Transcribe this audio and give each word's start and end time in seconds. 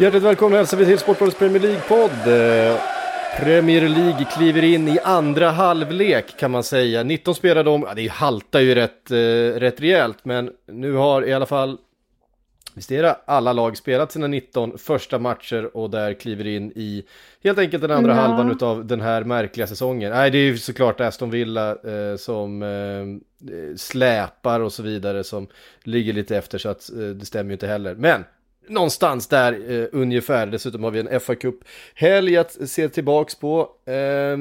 Hjärtligt 0.00 0.22
välkomna 0.22 0.56
hälsar 0.56 0.76
vi 0.76 0.84
till 0.86 0.98
Sportbladets 0.98 1.38
Premier 1.38 1.62
League-podd. 1.62 2.99
Premier 3.38 3.88
League 3.88 4.24
kliver 4.24 4.64
in 4.64 4.88
i 4.88 4.98
andra 5.04 5.50
halvlek 5.50 6.38
kan 6.38 6.50
man 6.50 6.64
säga. 6.64 7.02
19 7.02 7.34
spelade 7.34 7.70
om, 7.70 7.84
ja 7.88 7.94
det 7.94 8.08
haltar 8.08 8.60
ju 8.60 8.74
rätt, 8.74 9.10
eh, 9.10 9.16
rätt 9.60 9.80
rejält, 9.80 10.18
men 10.24 10.50
nu 10.72 10.92
har 10.92 11.26
i 11.28 11.32
alla 11.32 11.46
fall 11.46 11.78
Visst 12.74 12.92
är 12.92 13.02
det 13.02 13.16
alla 13.24 13.52
lag 13.52 13.76
spelat 13.76 14.12
sina 14.12 14.26
19 14.26 14.78
första 14.78 15.18
matcher 15.18 15.76
och 15.76 15.90
där 15.90 16.14
kliver 16.14 16.46
in 16.46 16.72
i 16.76 17.04
helt 17.44 17.58
enkelt 17.58 17.82
den 17.82 17.90
andra 17.90 18.12
Ja. 18.12 18.20
halvan 18.20 18.58
av 18.60 18.86
den 18.86 19.00
här 19.00 19.24
märkliga 19.24 19.66
säsongen. 19.66 20.12
Nej, 20.12 20.30
det 20.30 20.38
är 20.38 20.42
ju 20.42 20.58
såklart 20.58 21.00
Aston 21.00 21.30
Villa 21.30 21.70
eh, 21.70 22.16
som 22.16 22.62
eh, 22.62 23.76
släpar 23.76 24.60
och 24.60 24.72
så 24.72 24.82
vidare 24.82 25.24
som 25.24 25.46
ligger 25.82 26.12
lite 26.12 26.36
efter 26.36 26.58
så 26.58 26.68
att 26.68 26.90
eh, 26.92 26.98
det 26.98 27.26
stämmer 27.26 27.50
ju 27.50 27.52
inte 27.52 27.66
heller. 27.66 27.94
Men 27.94 28.24
någonstans 28.68 29.26
där 29.26 29.72
eh, 29.72 29.86
ungefär. 29.92 30.46
Dessutom 30.46 30.84
har 30.84 30.90
vi 30.90 31.00
en 31.00 31.20
fa 31.20 31.34
Cup 31.34 31.54
helg 31.94 32.36
att 32.36 32.68
se 32.68 32.88
tillbaks 32.88 33.34
på. 33.34 33.68
Eh, 33.86 34.36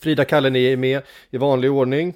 Frida 0.00 0.24
Kallen 0.24 0.56
är 0.56 0.76
med 0.76 1.02
i 1.30 1.36
vanlig 1.36 1.72
ordning. 1.72 2.14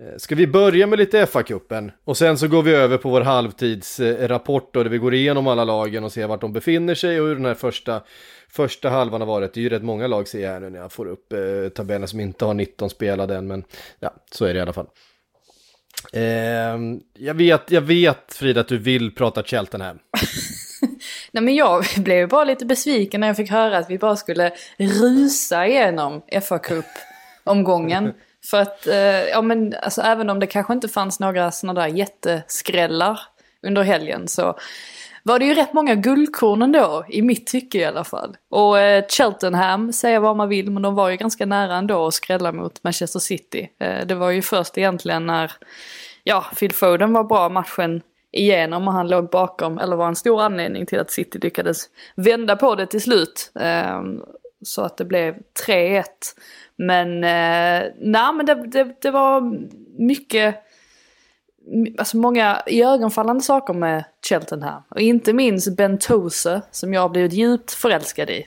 Eh, 0.00 0.16
Ska 0.16 0.34
vi 0.34 0.46
börja 0.46 0.86
med 0.86 0.98
lite 0.98 1.26
FA-cupen 1.26 1.92
och 2.04 2.16
sen 2.16 2.38
så 2.38 2.48
går 2.48 2.62
vi 2.62 2.74
över 2.74 2.98
på 2.98 3.10
vår 3.10 3.20
halvtidsrapport 3.20 4.74
då, 4.74 4.82
där 4.82 4.90
vi 4.90 4.98
går 4.98 5.14
igenom 5.14 5.46
alla 5.46 5.64
lagen 5.64 6.04
och 6.04 6.12
ser 6.12 6.26
vart 6.26 6.40
de 6.40 6.52
befinner 6.52 6.94
sig 6.94 7.20
och 7.20 7.28
hur 7.28 7.34
den 7.34 7.44
här 7.44 7.54
första, 7.54 8.02
första 8.48 8.88
halvan 8.90 9.20
har 9.20 9.28
varit. 9.28 9.54
Det 9.54 9.60
är 9.60 9.62
ju 9.62 9.68
rätt 9.68 9.82
många 9.82 10.06
lag 10.06 10.28
ser 10.28 10.40
jag 10.40 10.50
här 10.50 10.60
nu 10.60 10.70
när 10.70 10.78
jag 10.78 10.92
får 10.92 11.06
upp 11.08 11.32
eh, 11.32 11.68
tabellen 11.74 12.08
som 12.08 12.20
inte 12.20 12.44
har 12.44 12.54
19 12.54 12.90
spelade 12.90 13.36
än, 13.36 13.46
men 13.46 13.64
ja, 14.00 14.14
så 14.32 14.44
är 14.44 14.54
det 14.54 14.58
i 14.58 14.62
alla 14.62 14.72
fall. 14.72 14.86
Ehm, 16.12 17.00
jag, 17.14 17.34
vet, 17.34 17.70
jag 17.70 17.80
vet 17.80 18.34
Frida 18.34 18.60
att 18.60 18.68
du 18.68 18.78
vill 18.78 19.14
prata 19.14 19.42
Cheltenham. 19.42 19.98
Nej 21.30 21.42
men 21.42 21.54
jag 21.54 21.84
blev 21.96 22.18
ju 22.18 22.26
bara 22.26 22.44
lite 22.44 22.66
besviken 22.66 23.20
när 23.20 23.26
jag 23.26 23.36
fick 23.36 23.50
höra 23.50 23.78
att 23.78 23.90
vi 23.90 23.98
bara 23.98 24.16
skulle 24.16 24.52
rusa 24.78 25.66
igenom 25.66 26.22
fa 26.48 26.58
Cup-omgången. 26.58 28.12
För 28.50 28.60
att, 28.60 28.86
eh, 28.86 28.96
ja 29.28 29.42
men 29.42 29.74
alltså 29.82 30.02
även 30.02 30.30
om 30.30 30.40
det 30.40 30.46
kanske 30.46 30.72
inte 30.72 30.88
fanns 30.88 31.20
några 31.20 31.50
sådana 31.50 31.80
där 31.80 31.88
jätteskrällar 31.88 33.20
under 33.62 33.82
helgen 33.82 34.28
så 34.28 34.58
var 35.26 35.38
det 35.38 35.44
ju 35.44 35.54
rätt 35.54 35.72
många 35.72 35.94
guldkorn 35.94 36.62
ändå, 36.62 37.04
i 37.08 37.22
mitt 37.22 37.46
tycke 37.46 37.78
i 37.78 37.84
alla 37.84 38.04
fall. 38.04 38.36
Och 38.50 38.78
eh, 38.78 39.04
Cheltenham, 39.08 39.92
säga 39.92 40.20
vad 40.20 40.36
man 40.36 40.48
vill, 40.48 40.70
men 40.70 40.82
de 40.82 40.94
var 40.94 41.10
ju 41.10 41.16
ganska 41.16 41.46
nära 41.46 41.76
ändå 41.76 42.06
att 42.06 42.14
skrälla 42.14 42.52
mot 42.52 42.84
Manchester 42.84 43.18
City. 43.18 43.68
Eh, 43.80 44.06
det 44.06 44.14
var 44.14 44.30
ju 44.30 44.42
först 44.42 44.78
egentligen 44.78 45.26
när, 45.26 45.52
ja, 46.24 46.44
Phil 46.58 46.72
Foden 46.72 47.12
var 47.12 47.24
bra 47.24 47.48
matchen 47.48 48.02
igenom 48.32 48.88
och 48.88 48.94
han 48.94 49.08
låg 49.08 49.30
bakom, 49.30 49.78
eller 49.78 49.96
var 49.96 50.08
en 50.08 50.16
stor 50.16 50.42
anledning 50.42 50.86
till 50.86 51.00
att 51.00 51.10
City 51.10 51.38
lyckades 51.38 51.84
vända 52.16 52.56
på 52.56 52.74
det 52.74 52.86
till 52.86 53.02
slut. 53.02 53.52
Eh, 53.60 54.02
så 54.64 54.82
att 54.82 54.96
det 54.96 55.04
blev 55.04 55.34
3-1. 55.66 56.04
Men, 56.78 57.24
eh, 57.24 57.92
nej 58.00 58.32
men 58.34 58.46
det, 58.46 58.54
det, 58.54 59.00
det 59.02 59.10
var 59.10 59.58
mycket, 59.98 60.54
alltså 61.98 62.16
många 62.16 62.62
iögonfallande 62.66 63.44
saker 63.44 63.74
med 63.74 64.04
Cheltenham. 64.28 64.82
Och 64.88 65.00
inte 65.00 65.32
minst 65.32 65.76
Ben 65.76 65.98
Tose 65.98 66.62
som 66.70 66.94
jag 66.94 67.00
har 67.00 67.08
blivit 67.08 67.32
djupt 67.32 67.72
förälskad 67.72 68.30
i. 68.30 68.46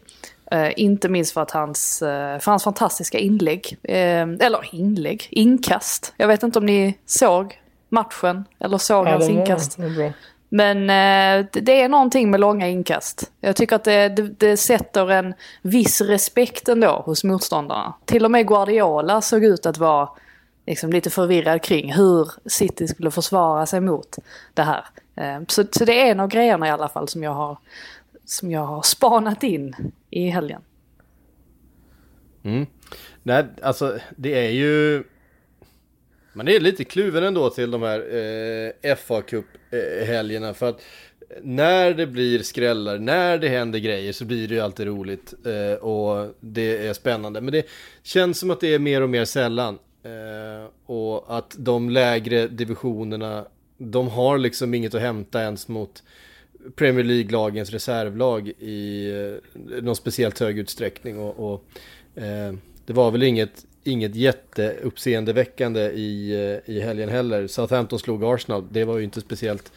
Eh, 0.52 0.70
inte 0.76 1.10
minst 1.10 1.34
för 1.34 1.42
att 1.42 1.52
hans, 1.52 2.02
eh, 2.02 2.40
för 2.40 2.52
hans 2.52 2.64
fantastiska 2.64 3.20
inlägg. 3.20 3.78
Eh, 3.84 4.22
eller 4.22 4.76
inlägg, 4.76 5.28
inkast. 5.32 6.14
Jag 6.18 6.28
vet 6.28 6.44
inte 6.44 6.60
om 6.60 6.66
ni 6.66 6.98
såg 7.06 7.60
matchen 7.90 8.46
eller 8.60 8.78
såg 8.78 9.08
Ja, 9.08 9.12
hans 9.12 9.30
inkast. 9.30 9.78
det. 9.78 10.14
Men 10.50 10.78
eh, 10.78 11.46
det, 11.52 11.60
det 11.60 11.82
är 11.82 11.90
någonting 11.90 12.32
med 12.32 12.40
långa 12.40 12.68
inkast. 12.68 13.32
Jag 13.42 13.56
tycker 13.56 13.76
att 13.76 13.84
det, 13.84 14.10
det, 14.10 14.22
det 14.22 14.58
sätter 14.58 15.12
en 15.12 15.34
viss 15.62 16.02
respekt 16.02 16.70
ändå 16.70 17.04
hos 17.06 17.24
motståndarna. 17.24 17.94
Till 18.06 18.26
och 18.26 18.32
med 18.32 18.48
Guardiola 18.48 19.22
såg 19.22 19.44
ut 19.44 19.66
att 19.66 19.78
vara 19.78 20.10
liksom, 20.70 20.92
lite 20.92 21.10
förvirrad 21.10 21.62
kring 21.62 21.94
hur 21.94 22.32
City 22.46 22.88
skulle 22.88 23.12
försvara 23.12 23.66
sig 23.66 23.82
mot 23.82 24.16
det 24.54 24.62
här. 24.62 24.86
Ehm, 25.16 25.46
så, 25.48 25.64
så 25.72 25.86
det 25.86 26.02
är 26.02 26.12
en 26.12 26.20
av 26.20 26.28
grejerna 26.28 26.68
i 26.68 26.70
alla 26.70 26.90
fall 26.90 27.08
som 27.08 27.24
jag 27.24 27.34
har, 27.34 27.58
som 28.26 28.52
jag 28.52 28.66
har 28.66 28.82
spanat 28.82 29.44
in 29.44 29.76
i 30.10 30.30
helgen. 30.30 30.62
Mm. 32.44 32.66
Nej, 33.24 33.46
alltså 33.62 34.00
det 34.16 34.46
är 34.46 34.50
ju... 34.50 35.04
Man 36.34 36.48
är 36.48 36.60
lite 36.60 36.84
kluven 36.84 37.24
ändå 37.24 37.50
till 37.50 37.72
de 37.72 37.82
här 37.82 38.00
eh, 38.82 38.96
fa 38.96 39.22
Cup-helgerna 39.22 40.48
eh, 40.48 40.54
för 40.54 40.70
att 40.70 40.82
när 41.42 41.94
det 41.94 42.08
blir 42.08 42.40
skrällar, 42.40 43.00
när 43.00 43.38
det 43.38 43.48
händer 43.48 43.80
grejer 43.80 44.14
så 44.14 44.26
blir 44.26 44.48
det 44.48 44.56
ju 44.56 44.62
alltid 44.62 44.88
roligt 44.88 45.34
eh, 45.46 45.74
och 45.74 46.36
det 46.40 46.88
är 46.88 46.94
spännande. 46.94 47.42
Men 47.42 47.52
det 47.52 47.66
känns 48.04 48.40
som 48.40 48.52
att 48.52 48.60
det 48.60 48.74
är 48.74 48.80
mer 48.80 49.02
och 49.02 49.10
mer 49.10 49.26
sällan 49.26 49.80
Eh, 50.04 50.70
och 50.86 51.38
att 51.38 51.56
de 51.60 51.90
lägre 51.90 52.48
divisionerna, 52.48 53.46
de 53.78 54.08
har 54.08 54.38
liksom 54.38 54.74
inget 54.74 54.94
att 54.94 55.02
hämta 55.02 55.42
ens 55.42 55.68
mot 55.68 56.04
Premier 56.76 57.04
League-lagens 57.04 57.72
reservlag 57.72 58.48
i 58.48 59.12
eh, 59.12 59.82
någon 59.82 59.96
speciellt 59.96 60.40
hög 60.40 60.60
utsträckning 60.60 61.20
och, 61.20 61.54
och 61.54 61.64
eh, 62.22 62.54
det 62.86 62.94
var 62.94 63.12
väl 63.12 63.24
inget, 63.24 63.66
inget 63.84 64.16
jätteuppseendeväckande 64.16 65.82
i, 65.82 66.32
eh, 66.66 66.76
i 66.76 66.80
helgen 66.80 67.10
heller. 67.10 67.48
Southampton 67.48 68.00
slog 68.00 68.24
Arsenal, 68.24 68.68
det 68.72 68.86
var 68.86 68.98
ju 68.98 69.04
inte 69.04 69.22
speciellt, 69.22 69.72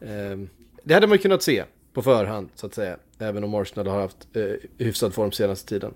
eh, 0.00 0.38
det 0.82 0.94
hade 0.94 1.06
man 1.06 1.16
ju 1.16 1.22
kunnat 1.22 1.42
se 1.42 1.64
på 1.92 2.02
förhand 2.02 2.48
så 2.54 2.66
att 2.66 2.74
säga, 2.74 2.96
även 3.18 3.44
om 3.44 3.54
Arsenal 3.54 3.86
har 3.86 4.00
haft 4.00 4.36
eh, 4.36 4.44
hyfsad 4.78 5.14
form 5.14 5.32
senaste 5.32 5.68
tiden. 5.68 5.94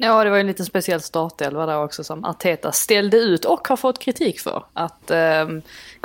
Ja, 0.00 0.24
det 0.24 0.30
var 0.30 0.36
ju 0.36 0.40
en 0.40 0.46
liten 0.46 0.66
speciell 0.66 1.00
startelva 1.00 1.66
där 1.66 1.84
också 1.84 2.04
som 2.04 2.24
Arteta 2.24 2.72
ställde 2.72 3.16
ut 3.16 3.44
och 3.44 3.68
har 3.68 3.76
fått 3.76 3.98
kritik 3.98 4.40
för. 4.40 4.64
Att 4.72 5.10
eh, 5.10 5.48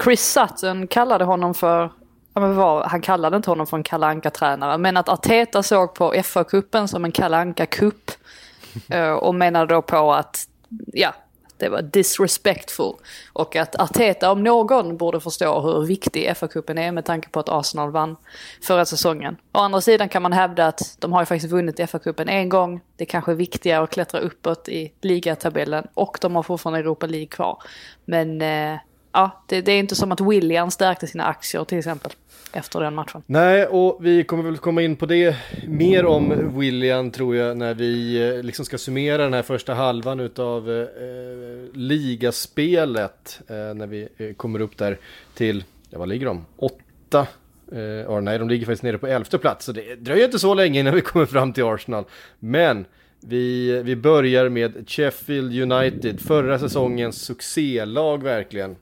Chris 0.04 0.34
Sutton 0.34 0.88
kallade 0.88 1.26
honom 1.26 1.54
för, 1.54 1.92
ja, 2.34 2.42
men 2.42 2.56
var, 2.56 2.84
han 2.84 3.02
kallade 3.02 3.38
inte 3.38 3.52
honom 3.52 3.68
för 3.68 3.78
en 3.78 3.84
kalanka 3.84 4.30
tränare 4.30 4.78
men 4.78 4.98
att 4.98 5.10
Arteta 5.10 5.64
såg 5.64 5.94
på 5.94 6.14
FA-cupen 6.14 6.88
som 6.88 7.06
en 7.06 7.12
kalanka 7.12 7.66
cup 7.66 8.12
eh, 8.90 9.12
och 9.12 9.36
menade 9.36 9.74
då 9.74 9.82
på 9.82 10.14
att, 10.14 10.48
ja, 10.94 11.14
det 11.64 11.70
var 11.70 11.82
disrespectful. 11.82 12.94
Och 13.34 13.56
att 13.56 13.76
Arteta 13.76 14.32
om 14.32 14.44
någon 14.44 14.98
borde 14.98 15.20
förstå 15.20 15.62
hur 15.62 15.86
viktig 15.86 16.30
FA-cupen 16.30 16.80
är 16.80 16.92
med 16.92 17.06
tanke 17.06 17.30
på 17.30 17.40
att 17.40 17.50
Arsenal 17.50 17.92
vann 17.92 18.16
förra 18.62 18.86
säsongen. 18.86 19.38
Å 19.54 19.60
andra 19.60 19.82
sidan 19.82 20.10
kan 20.10 20.22
man 20.22 20.34
hävda 20.34 20.68
att 20.68 20.98
de 21.00 21.14
har 21.14 21.22
ju 21.22 21.26
faktiskt 21.26 21.54
vunnit 21.54 21.80
FA-cupen 21.80 22.30
en 22.30 22.50
gång. 22.50 22.82
Det 22.98 23.06
kanske 23.06 23.32
är 23.32 23.36
viktigare 23.36 23.84
att 23.84 23.90
klättra 23.90 24.20
uppåt 24.20 24.70
i 24.70 24.94
ligatabellen 25.02 25.88
och 25.94 26.18
de 26.22 26.36
har 26.36 26.44
fortfarande 26.44 26.80
Europa 26.80 27.06
League 27.06 27.28
kvar. 27.28 27.58
Men 28.06 28.42
eh, 28.42 28.80
ja, 29.14 29.44
det, 29.48 29.62
det 29.62 29.72
är 29.72 29.80
inte 29.80 29.96
som 29.96 30.12
att 30.12 30.22
William 30.22 30.72
stärkte 30.72 31.08
sina 31.08 31.26
aktier 31.26 31.64
till 31.64 31.78
exempel 31.78 32.12
efter 32.54 32.80
den 32.80 32.96
matchen. 32.96 33.24
Nej, 33.26 33.66
och 33.66 33.98
vi 34.02 34.24
kommer 34.24 34.44
väl 34.44 34.58
komma 34.58 34.82
in 34.82 34.96
på 34.96 35.06
det 35.06 35.36
mer 35.68 36.06
om 36.06 36.58
William 36.60 37.12
tror 37.12 37.36
jag 37.36 37.58
när 37.58 37.74
vi 37.74 38.22
eh, 38.30 38.44
liksom 38.44 38.66
ska 38.66 38.78
summera 38.78 39.24
den 39.24 39.34
här 39.34 39.42
första 39.42 39.74
halvan 39.74 40.20
utav 40.20 40.72
eh, 40.72 40.78
eh, 40.78 41.74
ligaspelet. 41.74 43.42
Eh, 43.48 43.56
när 43.56 43.88
vi 43.88 44.08
eh, 44.18 44.34
kommer 44.34 44.62
upp 44.62 44.78
där 44.78 44.98
till, 45.34 45.64
ja 45.90 46.00
vad 46.00 46.10
ligger 46.10 46.26
de? 46.26 46.46
Åtta? 46.58 47.28
Eh, 47.72 48.22
nej, 48.22 48.40
de 48.40 48.50
ligger 48.50 48.66
faktiskt 48.66 48.84
nere 48.84 48.98
på 48.98 49.08
elfte 49.08 49.38
plats. 49.38 49.66
Så 49.66 49.72
det 49.72 49.96
dröjer 49.96 50.26
inte 50.26 50.40
så 50.40 50.54
länge 50.54 50.80
innan 50.80 50.96
vi 50.96 51.02
kommer 51.02 51.26
fram 51.26 51.54
till 51.54 51.64
Arsenal. 51.64 52.06
Men 52.40 52.86
vi, 53.20 53.82
vi 53.84 53.96
börjar 53.96 54.50
med 54.50 54.90
Sheffield 54.90 55.72
United, 55.72 56.22
förra 56.22 56.60
säsongens 56.60 57.22
succélag 57.22 58.24
verkligen. 58.24 58.76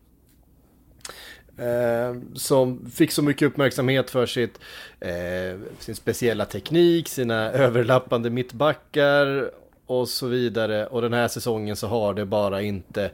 Eh, 1.61 2.15
som 2.33 2.89
fick 2.91 3.11
så 3.11 3.21
mycket 3.23 3.47
uppmärksamhet 3.47 4.09
för 4.09 4.25
sitt, 4.25 4.59
eh, 4.99 5.59
sin 5.79 5.95
speciella 5.95 6.45
teknik, 6.45 7.07
sina 7.07 7.51
överlappande 7.51 8.29
mittbackar 8.29 9.51
och 9.85 10.07
så 10.07 10.27
vidare. 10.27 10.87
Och 10.87 11.01
den 11.01 11.13
här 11.13 11.27
säsongen 11.27 11.75
så 11.75 11.87
har 11.87 12.13
det 12.13 12.25
bara 12.25 12.61
inte 12.61 13.11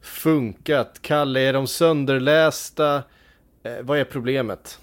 funkat. 0.00 0.98
Kalle, 1.02 1.40
är 1.40 1.52
de 1.52 1.66
sönderlästa? 1.66 3.02
Eh, 3.62 3.72
vad 3.82 3.98
är 3.98 4.04
problemet? 4.04 4.78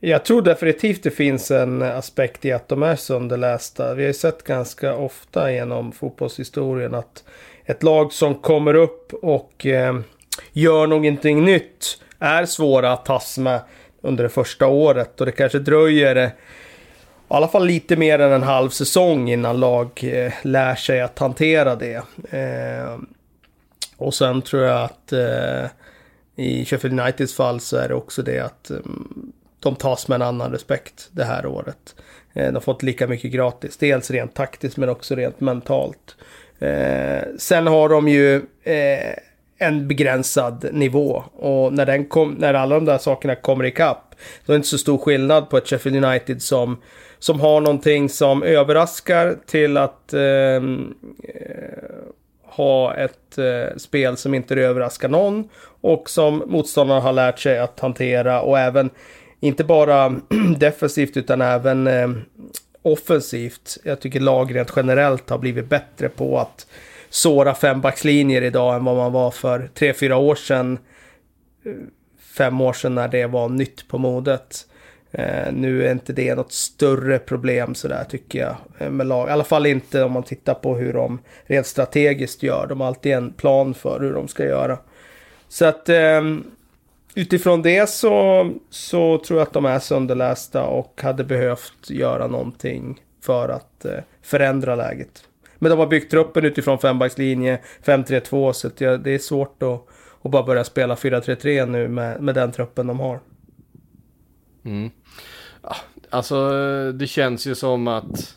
Jag 0.00 0.24
tror 0.24 0.42
definitivt 0.42 1.02
det 1.02 1.10
finns 1.10 1.50
en 1.50 1.82
aspekt 1.82 2.44
i 2.44 2.52
att 2.52 2.68
de 2.68 2.82
är 2.82 2.96
sönderlästa. 2.96 3.94
Vi 3.94 4.02
har 4.02 4.08
ju 4.08 4.14
sett 4.14 4.42
ganska 4.42 4.96
ofta 4.96 5.52
genom 5.52 5.92
fotbollshistorien 5.92 6.94
att 6.94 7.24
ett 7.64 7.82
lag 7.82 8.12
som 8.12 8.34
kommer 8.34 8.74
upp 8.74 9.12
och 9.12 9.66
eh, 9.66 10.00
gör 10.52 10.86
någonting 10.86 11.44
nytt 11.44 11.98
är 12.18 12.46
svåra 12.46 12.92
att 12.92 13.04
tas 13.04 13.38
med 13.38 13.60
under 14.00 14.24
det 14.24 14.30
första 14.30 14.66
året. 14.66 15.20
Och 15.20 15.26
det 15.26 15.32
kanske 15.32 15.58
dröjer 15.58 16.16
eh, 16.16 16.26
i 16.26 17.34
alla 17.34 17.48
fall 17.48 17.66
lite 17.66 17.96
mer 17.96 18.18
än 18.18 18.32
en 18.32 18.42
halv 18.42 18.70
säsong 18.70 19.30
innan 19.30 19.60
lag 19.60 19.90
eh, 20.02 20.32
lär 20.42 20.74
sig 20.74 21.00
att 21.00 21.18
hantera 21.18 21.76
det. 21.76 22.02
Eh, 22.30 22.98
och 23.96 24.14
sen 24.14 24.42
tror 24.42 24.62
jag 24.62 24.82
att 24.82 25.12
eh, 25.12 25.66
i 26.36 26.64
Sheffield 26.64 27.00
Uniteds 27.00 27.34
fall 27.34 27.60
så 27.60 27.76
är 27.76 27.88
det 27.88 27.94
också 27.94 28.22
det 28.22 28.38
att 28.38 28.70
mm, 28.70 29.32
de 29.60 29.76
tas 29.76 30.08
med 30.08 30.16
en 30.16 30.22
annan 30.22 30.52
respekt 30.52 31.08
det 31.12 31.24
här 31.24 31.46
året. 31.46 31.94
Eh, 32.34 32.46
de 32.46 32.54
har 32.54 32.60
fått 32.60 32.82
lika 32.82 33.06
mycket 33.06 33.32
gratis, 33.32 33.76
dels 33.76 34.10
rent 34.10 34.34
taktiskt 34.34 34.76
men 34.76 34.88
också 34.88 35.14
rent 35.14 35.40
mentalt. 35.40 36.16
Eh, 36.58 37.22
sen 37.38 37.66
har 37.66 37.88
de 37.88 38.08
ju 38.08 38.36
eh, 38.62 39.14
en 39.58 39.88
begränsad 39.88 40.66
nivå 40.72 41.24
och 41.32 41.72
när, 41.72 41.86
den 41.86 42.04
kom, 42.04 42.32
när 42.38 42.54
alla 42.54 42.74
de 42.74 42.84
där 42.84 42.98
sakerna 42.98 43.34
kommer 43.34 43.64
ikapp 43.64 44.14
då 44.46 44.52
är 44.52 44.54
det 44.54 44.56
inte 44.56 44.68
så 44.68 44.78
stor 44.78 44.98
skillnad 44.98 45.50
på 45.50 45.56
ett 45.56 45.68
Sheffield 45.68 46.04
United 46.04 46.42
som, 46.42 46.82
som 47.18 47.40
har 47.40 47.60
någonting 47.60 48.08
som 48.08 48.42
överraskar 48.42 49.36
till 49.46 49.76
att 49.76 50.12
ehm, 50.12 50.94
eh, 51.34 52.06
ha 52.42 52.94
ett 52.94 53.38
eh, 53.38 53.76
spel 53.76 54.16
som 54.16 54.34
inte 54.34 54.54
överraskar 54.54 55.08
någon 55.08 55.48
och 55.80 56.10
som 56.10 56.42
motståndarna 56.46 57.00
har 57.00 57.12
lärt 57.12 57.38
sig 57.38 57.58
att 57.58 57.80
hantera 57.80 58.40
och 58.40 58.58
även 58.58 58.90
inte 59.40 59.64
bara 59.64 60.16
defensivt 60.58 61.16
utan 61.16 61.40
även 61.40 61.86
eh, 61.86 62.10
offensivt. 62.82 63.78
Jag 63.82 64.00
tycker 64.00 64.20
lag 64.20 64.54
rent 64.54 64.72
generellt 64.76 65.30
har 65.30 65.38
blivit 65.38 65.68
bättre 65.68 66.08
på 66.08 66.38
att 66.38 66.66
såra 67.16 67.54
fembackslinjer 67.54 68.42
idag 68.42 68.76
än 68.76 68.84
vad 68.84 68.96
man 68.96 69.12
var 69.12 69.30
för 69.30 69.70
tre, 69.74 69.92
fyra 69.92 70.16
år 70.16 70.34
sedan. 70.34 70.78
Fem 72.36 72.60
år 72.60 72.72
sedan 72.72 72.94
när 72.94 73.08
det 73.08 73.26
var 73.26 73.48
nytt 73.48 73.88
på 73.88 73.98
modet. 73.98 74.66
Eh, 75.12 75.52
nu 75.52 75.86
är 75.86 75.92
inte 75.92 76.12
det 76.12 76.34
något 76.34 76.52
större 76.52 77.18
problem 77.18 77.74
sådär 77.74 78.04
tycker 78.10 78.38
jag 78.38 78.56
eh, 78.78 78.90
med 78.90 79.06
lag. 79.06 79.28
I 79.28 79.32
alla 79.32 79.44
fall 79.44 79.66
inte 79.66 80.02
om 80.02 80.12
man 80.12 80.22
tittar 80.22 80.54
på 80.54 80.76
hur 80.76 80.92
de 80.92 81.18
rent 81.44 81.66
strategiskt 81.66 82.42
gör. 82.42 82.66
De 82.66 82.80
har 82.80 82.86
alltid 82.88 83.12
en 83.12 83.32
plan 83.32 83.74
för 83.74 84.00
hur 84.00 84.12
de 84.12 84.28
ska 84.28 84.44
göra. 84.44 84.78
Så 85.48 85.64
att 85.64 85.88
eh, 85.88 86.22
utifrån 87.14 87.62
det 87.62 87.90
så, 87.90 88.50
så 88.70 89.18
tror 89.18 89.38
jag 89.38 89.46
att 89.46 89.52
de 89.52 89.64
är 89.64 89.78
sönderlästa 89.78 90.64
och 90.64 91.00
hade 91.02 91.24
behövt 91.24 91.90
göra 91.90 92.26
någonting 92.26 93.00
för 93.22 93.48
att 93.48 93.84
eh, 93.84 93.98
förändra 94.22 94.74
läget. 94.74 95.22
Men 95.58 95.70
de 95.70 95.78
har 95.78 95.86
byggt 95.86 96.10
truppen 96.10 96.44
utifrån 96.44 96.78
fembackslinje, 96.78 97.60
5-3-2 97.84 98.52
så 98.52 98.66
att 98.66 98.76
det 98.76 99.10
är 99.10 99.18
svårt 99.18 99.62
att, 99.62 99.86
att 100.22 100.30
bara 100.30 100.42
börja 100.42 100.64
spela 100.64 100.94
4-3-3 100.94 101.66
nu 101.66 101.88
med, 101.88 102.22
med 102.22 102.34
den 102.34 102.52
truppen 102.52 102.86
de 102.86 103.00
har. 103.00 103.20
Mm. 104.64 104.90
Alltså 106.10 106.50
det 106.92 107.06
känns 107.06 107.46
ju 107.46 107.54
som 107.54 107.88
att 107.88 108.36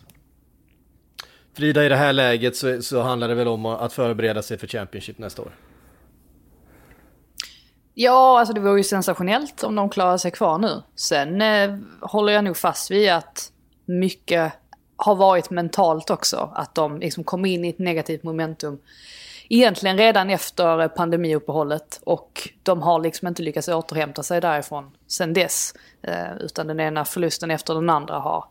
Frida 1.53 1.85
i 1.85 1.89
det 1.89 1.95
här 1.95 2.13
läget 2.13 2.55
så, 2.55 2.81
så 2.81 3.01
handlar 3.01 3.27
det 3.27 3.35
väl 3.35 3.47
om 3.47 3.65
att 3.65 3.93
förbereda 3.93 4.41
sig 4.41 4.57
för 4.57 4.67
Championship 4.67 5.17
nästa 5.17 5.41
år. 5.41 5.51
Ja, 7.93 8.39
alltså 8.39 8.53
det 8.53 8.61
vore 8.61 8.77
ju 8.77 8.83
sensationellt 8.83 9.63
om 9.63 9.75
de 9.75 9.89
klarar 9.89 10.17
sig 10.17 10.31
kvar 10.31 10.57
nu. 10.57 10.81
Sen 10.95 11.41
eh, 11.41 11.77
håller 12.01 12.33
jag 12.33 12.43
nog 12.43 12.57
fast 12.57 12.91
vid 12.91 13.11
att 13.11 13.51
mycket 13.85 14.53
har 14.99 15.15
varit 15.15 15.49
mentalt 15.49 16.09
också. 16.09 16.49
Att 16.55 16.75
de 16.75 16.99
liksom 16.99 17.23
kom 17.23 17.45
in 17.45 17.65
i 17.65 17.69
ett 17.69 17.79
negativt 17.79 18.23
momentum. 18.23 18.79
Egentligen 19.49 19.97
redan 19.97 20.29
efter 20.29 20.87
pandemiuppehållet 20.87 21.99
och 22.03 22.49
de 22.63 22.81
har 22.81 22.99
liksom 22.99 23.27
inte 23.27 23.41
lyckats 23.41 23.67
återhämta 23.67 24.23
sig 24.23 24.41
därifrån 24.41 24.91
sen 25.07 25.33
dess. 25.33 25.73
Eh, 26.01 26.37
utan 26.39 26.67
den 26.67 26.79
ena 26.79 27.05
förlusten 27.05 27.51
efter 27.51 27.73
den 27.73 27.89
andra 27.89 28.19
har 28.19 28.45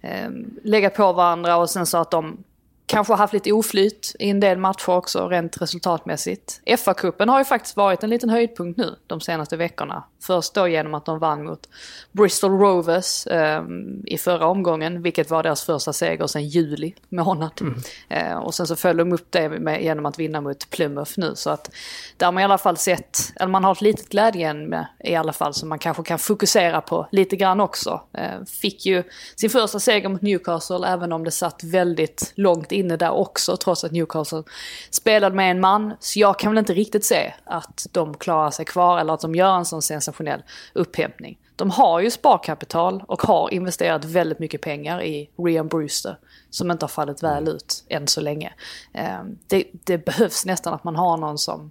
eh, 0.00 0.30
legat 0.64 0.94
på 0.94 1.12
varandra 1.12 1.56
och 1.56 1.70
sen 1.70 1.86
så 1.86 1.98
att 1.98 2.10
de 2.10 2.44
kanske 2.92 3.14
haft 3.14 3.32
lite 3.32 3.52
oflyt 3.52 4.16
i 4.18 4.30
en 4.30 4.40
del 4.40 4.58
matcher 4.58 4.88
också 4.88 5.28
rent 5.28 5.62
resultatmässigt. 5.62 6.60
FA-cupen 6.66 7.28
har 7.28 7.38
ju 7.38 7.44
faktiskt 7.44 7.76
varit 7.76 8.02
en 8.02 8.10
liten 8.10 8.30
höjdpunkt 8.30 8.78
nu 8.78 8.96
de 9.06 9.20
senaste 9.20 9.56
veckorna. 9.56 10.04
Först 10.22 10.54
då 10.54 10.68
genom 10.68 10.94
att 10.94 11.04
de 11.04 11.18
vann 11.18 11.44
mot 11.44 11.68
Bristol 12.12 12.50
Rovers 12.50 13.26
eh, 13.26 13.62
i 14.06 14.18
förra 14.18 14.46
omgången, 14.46 15.02
vilket 15.02 15.30
var 15.30 15.42
deras 15.42 15.62
första 15.62 15.92
seger 15.92 16.26
sedan 16.26 16.48
juli 16.48 16.94
månad. 17.08 17.60
Mm. 17.60 17.74
Eh, 18.08 18.38
och 18.38 18.54
sen 18.54 18.66
så 18.66 18.76
föll 18.76 18.96
de 18.96 19.12
upp 19.12 19.26
det 19.30 19.48
med, 19.48 19.82
genom 19.82 20.06
att 20.06 20.18
vinna 20.18 20.40
mot 20.40 20.70
Plymouth 20.70 21.12
nu. 21.16 21.32
Så 21.34 21.50
att 21.50 21.70
där 22.16 22.26
har 22.26 22.32
man 22.32 22.40
i 22.40 22.44
alla 22.44 22.58
fall 22.58 22.76
sett, 22.76 23.32
eller 23.36 23.50
man 23.50 23.64
har 23.64 23.72
ett 23.72 23.80
litet 23.80 24.08
glädje 24.08 24.54
med 24.54 24.86
i 25.04 25.14
alla 25.14 25.32
fall 25.32 25.54
som 25.54 25.68
man 25.68 25.78
kanske 25.78 26.02
kan 26.02 26.18
fokusera 26.18 26.80
på 26.80 27.08
lite 27.12 27.36
grann 27.36 27.60
också. 27.60 28.00
Eh, 28.12 28.44
fick 28.60 28.86
ju 28.86 29.02
sin 29.36 29.50
första 29.50 29.80
seger 29.80 30.08
mot 30.08 30.22
Newcastle 30.22 30.88
även 30.88 31.12
om 31.12 31.24
det 31.24 31.30
satt 31.30 31.64
väldigt 31.64 32.32
långt 32.36 32.72
inne 32.84 32.96
där 32.96 33.10
också 33.10 33.56
trots 33.56 33.84
att 33.84 33.92
Newcastle 33.92 34.42
spelade 34.90 35.36
med 35.36 35.50
en 35.50 35.60
man. 35.60 35.92
Så 36.00 36.18
jag 36.18 36.38
kan 36.38 36.50
väl 36.52 36.58
inte 36.58 36.74
riktigt 36.74 37.04
se 37.04 37.34
att 37.44 37.86
de 37.92 38.14
klarar 38.14 38.50
sig 38.50 38.64
kvar 38.64 38.98
eller 38.98 39.14
att 39.14 39.20
de 39.20 39.34
gör 39.34 39.56
en 39.56 39.64
sån 39.64 39.82
sensation 39.82 40.12
sensationell 40.12 40.42
upphämtning. 40.72 41.38
De 41.56 41.70
har 41.70 42.00
ju 42.00 42.10
sparkapital 42.10 43.04
och 43.08 43.22
har 43.22 43.54
investerat 43.54 44.04
väldigt 44.04 44.38
mycket 44.38 44.60
pengar 44.60 45.02
i 45.02 45.30
Rian 45.38 45.68
Brewster 45.68 46.18
som 46.50 46.70
inte 46.70 46.84
har 46.84 46.88
fallit 46.88 47.22
väl 47.22 47.48
ut 47.48 47.84
än 47.88 48.08
så 48.08 48.20
länge. 48.20 48.52
Ehm, 48.94 49.38
det, 49.46 49.64
det 49.72 49.98
behövs 49.98 50.46
nästan 50.46 50.74
att 50.74 50.84
man 50.84 50.96
har 50.96 51.16
någon 51.16 51.38
som 51.38 51.70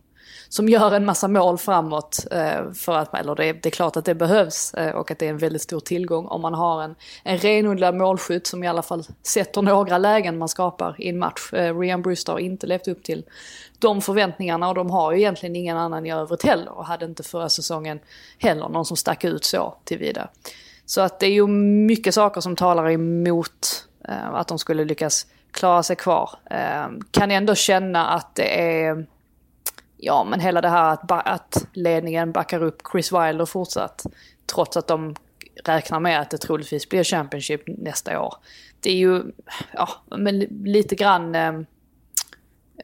som 0.52 0.70
gör 0.70 0.92
en 0.92 1.06
massa 1.06 1.28
mål 1.28 1.58
framåt. 1.58 2.26
Eh, 2.32 2.72
för 2.74 2.98
att, 2.98 3.14
eller 3.14 3.36
det, 3.36 3.54
det 3.54 3.70
är 3.70 3.72
klart 3.72 3.98
att 3.98 4.06
det 4.06 4.16
behövs 4.16 4.74
eh, 4.74 4.96
och 4.96 5.12
att 5.12 5.20
det 5.20 5.26
är 5.26 5.30
en 5.30 5.38
väldigt 5.38 5.62
stor 5.62 5.80
tillgång 5.80 6.26
om 6.26 6.42
man 6.42 6.54
har 6.54 6.84
en, 6.84 6.96
en 7.24 7.38
renodlad 7.38 7.96
målskytt 7.96 8.48
som 8.48 8.64
i 8.64 8.68
alla 8.68 8.82
fall 8.82 9.04
sätter 9.24 9.62
några 9.62 9.98
lägen 9.98 10.38
man 10.38 10.50
skapar 10.50 10.96
i 10.98 11.10
en 11.10 11.20
match. 11.20 11.54
Eh, 11.54 11.80
Rian 11.80 12.02
Brewster 12.02 12.34
har 12.34 12.40
inte 12.40 12.68
levt 12.68 12.88
upp 12.88 13.04
till 13.04 13.26
de 13.80 14.02
förväntningarna 14.02 14.70
och 14.70 14.76
de 14.76 14.90
har 14.90 15.12
ju 15.12 15.18
egentligen 15.18 15.56
ingen 15.56 15.78
annan 15.78 16.06
i 16.06 16.12
övrigt 16.12 16.44
heller 16.44 16.78
och 16.78 16.86
hade 16.86 17.06
inte 17.06 17.24
förra 17.24 17.50
säsongen 17.50 18.00
heller 18.40 18.70
någon 18.70 18.86
som 18.86 18.98
stack 18.98 19.24
ut 19.24 19.46
så 19.46 19.76
tillvida. 19.84 20.30
Så 20.86 21.02
att 21.02 21.20
det 21.20 21.26
är 21.26 21.34
ju 21.34 21.48
mycket 21.48 22.14
saker 22.14 22.42
som 22.42 22.56
talar 22.56 22.90
emot 22.90 23.88
att 24.34 24.48
de 24.48 24.60
skulle 24.60 24.86
lyckas 24.86 25.28
klara 25.52 25.84
sig 25.84 25.96
kvar. 25.96 26.30
kan 27.12 27.32
ändå 27.32 27.56
känna 27.56 28.08
att 28.08 28.36
det 28.36 28.82
är 28.84 29.06
ja 30.02 30.24
men 30.24 30.40
hela 30.40 30.62
det 30.62 30.70
här 30.70 30.94
att, 30.94 31.12
att 31.12 31.68
ledningen 31.74 32.32
backar 32.32 32.64
upp 32.64 32.82
Chris 32.92 33.12
Wilder 33.12 33.46
fortsatt. 33.46 34.06
Trots 34.54 34.78
att 34.78 34.88
de 34.88 35.16
räknar 35.64 36.00
med 36.00 36.20
att 36.22 36.30
det 36.30 36.38
troligtvis 36.38 36.90
blir 36.90 37.04
Championship 37.04 37.62
nästa 37.66 38.22
år. 38.22 38.36
Det 38.80 38.90
är 38.90 38.96
ju, 38.96 39.24
ja 39.74 39.90
men 40.18 40.40
lite 40.64 40.96
grann, 40.96 41.36
ehm, 41.36 41.66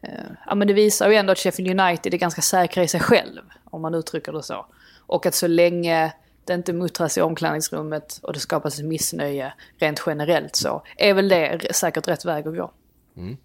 eh, 0.01 0.09
ja 0.45 0.55
men 0.55 0.67
det 0.67 0.73
visar 0.73 1.09
ju 1.09 1.15
ändå 1.15 1.31
att 1.31 1.39
Sheffield 1.39 1.81
United 1.81 2.13
är 2.13 2.17
ganska 2.17 2.41
säkra 2.41 2.83
i 2.83 2.87
sig 2.87 2.99
själv. 2.99 3.41
Om 3.63 3.81
man 3.81 3.95
uttrycker 3.95 4.31
det 4.31 4.43
så. 4.43 4.65
Och 5.07 5.25
att 5.25 5.35
så 5.35 5.47
länge 5.47 6.13
det 6.45 6.53
inte 6.53 6.73
muttras 6.73 7.17
i 7.17 7.21
omklädningsrummet 7.21 8.19
och 8.23 8.33
det 8.33 8.39
skapas 8.39 8.79
ett 8.79 8.85
missnöje 8.85 9.53
rent 9.77 10.03
generellt 10.05 10.55
så 10.55 10.83
är 10.97 11.13
väl 11.13 11.29
det 11.29 11.75
säkert 11.75 12.07
rätt 12.07 12.25
väg 12.25 12.47
att 12.47 12.55
gå. 12.55 12.71
Mm. 13.15 13.37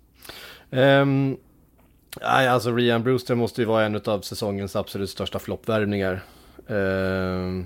Um, 0.71 1.39
Nej, 2.21 2.49
alltså 2.49 2.77
Rian 2.77 3.03
Brewster 3.03 3.35
måste 3.35 3.61
ju 3.61 3.67
vara 3.67 3.85
en 3.85 4.01
av 4.05 4.21
säsongens 4.21 4.77
absolut 4.77 5.11
största 5.11 5.39
floppvärvningar. 5.39 6.23
Eh, 6.67 7.65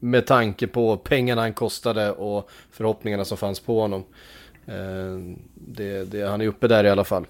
med 0.00 0.26
tanke 0.26 0.66
på 0.66 0.96
pengarna 0.96 1.42
han 1.42 1.52
kostade 1.52 2.12
och 2.12 2.50
förhoppningarna 2.70 3.24
som 3.24 3.38
fanns 3.38 3.60
på 3.60 3.80
honom. 3.80 4.04
Eh, 4.66 5.36
det, 5.54 6.04
det, 6.04 6.28
han 6.28 6.40
är 6.40 6.46
uppe 6.46 6.68
där 6.68 6.84
i 6.84 6.90
alla 6.90 7.04
fall. 7.04 7.26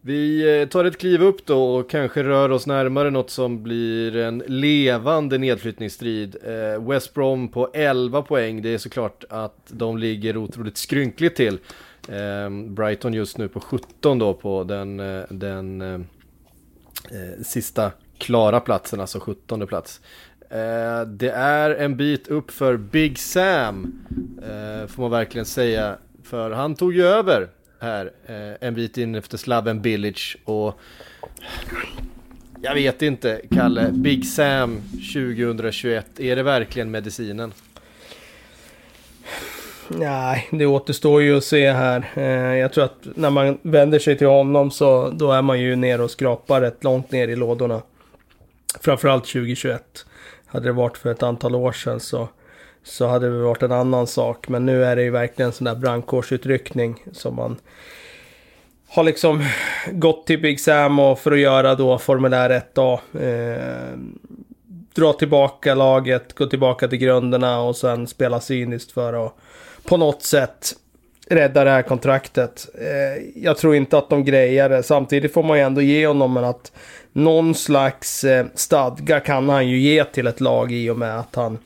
Vi 0.00 0.60
eh, 0.60 0.68
tar 0.68 0.84
ett 0.84 0.98
kliv 0.98 1.22
upp 1.22 1.46
då 1.46 1.74
och 1.74 1.90
kanske 1.90 2.22
rör 2.22 2.50
oss 2.50 2.66
närmare 2.66 3.10
något 3.10 3.30
som 3.30 3.62
blir 3.62 4.16
en 4.16 4.42
levande 4.46 5.38
nedflyttningsstrid. 5.38 6.36
Eh, 6.44 6.88
West 6.88 7.14
Brom 7.14 7.48
på 7.48 7.70
11 7.74 8.22
poäng, 8.22 8.62
det 8.62 8.74
är 8.74 8.78
såklart 8.78 9.24
att 9.28 9.58
de 9.68 9.98
ligger 9.98 10.36
otroligt 10.36 10.76
skrynkligt 10.76 11.36
till. 11.36 11.58
Eh, 12.08 12.50
Brighton 12.50 13.14
just 13.14 13.38
nu 13.38 13.48
på 13.48 13.60
17 13.60 14.18
då 14.18 14.34
på 14.34 14.64
den, 14.64 15.00
eh, 15.00 15.22
den 15.30 15.80
eh, 15.80 15.94
eh 17.10 17.42
sista 17.42 17.92
klara 18.18 18.60
platsen, 18.60 19.00
alltså 19.00 19.20
17 19.20 19.66
plats. 19.66 20.00
Eh, 20.50 21.06
det 21.06 21.30
är 21.30 21.70
en 21.70 21.96
bit 21.96 22.28
upp 22.28 22.50
för 22.50 22.76
Big 22.76 23.18
Sam, 23.18 24.00
eh, 24.42 24.86
får 24.86 25.02
man 25.02 25.10
verkligen 25.10 25.46
säga. 25.46 25.96
För 26.22 26.50
han 26.50 26.74
tog 26.74 26.94
ju 26.94 27.02
över 27.02 27.48
här 27.80 28.12
eh, 28.26 28.68
en 28.68 28.74
bit 28.74 28.98
in 28.98 29.14
efter 29.14 29.38
Slaven 29.38 29.82
Billage. 29.82 30.36
och 30.44 30.80
jag 32.62 32.74
vet 32.74 33.02
inte, 33.02 33.40
Kalle. 33.50 33.90
Big 33.92 34.26
Sam 34.26 34.80
2021, 35.14 36.20
är 36.20 36.36
det 36.36 36.42
verkligen 36.42 36.90
medicinen? 36.90 37.52
Nej, 39.88 40.48
det 40.50 40.66
återstår 40.66 41.22
ju 41.22 41.36
att 41.36 41.44
se 41.44 41.70
här. 41.72 42.10
Eh, 42.14 42.58
jag 42.58 42.72
tror 42.72 42.84
att 42.84 43.06
när 43.14 43.30
man 43.30 43.58
vänder 43.62 43.98
sig 43.98 44.18
till 44.18 44.26
honom 44.26 44.70
så 44.70 45.10
då 45.10 45.32
är 45.32 45.42
man 45.42 45.60
ju 45.60 45.76
nere 45.76 46.02
och 46.02 46.10
skrapar 46.10 46.60
rätt 46.60 46.84
långt 46.84 47.12
ner 47.12 47.28
i 47.28 47.36
lådorna. 47.36 47.82
Framförallt 48.80 49.24
2021. 49.24 50.06
Hade 50.46 50.68
det 50.68 50.72
varit 50.72 50.98
för 50.98 51.10
ett 51.10 51.22
antal 51.22 51.54
år 51.54 51.72
sedan 51.72 52.00
så, 52.00 52.28
så 52.84 53.06
hade 53.06 53.30
det 53.30 53.42
varit 53.42 53.62
en 53.62 53.72
annan 53.72 54.06
sak. 54.06 54.48
Men 54.48 54.66
nu 54.66 54.84
är 54.84 54.96
det 54.96 55.02
ju 55.02 55.10
verkligen 55.10 55.46
en 55.46 55.52
sån 55.52 55.64
där 55.64 55.74
brandkårsutryckning 55.74 57.02
som 57.12 57.36
man 57.36 57.56
har 58.88 59.04
liksom 59.04 59.44
gått 59.92 60.26
till 60.26 60.40
Big 60.40 60.60
Sam 60.60 60.98
och 60.98 61.18
för 61.18 61.32
att 61.32 61.38
göra 61.38 61.74
då 61.74 61.98
formulär 61.98 62.62
1A. 62.74 62.98
Eh, 63.20 63.98
dra 64.94 65.12
tillbaka 65.12 65.74
laget, 65.74 66.32
gå 66.32 66.46
tillbaka 66.46 66.88
till 66.88 66.98
grunderna 66.98 67.60
och 67.60 67.76
sen 67.76 68.06
spela 68.06 68.40
cyniskt 68.40 68.92
för 68.92 69.26
att 69.26 69.36
på 69.86 69.96
något 69.96 70.22
sätt 70.22 70.72
rädda 71.30 71.64
det 71.64 71.70
här 71.70 71.82
kontraktet. 71.82 72.68
Eh, 72.74 73.42
jag 73.42 73.56
tror 73.56 73.74
inte 73.74 73.98
att 73.98 74.10
de 74.10 74.24
grejer 74.24 74.68
det. 74.68 74.82
Samtidigt 74.82 75.32
får 75.32 75.42
man 75.42 75.58
ju 75.58 75.62
ändå 75.64 75.82
ge 75.82 76.06
honom 76.06 76.36
att 76.36 76.72
någon 77.12 77.54
slags 77.54 78.24
eh, 78.24 78.46
stadga 78.54 79.20
kan 79.20 79.48
han 79.48 79.68
ju 79.68 79.78
ge 79.78 80.04
till 80.04 80.26
ett 80.26 80.40
lag 80.40 80.72
i 80.72 80.90
och 80.90 80.98
med 80.98 81.18
att 81.18 81.34
han 81.34 81.58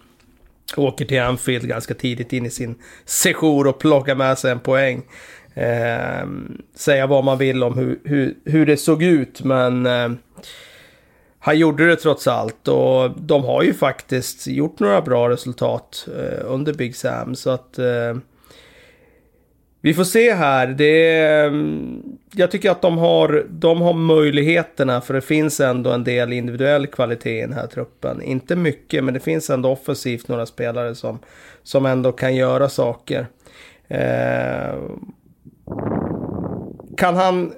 åker 0.77 1.05
till 1.05 1.21
Anfield 1.21 1.69
ganska 1.69 1.95
tidigt 1.95 2.33
in 2.33 2.47
i 2.47 2.51
sin 2.51 2.75
session 3.05 3.67
och 3.67 3.79
plockar 3.79 4.15
med 4.15 4.39
sig 4.39 4.53
en 4.53 4.61
poäng. 4.61 5.03
Eh, 5.55 6.27
säga 6.75 7.07
vad 7.07 7.25
man 7.25 7.39
vill 7.39 7.63
om 7.63 7.79
hur, 7.79 7.99
hur, 8.05 8.35
hur 8.45 8.67
det 8.67 8.77
såg 8.77 9.03
ut 9.03 9.45
men 9.45 9.87
eh, 9.87 10.09
han 11.43 11.59
gjorde 11.59 11.87
det 11.87 11.97
trots 11.97 12.27
allt 12.27 12.69
och 12.69 13.11
de 13.21 13.45
har 13.45 13.63
ju 13.63 13.75
faktiskt 13.75 14.47
gjort 14.47 14.81
några 14.81 15.01
bra 15.01 15.29
resultat 15.29 16.09
eh, 16.17 16.45
under 16.45 16.75
Big 16.75 16.97
Sam 16.97 17.35
så 17.35 17.51
att 17.51 17.79
eh, 17.79 18.15
vi 19.81 19.95
får 19.95 20.05
se 20.05 20.35
här. 20.35 20.67
Det 20.67 21.21
eh, 21.21 21.53
jag 22.33 22.51
tycker 22.51 22.71
att 22.71 22.83
de 22.83 22.99
har, 22.99 23.47
de 23.49 23.81
har 23.81 23.95
möjligheterna 23.95 25.01
för 25.01 25.15
det 25.15 25.21
finns 25.21 25.61
ändå 25.61 25.91
en 25.93 26.05
del 26.05 26.33
individuell 26.33 26.87
kvalitet 26.87 27.39
i 27.39 27.41
den 27.41 27.53
här 27.53 27.67
truppen. 27.67 28.23
Inte 28.23 28.57
mycket 28.57 29.05
men 29.05 29.15
det 29.15 29.21
finns 29.21 29.51
ändå 29.51 29.71
offensivt 29.71 30.29
några 30.29 30.47
spelare 30.47 30.95
som, 30.95 31.19
som 31.63 31.87
ändå 31.87 32.13
kan 32.13 32.37
göra 32.37 32.69
saker. 32.69 33.27
Eh, 33.89 34.75
kan 36.97 37.17
han 37.17 37.53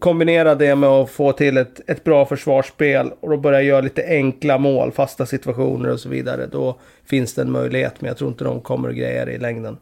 kombinera 0.00 0.54
det 0.54 0.76
med 0.76 0.88
att 0.88 1.10
få 1.10 1.32
till 1.32 1.56
ett, 1.56 1.80
ett 1.86 2.04
bra 2.04 2.26
försvarsspel 2.26 3.12
och 3.20 3.30
då 3.30 3.36
börja 3.36 3.62
göra 3.62 3.80
lite 3.80 4.06
enkla 4.06 4.58
mål, 4.58 4.92
fasta 4.92 5.26
situationer 5.26 5.92
och 5.92 6.00
så 6.00 6.08
vidare. 6.08 6.46
Då 6.46 6.78
finns 7.04 7.34
det 7.34 7.42
en 7.42 7.50
möjlighet, 7.50 8.00
men 8.00 8.08
jag 8.08 8.16
tror 8.16 8.30
inte 8.30 8.44
de 8.44 8.60
kommer 8.60 8.88
att 8.88 8.96
greja 8.96 9.24
det 9.24 9.32
i 9.32 9.38
längden. 9.38 9.76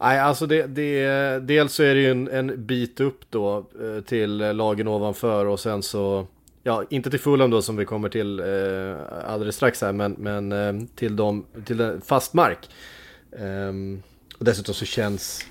Nej, 0.00 0.18
alltså 0.18 0.46
det, 0.46 0.66
det, 0.66 1.38
dels 1.38 1.72
så 1.72 1.82
är 1.82 1.94
det 1.94 2.00
ju 2.00 2.10
en, 2.10 2.28
en 2.28 2.66
bit 2.66 3.00
upp 3.00 3.20
då 3.30 3.56
eh, 3.58 4.02
till 4.04 4.36
lagen 4.36 4.88
ovanför 4.88 5.46
och 5.46 5.60
sen 5.60 5.82
så, 5.82 6.26
ja, 6.62 6.84
inte 6.90 7.10
till 7.10 7.20
Fulham 7.20 7.50
då 7.50 7.62
som 7.62 7.76
vi 7.76 7.84
kommer 7.84 8.08
till 8.08 8.40
eh, 8.40 9.32
alldeles 9.32 9.56
strax 9.56 9.82
här, 9.82 9.92
men, 9.92 10.12
men 10.12 10.52
eh, 10.52 10.86
till, 10.94 11.16
dem, 11.16 11.46
till 11.64 12.00
fast 12.04 12.34
mark. 12.34 12.58
Eh, 13.32 14.02
och 14.38 14.44
dessutom 14.44 14.74
så 14.74 14.84
känns 14.84 15.46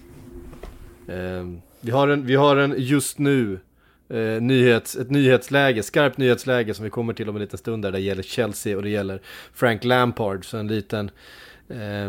Eh, 1.07 1.45
vi 1.81 1.91
har 1.91 2.07
en, 2.07 2.25
vi 2.25 2.35
har 2.35 2.57
en 2.57 2.75
just 2.77 3.19
nu 3.19 3.59
eh, 4.09 4.41
nyhets, 4.41 4.95
ett 4.95 5.09
nyhetsläge, 5.09 5.83
skarpt 5.83 6.17
nyhetsläge 6.17 6.73
som 6.73 6.83
vi 6.83 6.89
kommer 6.89 7.13
till 7.13 7.29
om 7.29 7.35
en 7.35 7.41
liten 7.41 7.57
stund 7.57 7.83
där 7.83 7.91
det 7.91 8.00
gäller 8.00 8.23
Chelsea 8.23 8.77
och 8.77 8.83
det 8.83 8.89
gäller 8.89 9.21
Frank 9.53 9.83
Lampard. 9.83 10.45
Så 10.45 10.57
en 10.57 10.67
liten, 10.67 11.11
eh, 11.69 12.05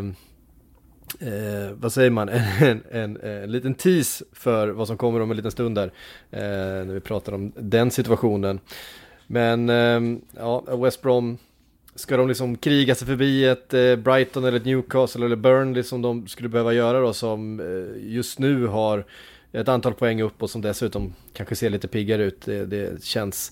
eh, 1.27 1.71
vad 1.73 1.93
säger 1.93 2.09
man, 2.09 2.29
en, 2.29 2.41
en, 2.59 2.81
en, 2.91 3.17
en, 3.17 3.51
liten 3.51 3.73
tease 3.73 4.25
för 4.33 4.67
vad 4.67 4.87
som 4.87 4.97
kommer 4.97 5.19
om 5.19 5.31
en 5.31 5.37
liten 5.37 5.51
stund 5.51 5.75
där. 5.75 5.91
Eh, 6.31 6.85
när 6.85 6.93
vi 6.93 6.99
pratar 6.99 7.33
om 7.33 7.51
den 7.55 7.91
situationen. 7.91 8.59
Men 9.27 9.69
ehm, 9.69 10.21
ja, 10.37 10.63
West 10.77 11.01
Brom 11.01 11.37
Ska 11.95 12.17
de 12.17 12.27
liksom 12.27 12.57
kriga 12.57 12.95
sig 12.95 13.07
förbi 13.07 13.45
ett 13.45 13.73
eh, 13.73 13.95
Brighton 13.95 14.43
eller 14.43 14.57
ett 14.57 14.65
Newcastle 14.65 15.25
eller 15.25 15.35
Burnley 15.35 15.83
som 15.83 16.01
de 16.01 16.27
skulle 16.27 16.49
behöva 16.49 16.73
göra 16.73 16.99
då 16.99 17.13
som 17.13 17.59
eh, 17.59 18.13
just 18.13 18.39
nu 18.39 18.67
har 18.67 19.05
ett 19.53 19.67
antal 19.67 19.93
poäng 19.93 20.21
upp 20.21 20.43
och 20.43 20.49
som 20.49 20.61
dessutom 20.61 21.13
kanske 21.33 21.55
ser 21.55 21.69
lite 21.69 21.87
piggare 21.87 22.23
ut. 22.23 22.41
Det, 22.45 22.65
det 22.65 23.03
känns 23.03 23.51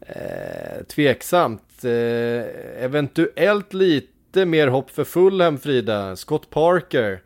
eh, 0.00 0.84
tveksamt. 0.88 1.84
Eh, 1.84 2.82
eventuellt 2.84 3.74
lite 3.74 4.46
mer 4.46 4.68
hopp 4.68 4.90
för 4.90 5.04
Fulham, 5.04 5.58
Frida. 5.58 6.16
Scott 6.16 6.50
Parker. 6.50 7.22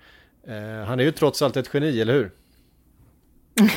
Eh, 0.46 0.86
han 0.86 1.00
är 1.00 1.04
ju 1.04 1.12
trots 1.12 1.42
allt 1.42 1.56
ett 1.56 1.70
geni, 1.74 2.00
eller 2.00 2.12
hur? 2.12 2.30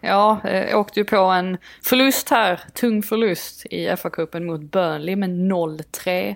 ja, 0.00 0.40
jag 0.44 0.80
åkte 0.80 1.00
ju 1.00 1.04
på 1.04 1.16
en 1.16 1.58
förlust 1.82 2.30
här, 2.30 2.60
tung 2.74 3.02
förlust 3.02 3.66
i 3.66 3.88
FA-cupen 3.88 4.44
mot 4.44 4.60
Burnley 4.60 5.16
med 5.16 5.30
0-3 5.30 6.34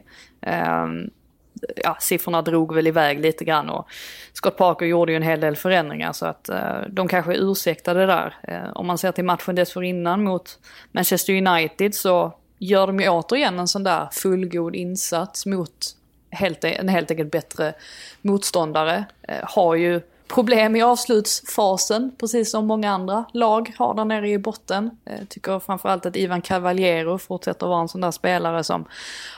ja, 1.76 1.96
siffrorna 2.00 2.42
drog 2.42 2.74
väl 2.74 2.86
iväg 2.86 3.20
lite 3.20 3.44
grann 3.44 3.70
och 3.70 3.88
Scott 4.32 4.56
Parker 4.56 4.86
gjorde 4.86 5.12
ju 5.12 5.16
en 5.16 5.22
hel 5.22 5.40
del 5.40 5.56
förändringar 5.56 6.12
så 6.12 6.26
att 6.26 6.48
eh, 6.48 6.80
de 6.88 7.08
kanske 7.08 7.34
ursäktade 7.34 8.06
där. 8.06 8.34
Eh, 8.42 8.70
om 8.74 8.86
man 8.86 8.98
ser 8.98 9.12
till 9.12 9.24
matchen 9.24 9.54
dessförinnan 9.54 10.24
mot 10.24 10.58
Manchester 10.92 11.46
United 11.46 11.94
så 11.94 12.32
gör 12.58 12.86
de 12.86 13.00
ju 13.00 13.08
återigen 13.08 13.58
en 13.58 13.68
sån 13.68 13.84
där 13.84 14.08
fullgod 14.12 14.76
insats 14.76 15.46
mot 15.46 15.96
helt, 16.30 16.64
e- 16.64 16.76
en 16.78 16.88
helt 16.88 17.10
enkelt 17.10 17.30
bättre 17.30 17.74
motståndare. 18.22 19.04
Eh, 19.22 19.40
har 19.42 19.74
ju 19.74 20.00
problem 20.34 20.76
i 20.76 20.82
avslutsfasen, 20.82 22.12
precis 22.20 22.50
som 22.50 22.66
många 22.66 22.90
andra 22.90 23.24
lag 23.32 23.74
har 23.78 23.94
där 23.94 24.04
nere 24.04 24.28
i 24.28 24.38
botten. 24.38 24.90
Jag 25.04 25.28
tycker 25.28 25.58
framförallt 25.58 26.06
att 26.06 26.16
Ivan 26.16 26.42
Cavaliero 26.42 27.18
fortsätter 27.18 27.66
vara 27.66 27.80
en 27.80 27.88
sån 27.88 28.00
där 28.00 28.10
spelare 28.10 28.64
som 28.64 28.84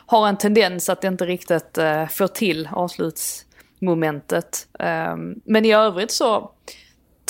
har 0.07 0.29
en 0.29 0.37
tendens 0.37 0.89
att 0.89 1.05
inte 1.05 1.27
riktigt 1.27 1.79
eh, 1.79 2.07
få 2.07 2.29
till 2.29 2.69
avslutsmomentet. 2.73 4.69
Ehm, 4.79 5.35
men 5.45 5.65
i 5.65 5.73
övrigt 5.73 6.11
så 6.11 6.51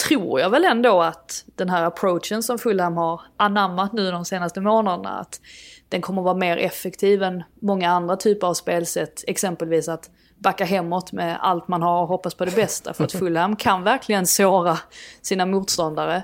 tror 0.09 0.41
jag 0.41 0.51
väl 0.51 0.65
ändå 0.65 1.03
att 1.03 1.45
den 1.55 1.69
här 1.69 1.85
approachen 1.85 2.43
som 2.43 2.59
Fulham 2.59 2.97
har 2.97 3.21
anammat 3.37 3.93
nu 3.93 4.11
de 4.11 4.25
senaste 4.25 4.61
månaderna, 4.61 5.19
att 5.19 5.41
den 5.89 6.01
kommer 6.01 6.23
vara 6.23 6.35
mer 6.35 6.57
effektiv 6.57 7.23
än 7.23 7.43
många 7.61 7.91
andra 7.91 8.17
typer 8.17 8.47
av 8.47 8.55
spelsätt. 8.55 9.25
Exempelvis 9.27 9.89
att 9.89 10.11
backa 10.39 10.65
hemåt 10.65 11.13
med 11.13 11.39
allt 11.41 11.69
man 11.69 11.83
har 11.83 12.03
och 12.03 12.09
hoppas 12.09 12.35
på 12.35 12.45
det 12.45 12.57
bästa. 12.57 12.95
För 12.95 13.05
att 13.05 13.13
Fulham 13.19 13.57
kan 13.57 13.83
verkligen 13.83 14.27
såra 14.27 14.79
sina 15.23 15.47
motståndare. 15.47 16.23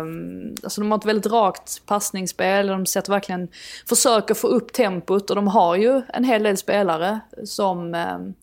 Um, 0.00 0.54
alltså 0.62 0.80
de 0.80 0.90
har 0.90 0.98
ett 0.98 1.04
väldigt 1.04 1.32
rakt 1.32 1.86
passningsspel, 1.86 2.66
de 2.66 2.86
sätter 2.86 3.12
verkligen, 3.12 3.48
försöker 3.88 4.34
få 4.34 4.46
upp 4.46 4.72
tempot 4.72 5.30
och 5.30 5.36
de 5.36 5.48
har 5.48 5.76
ju 5.76 6.02
en 6.08 6.24
hel 6.24 6.42
del 6.42 6.56
spelare 6.56 7.20
som 7.44 7.94
um, 7.94 8.34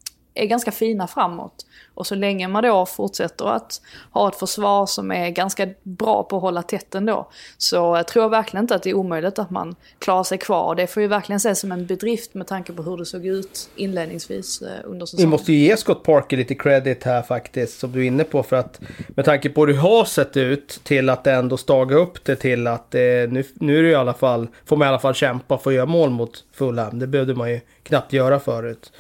är 0.44 0.46
ganska 0.46 0.72
fina 0.72 1.08
framåt. 1.08 1.66
Och 1.94 2.08
så 2.08 2.16
länge 2.16 2.48
man 2.48 2.64
då 2.64 2.86
fortsätter 2.86 3.46
att 3.46 3.82
ha 4.12 4.28
ett 4.28 4.36
försvar 4.36 4.86
som 4.86 5.12
är 5.12 5.30
ganska 5.30 5.68
bra 5.84 6.24
på 6.24 6.36
att 6.36 6.42
hålla 6.42 6.62
tätt 6.64 6.96
ändå, 6.96 7.30
så 7.58 8.04
tror 8.04 8.24
jag 8.24 8.30
verkligen 8.30 8.64
inte 8.64 8.76
att 8.76 8.84
det 8.84 8.90
är 8.90 8.94
omöjligt 8.94 9.40
att 9.40 9.50
man 9.50 9.76
klarar 10.00 10.24
sig 10.24 10.38
kvar. 10.38 10.76
Det 10.76 10.88
får 10.88 11.02
ju 11.02 11.08
verkligen 11.08 11.38
ses 11.38 11.60
som 11.60 11.72
en 11.72 11.86
bedrift 11.86 12.34
med 12.34 12.48
tanke 12.48 12.74
på 12.74 12.84
hur 12.84 12.98
det 12.98 13.06
såg 13.06 13.26
ut 13.26 13.70
inledningsvis 13.76 14.62
eh, 14.62 14.68
under 14.84 15.06
säsongen. 15.06 15.28
Vi 15.28 15.32
måste 15.32 15.54
ju 15.54 15.58
ge 15.58 15.78
Scott 15.78 16.04
Parker 16.04 16.38
lite 16.38 16.56
credit 16.56 17.04
här 17.04 17.22
faktiskt, 17.22 17.80
som 17.80 17.92
du 17.92 18.00
är 18.00 18.08
inne 18.08 18.24
på, 18.24 18.44
för 18.44 18.56
att 18.56 18.82
med 19.08 19.26
tanke 19.26 19.50
på 19.50 19.62
hur 19.62 19.74
det 19.74 19.80
har 19.80 20.06
sett 20.06 20.38
ut 20.38 20.80
till 20.84 21.10
att 21.10 21.28
ändå 21.28 21.58
staga 21.58 21.96
upp 21.96 22.26
det 22.26 22.36
till 22.36 22.68
att 22.68 22.96
eh, 22.96 23.02
nu, 23.02 23.44
nu 23.54 23.80
är 23.80 23.84
det 23.84 23.90
i 23.90 23.96
alla 23.96 24.14
fall, 24.14 24.48
får 24.66 24.78
man 24.78 24.86
i 24.86 24.90
alla 24.90 25.00
fall 25.00 25.14
kämpa 25.14 25.58
för 25.58 25.70
att 25.70 25.76
göra 25.76 25.86
mål 25.86 26.10
mot 26.10 26.44
Fulham. 26.54 27.00
Det 27.00 27.08
behövde 27.08 27.36
man 27.36 27.52
ju 27.52 27.62
knappt 27.84 28.14
göra 28.14 28.40
förut. 28.40 28.92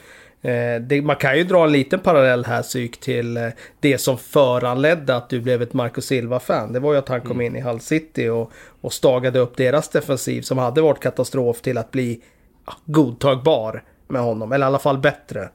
Eh, 0.41 0.81
det, 0.81 1.01
man 1.01 1.15
kan 1.15 1.37
ju 1.37 1.43
dra 1.43 1.63
en 1.63 1.71
liten 1.71 1.99
parallell 1.99 2.45
här 2.45 2.61
psyk 2.61 2.99
till 2.99 3.37
eh, 3.37 3.47
det 3.79 3.97
som 3.97 4.17
föranledde 4.17 5.15
att 5.15 5.29
du 5.29 5.41
blev 5.41 5.61
ett 5.61 5.73
Marco 5.73 6.01
Silva-fan. 6.01 6.73
Det 6.73 6.79
var 6.79 6.93
ju 6.93 6.99
att 6.99 7.09
han 7.09 7.21
kom 7.21 7.31
mm. 7.31 7.45
in 7.45 7.55
i 7.55 7.61
Hull 7.61 7.79
City 7.79 8.27
och, 8.27 8.51
och 8.81 8.93
stagade 8.93 9.39
upp 9.39 9.57
deras 9.57 9.89
defensiv 9.89 10.41
som 10.41 10.57
hade 10.57 10.81
varit 10.81 10.99
katastrof 10.99 11.61
till 11.61 11.77
att 11.77 11.91
bli 11.91 12.21
ja, 12.65 12.73
godtagbar 12.85 13.83
med 14.07 14.21
honom. 14.21 14.51
Eller 14.51 14.65
i 14.65 14.67
alla 14.67 14.79
fall 14.79 14.97
bättre. 14.97 15.49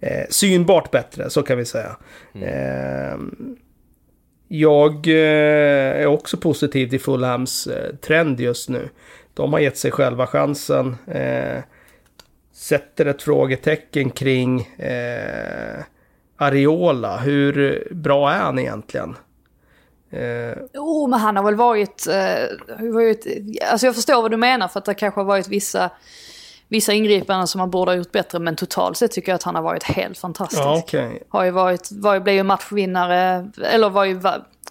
Eh, 0.00 0.26
synbart 0.30 0.90
bättre, 0.90 1.30
så 1.30 1.42
kan 1.42 1.58
vi 1.58 1.64
säga. 1.64 1.96
Mm. 2.34 2.48
Eh, 2.48 3.18
jag 4.48 5.06
eh, 5.06 6.02
är 6.02 6.06
också 6.06 6.36
positiv 6.36 6.88
till 6.88 7.00
Fulhams 7.00 7.66
eh, 7.66 7.94
trend 7.94 8.40
just 8.40 8.68
nu. 8.68 8.88
De 9.34 9.52
har 9.52 9.60
gett 9.60 9.78
sig 9.78 9.90
själva 9.90 10.26
chansen 10.26 10.96
sätter 12.56 13.06
ett 13.06 13.22
frågetecken 13.22 14.10
kring 14.10 14.60
eh, 14.60 15.84
Ariola. 16.36 17.16
Hur 17.16 17.88
bra 17.90 18.30
är 18.32 18.38
han 18.38 18.58
egentligen? 18.58 19.16
Eh... 20.10 20.58
Oh, 20.74 21.08
men 21.08 21.20
han 21.20 21.36
har 21.36 21.44
väl 21.44 21.54
varit, 21.54 22.06
eh, 22.06 22.88
varit... 22.92 23.26
Alltså 23.70 23.86
jag 23.86 23.94
förstår 23.94 24.22
vad 24.22 24.30
du 24.30 24.36
menar 24.36 24.68
för 24.68 24.78
att 24.78 24.84
det 24.84 24.94
kanske 24.94 25.20
har 25.20 25.24
varit 25.24 25.48
vissa 25.48 25.90
vissa 26.68 26.92
ingripanden 26.92 27.46
som 27.46 27.60
han 27.60 27.70
borde 27.70 27.90
ha 27.90 27.96
gjort 27.96 28.12
bättre. 28.12 28.38
Men 28.38 28.56
totalt 28.56 28.96
sett 28.96 29.10
tycker 29.10 29.32
jag 29.32 29.36
att 29.36 29.42
han 29.42 29.54
har 29.54 29.62
varit 29.62 29.82
helt 29.82 30.18
fantastisk. 30.18 30.62
Ja, 30.62 30.78
okej. 30.78 31.22
Har 31.28 31.44
ju 31.44 31.50
varit, 31.50 31.88
var, 31.92 32.20
blev 32.20 32.34
ju 32.34 32.42
matchvinnare, 32.42 33.50
eller 33.64 33.90
var 33.90 34.04
ju 34.04 34.20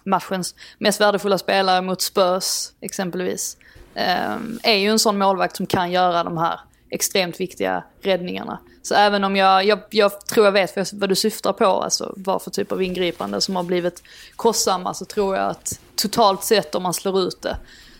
matchens 0.04 0.56
mest 0.78 1.02
värdefulla 1.02 1.38
spelare 1.38 1.82
mot 1.82 2.02
Spurs 2.02 2.70
exempelvis. 2.82 3.58
Ehm, 3.96 4.60
är 4.64 4.76
ju 4.76 4.90
en 4.90 5.00
sån 5.00 5.18
målvakt 5.18 5.56
som 5.56 5.66
kan 5.66 5.92
göra 5.92 6.24
de 6.24 6.38
här 6.38 6.60
extremt 6.90 7.40
viktiga 7.40 7.84
räddningarna. 8.02 8.60
Så 8.82 8.96
även 8.96 9.24
om 9.24 9.36
jag, 9.36 9.66
jag, 9.66 9.80
jag 9.90 10.26
tror 10.26 10.46
jag 10.46 10.52
vet 10.52 10.94
vad, 10.94 11.10
du 11.10 11.16
syftar 11.16 11.54
på, 11.54 11.66
alltså 11.66 12.14
vad 12.18 12.42
för 12.42 12.52
typ 12.52 12.72
av 12.72 12.84
ingripande 12.84 13.42
som 13.42 13.56
har 13.56 13.64
blivit 13.64 14.04
kostsamma, 14.36 14.94
så 14.94 15.06
tror 15.06 15.36
jag 15.36 15.50
att 15.50 15.80
totalt 15.96 16.44
sett 16.44 16.76
om 16.76 16.84
man 16.84 16.94
slår 16.94 17.20
ut 17.20 17.42
det 17.42 17.58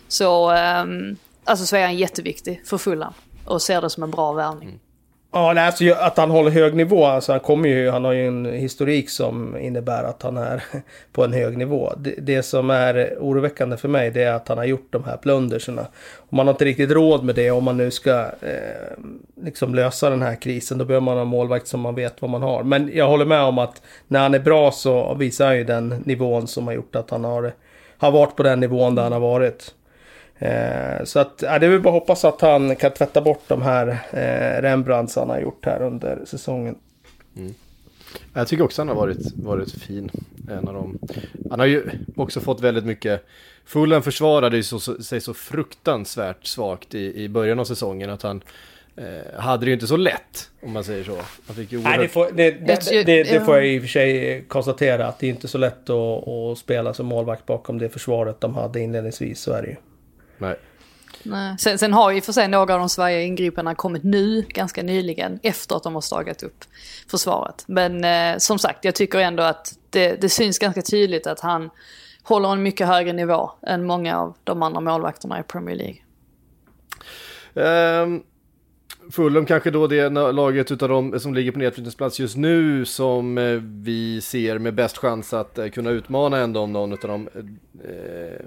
så, 0.08 0.50
ehm, 0.50 1.16
alltså, 1.44 1.66
så 1.66 1.76
är 1.76 1.82
han 1.82 1.98
jätteviktig 1.98 2.62
för 2.66 2.78
Fulham 2.78 3.14
och 3.46 3.62
ser 3.62 3.82
det 3.82 3.90
som 3.90 4.04
en 4.04 4.12
bra 4.12 4.34
värvning. 4.34 4.70
Mm. 4.70 4.80
Ja, 5.38 5.54
nej, 5.54 5.66
alltså, 5.66 5.94
att 5.94 6.18
han 6.18 6.32
håller 6.32 6.52
hög 6.52 6.76
nivå. 6.76 7.06
Alltså, 7.06 7.32
han, 7.32 7.40
kommer 7.40 7.70
ju, 7.70 7.90
han 7.90 8.06
har 8.06 8.12
ju 8.12 8.28
en 8.28 8.46
historik 8.46 9.10
som 9.10 9.58
innebär 9.58 10.04
att 10.04 10.22
han 10.22 10.38
är 10.38 10.64
på 11.12 11.24
en 11.24 11.34
hög 11.34 11.58
nivå. 11.58 11.94
Det, 11.98 12.16
det 12.18 12.44
som 12.44 12.70
är 12.70 13.18
oroväckande 13.20 13.78
för 13.78 13.88
mig 13.88 14.12
det 14.12 14.24
är 14.24 14.34
att 14.34 14.48
han 14.48 14.58
har 14.58 14.66
gjort 14.66 14.88
de 14.90 15.04
här 15.04 15.18
plunderserna. 15.18 15.88
Och 16.16 16.34
man 16.34 16.48
har 16.48 16.54
inte 16.54 16.66
riktigt 16.66 16.92
råd 16.92 17.24
med 17.24 17.36
det 17.36 17.52
om 17.52 17.64
man 17.64 17.78
nu 17.78 17.92
ska 17.92 18.20
eh, 18.22 18.98
liksom 19.44 19.76
lösa 19.76 20.10
den 20.10 20.22
här 20.22 20.36
krisen. 20.36 20.78
Då 20.78 20.86
behöver 20.86 21.06
man 21.06 21.16
ha 21.16 21.22
en 21.22 21.28
målvakt 21.28 21.68
som 21.68 21.80
man 21.82 21.96
vet 21.96 22.22
vad 22.22 22.32
man 22.32 22.42
har. 22.42 22.64
Men 22.64 22.92
jag 22.94 23.08
håller 23.08 23.26
med 23.26 23.42
om 23.42 23.58
att 23.58 23.82
när 24.08 24.20
han 24.20 24.34
är 24.34 24.40
bra 24.40 24.72
så 24.72 25.14
visar 25.14 25.46
han 25.46 25.58
ju 25.58 25.64
den 25.64 26.04
nivån 26.06 26.48
som 26.48 26.68
har 26.68 26.74
gjort 26.74 26.96
att 26.96 27.10
han 27.10 27.24
har, 27.24 27.54
har 27.98 28.12
varit 28.12 28.36
på 28.36 28.44
den 28.44 28.60
nivån 28.60 28.96
där 28.96 29.04
han 29.04 29.12
har 29.12 29.20
varit. 29.20 29.74
Eh, 30.40 31.04
så 31.04 31.20
att, 31.20 31.44
ja, 31.46 31.60
det 31.60 31.66
är 31.66 31.70
väl 31.70 31.82
bara 31.82 31.96
att 31.96 32.02
hoppas 32.02 32.26
att 32.26 32.42
han 32.42 32.76
kan 32.76 32.92
tvätta 32.92 33.22
bort 33.22 33.44
de 33.48 33.62
här 33.62 33.88
eh, 34.12 34.62
Rembrandts 34.62 35.16
han 35.16 35.30
har 35.30 35.40
gjort 35.40 35.66
här 35.66 35.82
under 35.82 36.20
säsongen. 36.26 36.76
Jag 38.34 38.48
tycker 38.48 38.64
också 38.64 38.82
han 38.82 38.88
har 38.90 38.96
varit, 38.96 39.36
varit 39.36 39.72
fin. 39.72 40.12
En 40.52 40.68
av 40.68 40.74
dem. 40.74 41.00
Han 41.50 41.60
har 41.60 41.66
ju 41.68 41.84
också 42.16 42.40
fått 42.40 42.62
väldigt 42.62 42.86
mycket... 42.86 43.26
Fulham 43.66 44.02
försvarade 44.04 44.64
så, 44.64 44.80
så, 44.80 45.04
sig 45.04 45.22
så 45.22 45.34
fruktansvärt 45.34 46.46
svagt 46.46 46.96
i, 46.96 47.24
i 47.24 47.30
början 47.30 47.60
av 47.60 47.66
säsongen 47.66 48.10
att 48.10 48.22
han 48.22 48.44
eh, 48.96 49.40
hade 49.42 49.66
det 49.66 49.70
ju 49.70 49.74
inte 49.74 49.88
så 49.88 49.98
lätt, 49.98 50.50
om 50.64 50.72
man 50.74 50.84
säger 50.84 51.04
så. 51.04 51.18
Han 51.48 51.56
fick 51.56 51.72
ju 51.72 51.78
Nej, 51.80 51.92
det 51.92 51.98
oerhört... 51.98 52.12
får, 52.12 52.32
det, 52.32 52.52
det, 52.52 52.92
Jag- 52.92 53.06
det, 53.06 53.24
det 53.24 53.46
får 53.46 53.56
jag 53.56 53.68
i 53.68 53.78
och 53.78 53.82
för 53.82 53.88
sig 53.90 54.42
konstatera 54.48 55.08
att 55.08 55.20
det 55.20 55.26
är 55.28 55.30
inte 55.30 55.48
så 55.48 55.58
lätt 55.58 55.90
att, 55.90 56.28
att 56.28 56.58
spela 56.58 56.94
som 56.94 57.06
målvakt 57.06 57.46
bakom 57.46 57.78
det 57.78 57.90
försvaret 57.90 58.42
de 58.42 58.56
hade 58.56 58.80
inledningsvis. 58.80 59.40
Så 59.40 59.52
är 59.52 59.62
det 59.62 59.68
ju. 59.68 59.76
Nej. 60.38 60.56
Nej. 61.24 61.56
Sen, 61.60 61.78
sen 61.78 61.94
har 61.94 62.12
ju 62.12 62.22
för 62.22 62.34
sig 62.34 62.48
några 62.48 62.74
av 62.74 62.80
de 62.80 62.90
svaga 62.90 63.22
ingripandena 63.22 63.76
kommit 63.76 64.04
nu, 64.04 64.46
ganska 64.50 64.84
nyligen, 64.84 65.40
efter 65.44 65.76
att 65.76 65.84
de 65.84 65.94
har 65.94 66.02
stagat 66.02 66.44
upp 66.44 66.64
försvaret. 67.08 67.64
Men 67.68 68.04
eh, 68.04 68.38
som 68.38 68.60
sagt, 68.60 68.86
jag 68.86 68.96
tycker 68.96 69.20
ändå 69.20 69.44
att 69.44 69.74
det, 69.90 70.22
det 70.22 70.30
syns 70.30 70.60
ganska 70.60 70.82
tydligt 70.82 71.28
att 71.28 71.40
han 71.40 71.70
håller 72.24 72.52
en 72.52 72.64
mycket 72.64 72.88
högre 72.88 73.14
nivå 73.14 73.52
än 73.68 73.86
många 73.86 74.20
av 74.20 74.36
de 74.44 74.64
andra 74.64 74.82
målvakterna 74.82 75.40
i 75.40 75.44
Premier 75.44 75.76
League. 75.76 75.98
Ehm, 77.56 78.24
Fulham 79.12 79.46
kanske 79.46 79.72
då 79.72 79.88
det 79.88 80.10
laget 80.10 80.72
utav 80.72 80.90
de 80.90 81.20
som 81.20 81.34
ligger 81.34 81.52
på 81.52 81.60
nedflyttningsplats 81.60 82.20
just 82.20 82.38
nu 82.38 82.86
som 82.86 83.38
eh, 83.38 83.60
vi 83.62 84.22
ser 84.22 84.60
med 84.60 84.74
bäst 84.74 84.98
chans 84.98 85.34
att 85.34 85.58
eh, 85.58 85.68
kunna 85.68 85.90
utmana 85.90 86.38
ändå 86.38 86.60
om 86.60 86.74
någon 86.74 86.94
av 86.94 87.00
de 87.02 87.30
eh, 87.84 88.46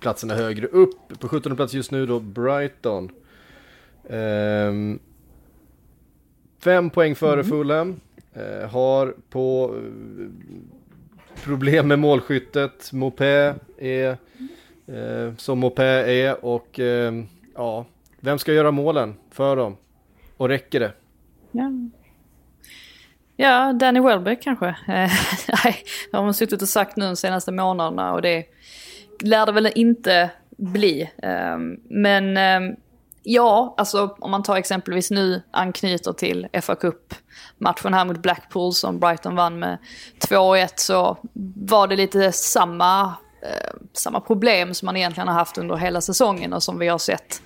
platserna 0.00 0.34
högre 0.34 0.66
upp. 0.66 1.20
På 1.20 1.28
17 1.28 1.56
plats 1.56 1.74
just 1.74 1.90
nu 1.90 2.06
då 2.06 2.20
Brighton. 2.20 3.10
Ehm, 4.08 4.98
fem 6.58 6.90
poäng 6.90 7.14
före 7.14 7.44
Fulham. 7.44 8.00
Eh, 8.34 8.70
har 8.70 9.14
på 9.30 9.74
eh, 9.76 10.24
problem 11.44 11.88
med 11.88 11.98
målskyttet. 11.98 12.92
Mopé 12.92 13.54
är 13.78 14.16
eh, 14.86 15.34
som 15.36 15.58
Mopé 15.58 15.84
är 16.22 16.44
och 16.44 16.80
eh, 16.80 17.14
ja, 17.54 17.86
vem 18.20 18.38
ska 18.38 18.52
göra 18.52 18.70
målen 18.70 19.14
för 19.30 19.56
dem? 19.56 19.76
Och 20.36 20.48
räcker 20.48 20.80
det? 20.80 20.92
Ja, 21.50 21.72
ja 23.36 23.72
Danny 23.72 24.00
Welbeck 24.00 24.42
kanske. 24.42 24.66
Eh, 24.68 24.74
Nej, 25.64 25.84
det 26.10 26.16
har 26.16 26.24
man 26.24 26.34
suttit 26.34 26.62
och 26.62 26.68
sagt 26.68 26.96
nu 26.96 27.04
de 27.04 27.16
senaste 27.16 27.52
månaderna 27.52 28.12
och 28.12 28.22
det 28.22 28.44
lär 29.22 29.46
det 29.46 29.52
väl 29.52 29.72
inte 29.74 30.30
bli. 30.56 31.10
Ehm, 31.22 31.76
men 31.90 32.36
ehm, 32.36 32.76
ja, 33.22 33.74
alltså 33.76 34.16
om 34.18 34.30
man 34.30 34.42
tar 34.42 34.56
exempelvis 34.56 35.10
nu 35.10 35.42
anknyter 35.50 36.12
till 36.12 36.48
FA 36.62 36.74
Cup-matchen 36.74 37.94
här 37.94 38.04
mot 38.04 38.22
Blackpool 38.22 38.72
som 38.72 38.98
Brighton 38.98 39.36
vann 39.36 39.58
med 39.58 39.78
2-1 40.20 40.68
så 40.76 41.16
var 41.56 41.88
det 41.88 41.96
lite 41.96 42.32
samma, 42.32 43.02
ehm, 43.42 43.86
samma 43.92 44.20
problem 44.20 44.74
som 44.74 44.86
man 44.86 44.96
egentligen 44.96 45.28
har 45.28 45.34
haft 45.34 45.58
under 45.58 45.76
hela 45.76 46.00
säsongen 46.00 46.52
och 46.52 46.62
som 46.62 46.78
vi 46.78 46.88
har 46.88 46.98
sett 46.98 47.42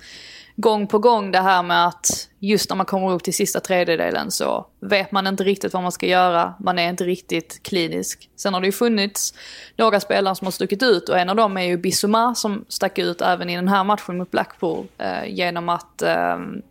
gång 0.59 0.87
på 0.87 0.99
gång 0.99 1.31
det 1.31 1.39
här 1.39 1.63
med 1.63 1.87
att 1.87 2.29
just 2.39 2.69
när 2.69 2.77
man 2.77 2.85
kommer 2.85 3.11
upp 3.11 3.23
till 3.23 3.33
sista 3.33 3.59
tredjedelen 3.59 4.31
så 4.31 4.65
vet 4.79 5.11
man 5.11 5.27
inte 5.27 5.43
riktigt 5.43 5.73
vad 5.73 5.83
man 5.83 5.91
ska 5.91 6.05
göra. 6.05 6.53
Man 6.59 6.79
är 6.79 6.89
inte 6.89 7.03
riktigt 7.03 7.63
klinisk. 7.63 8.29
Sen 8.35 8.53
har 8.53 8.61
det 8.61 8.67
ju 8.67 8.71
funnits 8.71 9.33
några 9.75 9.99
spelare 9.99 10.35
som 10.35 10.47
har 10.47 10.51
stuckit 10.51 10.83
ut 10.83 11.09
och 11.09 11.19
en 11.19 11.29
av 11.29 11.35
dem 11.35 11.57
är 11.57 11.61
ju 11.61 11.77
Bissouma 11.77 12.35
som 12.35 12.65
stack 12.67 12.97
ut 12.97 13.21
även 13.21 13.49
i 13.49 13.55
den 13.55 13.67
här 13.67 13.83
matchen 13.83 14.17
mot 14.17 14.31
Blackpool 14.31 14.85
eh, 14.97 15.25
genom 15.27 15.69
att 15.69 16.01
ehm, 16.01 16.61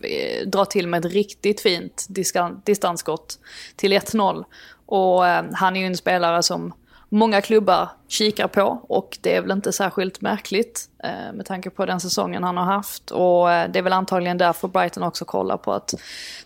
eh, 0.00 0.46
dra 0.46 0.64
till 0.64 0.88
med 0.88 1.06
ett 1.06 1.12
riktigt 1.12 1.60
fint 1.60 2.06
distansskott 2.64 3.38
till 3.76 3.92
1-0. 3.92 4.44
Och 4.86 5.26
eh, 5.26 5.44
han 5.52 5.76
är 5.76 5.80
ju 5.80 5.86
en 5.86 5.96
spelare 5.96 6.42
som 6.42 6.72
många 7.14 7.40
klubbar 7.40 7.88
kikar 8.08 8.48
på 8.48 8.80
och 8.88 9.18
det 9.20 9.36
är 9.36 9.40
väl 9.40 9.50
inte 9.50 9.72
särskilt 9.72 10.20
märkligt 10.20 10.88
eh, 11.04 11.32
med 11.34 11.46
tanke 11.46 11.70
på 11.70 11.86
den 11.86 12.00
säsongen 12.00 12.44
han 12.44 12.56
har 12.56 12.64
haft. 12.64 13.10
Och 13.10 13.52
eh, 13.52 13.70
det 13.70 13.78
är 13.78 13.82
väl 13.82 13.92
antagligen 13.92 14.38
därför 14.38 14.68
Brighton 14.68 15.02
också 15.02 15.24
kollar 15.24 15.56
på 15.56 15.72
att 15.72 15.94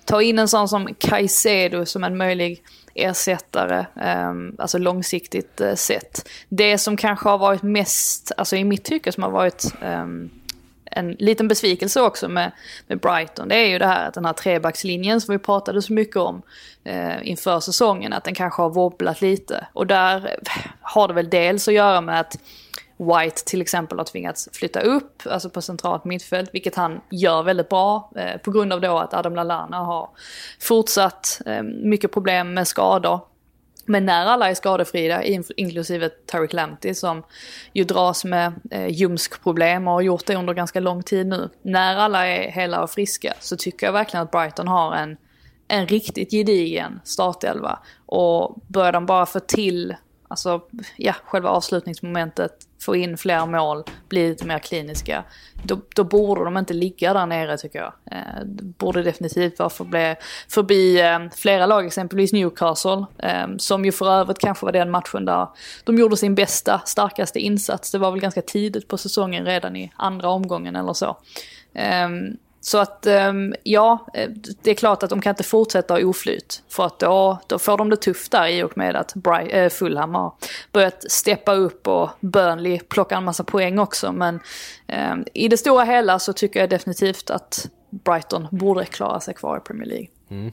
ta 0.04 0.22
in 0.22 0.38
en 0.38 0.48
sån 0.48 0.68
som 0.68 0.88
Caicedo 0.98 1.86
som 1.86 2.04
en 2.04 2.16
möjlig 2.16 2.62
ersättare, 2.94 3.86
eh, 3.96 4.32
alltså 4.58 4.78
långsiktigt 4.78 5.60
eh, 5.60 5.74
sett. 5.74 6.28
Det 6.48 6.78
som 6.78 6.96
kanske 6.96 7.28
har 7.28 7.38
varit 7.38 7.62
mest, 7.62 8.32
alltså 8.36 8.56
i 8.56 8.64
mitt 8.64 8.84
tycke 8.84 9.12
som 9.12 9.22
har 9.22 9.30
varit 9.30 9.64
eh, 9.82 10.06
en 10.90 11.12
liten 11.12 11.48
besvikelse 11.48 12.00
också 12.00 12.28
med, 12.28 12.52
med 12.86 13.00
Brighton. 13.00 13.48
Det 13.48 13.56
är 13.56 13.66
ju 13.66 13.78
det 13.78 13.86
här 13.86 14.08
att 14.08 14.14
den 14.14 14.24
här 14.24 14.32
trebackslinjen 14.32 15.20
som 15.20 15.32
vi 15.32 15.38
pratade 15.38 15.82
så 15.82 15.92
mycket 15.92 16.16
om 16.16 16.42
eh, 16.84 17.28
inför 17.28 17.60
säsongen, 17.60 18.12
att 18.12 18.24
den 18.24 18.34
kanske 18.34 18.62
har 18.62 18.70
wobblat 18.70 19.20
lite. 19.20 19.66
Och 19.72 19.86
där 19.86 20.16
eh, 20.16 20.62
har 20.80 21.08
det 21.08 21.14
väl 21.14 21.30
dels 21.30 21.68
att 21.68 21.74
göra 21.74 22.00
med 22.00 22.20
att 22.20 22.38
White 22.98 23.44
till 23.44 23.60
exempel 23.60 23.98
har 23.98 24.04
tvingats 24.04 24.48
flytta 24.52 24.80
upp, 24.80 25.22
alltså 25.30 25.50
på 25.50 25.62
centralt 25.62 26.04
mittfält, 26.04 26.50
vilket 26.52 26.74
han 26.74 27.00
gör 27.10 27.42
väldigt 27.42 27.68
bra. 27.68 28.10
Eh, 28.16 28.40
på 28.40 28.50
grund 28.50 28.72
av 28.72 28.80
då 28.80 28.98
att 28.98 29.14
Adam 29.14 29.34
Lallana 29.34 29.78
har 29.78 30.08
fortsatt 30.60 31.40
eh, 31.46 31.62
mycket 31.62 32.12
problem 32.12 32.54
med 32.54 32.68
skador. 32.68 33.20
Men 33.88 34.06
när 34.06 34.26
alla 34.26 34.50
är 34.50 34.54
skadefria, 34.54 35.22
inklusive 35.56 36.08
Tarek 36.08 36.52
Lamptey 36.52 36.94
som 36.94 37.22
ju 37.72 37.84
dras 37.84 38.24
med 38.24 38.52
eh, 38.70 38.88
ljumskproblem 38.88 39.88
och 39.88 39.94
har 39.94 40.00
gjort 40.00 40.26
det 40.26 40.36
under 40.36 40.54
ganska 40.54 40.80
lång 40.80 41.02
tid 41.02 41.26
nu. 41.26 41.48
När 41.62 41.96
alla 41.96 42.26
är 42.26 42.50
hela 42.50 42.82
och 42.82 42.90
friska 42.90 43.34
så 43.40 43.56
tycker 43.56 43.86
jag 43.86 43.92
verkligen 43.92 44.22
att 44.22 44.30
Brighton 44.30 44.68
har 44.68 44.94
en, 44.94 45.16
en 45.68 45.86
riktigt 45.86 46.30
gedigen 46.30 47.00
startelva. 47.04 47.78
Och 48.06 48.60
börjar 48.66 48.92
de 48.92 49.06
bara 49.06 49.26
få 49.26 49.40
till, 49.40 49.96
alltså 50.28 50.62
ja, 50.96 51.14
själva 51.24 51.48
avslutningsmomentet, 51.48 52.52
få 52.80 52.96
in 52.96 53.18
fler 53.18 53.46
mål, 53.46 53.84
bli 54.08 54.28
lite 54.28 54.46
mer 54.46 54.58
kliniska. 54.58 55.24
Då, 55.62 55.80
då 55.94 56.04
borde 56.04 56.44
de 56.44 56.56
inte 56.56 56.74
ligga 56.74 57.14
där 57.14 57.26
nere 57.26 57.58
tycker 57.58 57.78
jag. 57.78 57.92
Eh, 58.10 58.44
det 58.44 58.64
borde 58.64 59.02
definitivt 59.02 59.58
vara 59.58 59.70
förbi, 59.70 60.14
förbi 60.48 61.00
eh, 61.00 61.18
flera 61.36 61.66
lag, 61.66 61.86
exempelvis 61.86 62.32
Newcastle. 62.32 63.06
Eh, 63.18 63.46
som 63.58 63.84
ju 63.84 63.92
för 63.92 64.10
övrigt 64.10 64.38
kanske 64.38 64.66
var 64.66 64.72
den 64.72 64.90
matchen 64.90 65.24
där 65.24 65.48
de 65.84 65.98
gjorde 65.98 66.16
sin 66.16 66.34
bästa, 66.34 66.80
starkaste 66.84 67.38
insats. 67.38 67.90
Det 67.90 67.98
var 67.98 68.10
väl 68.10 68.20
ganska 68.20 68.42
tidigt 68.42 68.88
på 68.88 68.96
säsongen, 68.96 69.44
redan 69.44 69.76
i 69.76 69.92
andra 69.96 70.28
omgången 70.28 70.76
eller 70.76 70.92
så. 70.92 71.16
Eh, 71.74 72.08
så 72.60 72.78
att 72.78 73.06
ehm, 73.06 73.54
ja, 73.62 74.06
eh, 74.14 74.30
det 74.62 74.70
är 74.70 74.74
klart 74.74 75.02
att 75.02 75.10
de 75.10 75.20
kan 75.20 75.30
inte 75.30 75.42
fortsätta 75.42 75.94
ha 75.94 76.00
oflyt. 76.00 76.62
För 76.68 76.86
att 76.86 76.98
då, 76.98 77.38
då 77.46 77.58
får 77.58 77.78
de 77.78 77.90
det 77.90 77.96
tufft 77.96 78.32
där 78.32 78.48
i 78.48 78.62
och 78.62 78.76
med 78.78 78.96
att 78.96 79.14
eh, 79.48 79.68
Fulham 79.68 80.14
har 80.14 80.32
börjat 80.72 81.10
steppa 81.10 81.54
upp 81.54 81.86
och 81.86 82.10
Burnley 82.20 82.78
plockar 82.78 83.16
en 83.16 83.24
massa 83.24 83.44
poäng 83.44 83.78
också. 83.78 84.12
Men 84.12 84.40
ehm, 84.86 85.24
i 85.34 85.48
det 85.48 85.56
stora 85.56 85.84
hela 85.84 86.18
så 86.18 86.32
tycker 86.32 86.60
jag 86.60 86.70
definitivt 86.70 87.30
att 87.30 87.68
Brighton 87.90 88.46
borde 88.50 88.84
klara 88.84 89.20
sig 89.20 89.34
kvar 89.34 89.56
i 89.56 89.60
Premier 89.60 89.88
League. 89.88 90.08
Mm. 90.30 90.52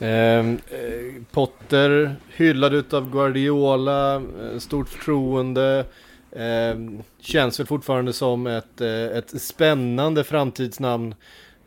Ehm, 0.00 0.58
eh, 0.70 1.22
Potter 1.30 2.16
hyllad 2.36 2.74
utav 2.74 3.10
Guardiola, 3.10 4.14
eh, 4.14 4.58
stort 4.58 4.88
förtroende. 4.88 5.84
Ehm, 6.36 7.02
känns 7.20 7.60
väl 7.60 7.66
fortfarande 7.66 8.12
som 8.12 8.46
ett, 8.46 8.80
eh, 8.80 9.04
ett 9.04 9.42
spännande 9.42 10.24
framtidsnamn 10.24 11.14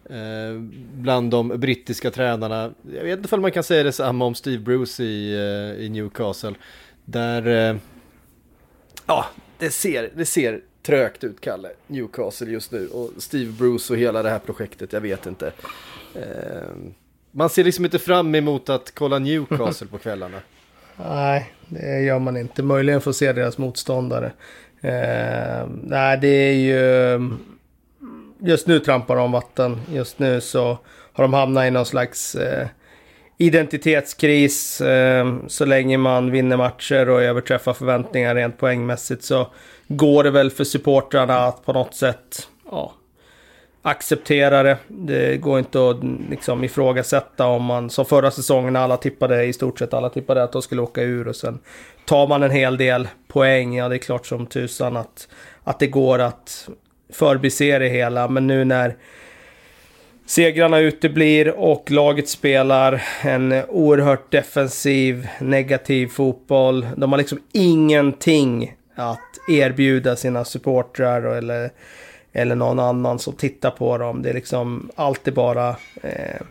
Eh, 0.10 0.60
bland 0.94 1.32
de 1.32 1.48
brittiska 1.48 2.12
tränarna. 2.12 2.74
Jag 2.94 3.04
vet 3.04 3.20
inte 3.20 3.36
om 3.36 3.42
man 3.42 3.52
kan 3.52 3.64
säga 3.64 3.84
detsamma 3.84 4.26
om 4.26 4.36
Steve 4.36 4.64
Bruce 4.64 5.04
i, 5.04 5.34
eh, 5.34 5.86
i 5.86 5.90
Newcastle. 5.90 6.54
Där, 7.06 7.48
eh, 7.48 7.78
ja, 9.06 9.26
det 9.58 9.70
ser, 9.70 10.12
det 10.16 10.26
ser 10.26 10.62
trögt 10.82 11.24
ut, 11.24 11.42
Kalle, 11.42 11.70
Newcastle 11.88 12.52
just 12.52 12.72
nu. 12.72 12.88
Och 12.88 13.12
Steve 13.18 13.52
Bruce 13.52 13.94
och 13.94 14.00
hela 14.00 14.24
det 14.24 14.30
här 14.30 14.40
projektet, 14.40 14.94
jag 14.94 15.02
vet 15.02 15.26
inte. 15.26 15.52
Eh, 16.16 16.70
man 17.32 17.50
ser 17.50 17.64
liksom 17.64 17.86
inte 17.86 18.00
fram 18.00 18.36
emot 18.36 18.70
att 18.70 18.92
kolla 18.96 19.20
Newcastle 19.20 19.88
på 19.88 19.98
kvällarna. 19.98 20.42
Nej, 20.98 21.54
det 21.68 22.02
gör 22.02 22.20
man 22.20 22.38
inte. 22.38 22.64
Möjligen 22.64 23.02
får 23.02 23.12
se 23.12 23.34
deras 23.34 23.58
motståndare. 23.58 24.32
Eh, 24.82 25.68
nej, 25.84 26.18
det 26.18 26.28
är 26.28 26.54
ju... 26.54 27.14
Mm, 27.16 27.40
just 28.40 28.68
nu 28.68 28.80
trampar 28.80 29.16
de 29.16 29.32
vatten. 29.32 29.82
Just 29.92 30.20
nu 30.20 30.42
så 30.42 30.78
har 31.14 31.24
de 31.24 31.34
hamnat 31.34 31.66
i 31.66 31.72
någon 31.72 31.86
slags 31.86 32.36
eh, 32.36 32.68
identitetskris. 33.38 34.82
Eh, 34.82 35.36
så 35.48 35.66
länge 35.66 35.98
man 35.98 36.32
vinner 36.32 36.58
matcher 36.58 37.10
och 37.10 37.22
överträffar 37.22 37.74
förväntningar 37.74 38.36
rent 38.36 38.58
poängmässigt 38.58 39.24
så 39.24 39.48
går 39.88 40.24
det 40.24 40.32
väl 40.32 40.52
för 40.52 40.64
supportrarna 40.64 41.38
att 41.38 41.66
på 41.66 41.74
något 41.74 41.96
sätt 41.96 42.48
ja, 42.72 42.94
acceptera 43.86 44.64
det. 44.64 44.78
Det 44.88 45.38
går 45.38 45.60
inte 45.60 45.90
att 45.90 45.98
liksom 46.30 46.64
ifrågasätta 46.64 47.46
om 47.48 47.64
man, 47.64 47.90
som 47.90 48.06
förra 48.06 48.32
säsongen, 48.32 48.76
alla 48.76 48.98
tippade, 48.98 49.46
i 49.46 49.54
stort 49.54 49.80
sett 49.80 49.94
alla 49.94 50.10
tippade 50.10 50.44
att 50.44 50.52
de 50.52 50.62
skulle 50.62 50.82
åka 50.82 51.02
ur 51.02 51.28
och 51.28 51.36
sen 51.36 51.60
tar 52.06 52.28
man 52.28 52.44
en 52.44 52.52
hel 52.52 52.78
del 52.78 53.08
poäng, 53.28 53.76
ja 53.76 53.90
det 53.90 53.96
är 53.96 54.00
klart 54.00 54.26
som 54.26 54.46
tusan 54.46 54.98
att, 54.98 55.28
att 55.64 55.80
det 55.80 55.88
går 55.88 56.20
att 56.20 56.70
förbise 57.14 57.80
det 57.80 57.90
hela. 57.90 58.28
Men 58.28 58.48
nu 58.48 58.66
när 58.66 58.96
segrarna 60.26 60.80
uteblir 60.80 61.50
och 61.50 61.92
laget 61.92 62.30
spelar 62.30 63.04
en 63.22 63.64
oerhört 63.68 64.32
defensiv, 64.32 65.28
negativ 65.40 66.08
fotboll. 66.08 66.88
De 66.98 67.12
har 67.12 67.18
liksom 67.18 67.40
ingenting 67.52 68.76
att 68.96 69.20
erbjuda 69.50 70.16
sina 70.16 70.46
supportrar 70.46 71.22
eller 71.22 71.70
eller 72.34 72.56
någon 72.56 72.80
annan 72.80 73.20
som 73.20 73.34
tittar 73.34 73.72
på 73.72 73.98
dem. 73.98 74.22
Det 74.22 74.30
är 74.30 74.34
liksom 74.34 74.92
alltid 74.96 75.34
bara 75.34 75.70
eh, 76.02 76.42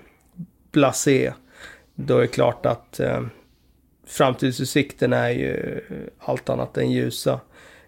blasé. 0.73 1.33
Då 1.95 2.17
är 2.17 2.21
det 2.21 2.27
klart 2.27 2.67
att 2.67 3.01
eh, 3.01 3.21
framtidsutsikten 4.07 5.13
är 5.13 5.31
ju 5.31 5.81
allt 6.19 6.49
annat 6.49 6.79
än 6.79 6.91
ljusa. 6.91 7.41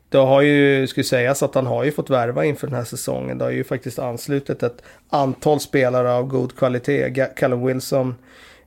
Det 0.09 0.19
har 0.19 0.43
ju, 0.43 0.87
skulle 0.87 1.05
sägas 1.05 1.43
att 1.43 1.55
han 1.55 1.67
har 1.67 1.85
ju 1.85 1.93
fått 1.93 2.11
värva 2.11 2.45
inför 2.45 2.67
den 2.67 2.77
här 2.77 2.85
säsongen. 2.85 3.39
Det 3.39 3.45
har 3.45 3.53
ju 3.53 3.65
faktiskt 3.65 3.99
anslutit 3.99 4.63
ett 4.63 4.83
antal 5.11 5.61
spelare 5.61 6.13
av 6.13 6.27
god 6.27 6.57
kvalitet. 6.57 7.27
Callum 7.37 7.67
Wilson, 7.67 8.15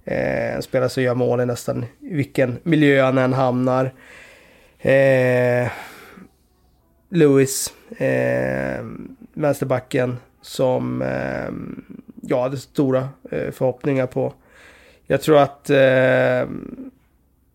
eh, 0.05 0.55
en 0.55 0.61
spelare 0.61 0.89
som 0.89 1.03
gör 1.03 1.15
mål 1.15 1.41
i 1.41 1.45
nästan 1.45 1.85
vilken 1.99 2.57
miljö 2.63 3.01
han 3.03 3.17
än 3.17 3.33
hamnar. 3.33 3.93
Eh, 4.79 5.71
Lewis, 7.09 7.73
eh, 7.97 8.85
vänsterbacken, 9.41 10.17
som 10.41 11.01
eh, 11.01 11.51
jag 12.21 12.41
hade 12.41 12.57
stora 12.57 13.09
eh, 13.31 13.51
förhoppningar 13.51 14.07
på. 14.07 14.33
Jag 15.07 15.21
tror 15.21 15.37
att 15.37 15.69
eh, 15.69 16.49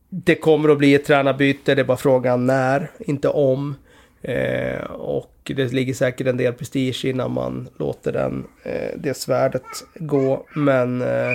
det 0.09 0.35
kommer 0.35 0.69
att 0.69 0.79
bli 0.79 0.95
ett 0.95 1.05
tränarbyte, 1.05 1.75
det 1.75 1.83
är 1.83 1.85
bara 1.85 1.97
frågan 1.97 2.47
när, 2.47 2.91
inte 2.99 3.29
om. 3.29 3.75
Eh, 4.23 4.83
och 4.91 5.53
det 5.57 5.73
ligger 5.73 5.95
säkert 5.95 6.27
en 6.27 6.37
del 6.37 6.53
prestige 6.53 7.05
innan 7.05 7.33
man 7.33 7.69
låter 7.77 8.13
den, 8.13 8.47
eh, 8.63 8.91
det 8.97 9.15
svärdet 9.17 9.63
gå. 9.95 10.47
Men 10.55 11.03
eh, 11.03 11.31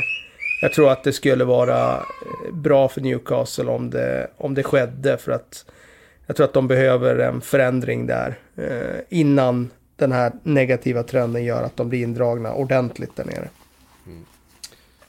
jag 0.61 0.73
tror 0.73 0.91
att 0.91 1.03
det 1.03 1.13
skulle 1.13 1.43
vara 1.43 1.93
eh, 1.93 2.53
bra 2.53 2.87
för 2.87 3.01
Newcastle 3.01 3.65
om 3.65 3.89
det, 3.89 4.27
om 4.37 4.53
det 4.53 4.63
skedde. 4.63 5.17
För 5.17 5.31
att 5.31 5.65
jag 6.27 6.35
tror 6.35 6.45
att 6.45 6.53
de 6.53 6.67
behöver 6.67 7.19
en 7.19 7.41
förändring 7.41 8.07
där 8.07 8.39
eh, 8.55 8.99
innan 9.09 9.69
den 9.97 10.11
här 10.11 10.31
negativa 10.43 11.03
trenden 11.03 11.43
gör 11.43 11.63
att 11.63 11.77
de 11.77 11.89
blir 11.89 12.03
indragna 12.03 12.53
ordentligt 12.53 13.15
där 13.15 13.25
nere. 13.25 13.49
Mm. 14.05 14.25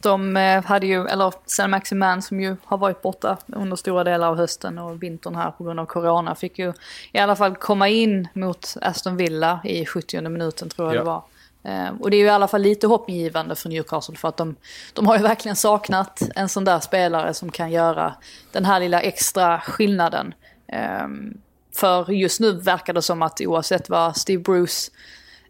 De 0.01 0.37
eh, 0.37 0.65
hade 0.65 0.87
ju, 0.87 1.07
eller 1.07 1.33
San 1.47 1.71
Maximan 1.71 2.23
som 2.23 2.41
ju 2.41 2.57
har 2.65 2.79
varit 2.79 3.03
borta 3.03 3.37
under 3.47 3.77
stora 3.77 4.05
delar 4.05 4.29
av 4.29 4.37
hösten 4.37 4.79
och 4.79 5.03
vintern 5.03 5.35
här 5.35 5.51
på 5.51 5.65
grund 5.65 5.81
av 5.81 5.87
corona 5.87 6.35
fick 6.35 6.59
ju 6.59 6.73
i 7.13 7.19
alla 7.19 7.37
fall 7.37 7.57
komma 7.57 7.89
in 7.89 8.29
mot 8.33 8.77
Aston 8.83 9.17
Villa 9.17 9.61
i 9.65 9.87
70 9.87 10.29
minuten 10.29 10.69
tror 10.69 10.89
jag 10.89 10.95
ja. 10.95 10.99
det 10.99 11.07
var. 11.07 11.23
Eh, 11.63 12.01
och 12.01 12.11
det 12.11 12.17
är 12.17 12.19
ju 12.19 12.27
i 12.27 12.31
alla 12.31 12.49
fall 12.49 12.63
lite 12.63 12.87
hoppgivande 12.87 13.55
för 13.55 13.69
Newcastle 13.69 14.17
för 14.17 14.29
att 14.29 14.37
de, 14.37 14.57
de 14.93 15.07
har 15.07 15.17
ju 15.17 15.23
verkligen 15.23 15.57
saknat 15.57 16.23
en 16.35 16.49
sån 16.49 16.65
där 16.65 16.81
spelare 16.81 17.35
som 17.35 17.51
kan 17.51 17.71
göra 17.71 18.15
den 18.53 18.65
här 18.65 18.81
lilla 18.81 19.01
extra 19.01 19.61
skillnaden. 19.61 20.35
Um, 21.05 21.41
för 21.79 22.13
just 22.13 22.41
nu 22.41 22.53
verkar 22.53 22.93
det 22.93 23.03
som 23.03 23.23
att 23.23 23.41
oavsett 23.41 23.89
vad 23.89 24.17
Steve 24.17 24.43
Bruce 24.43 24.91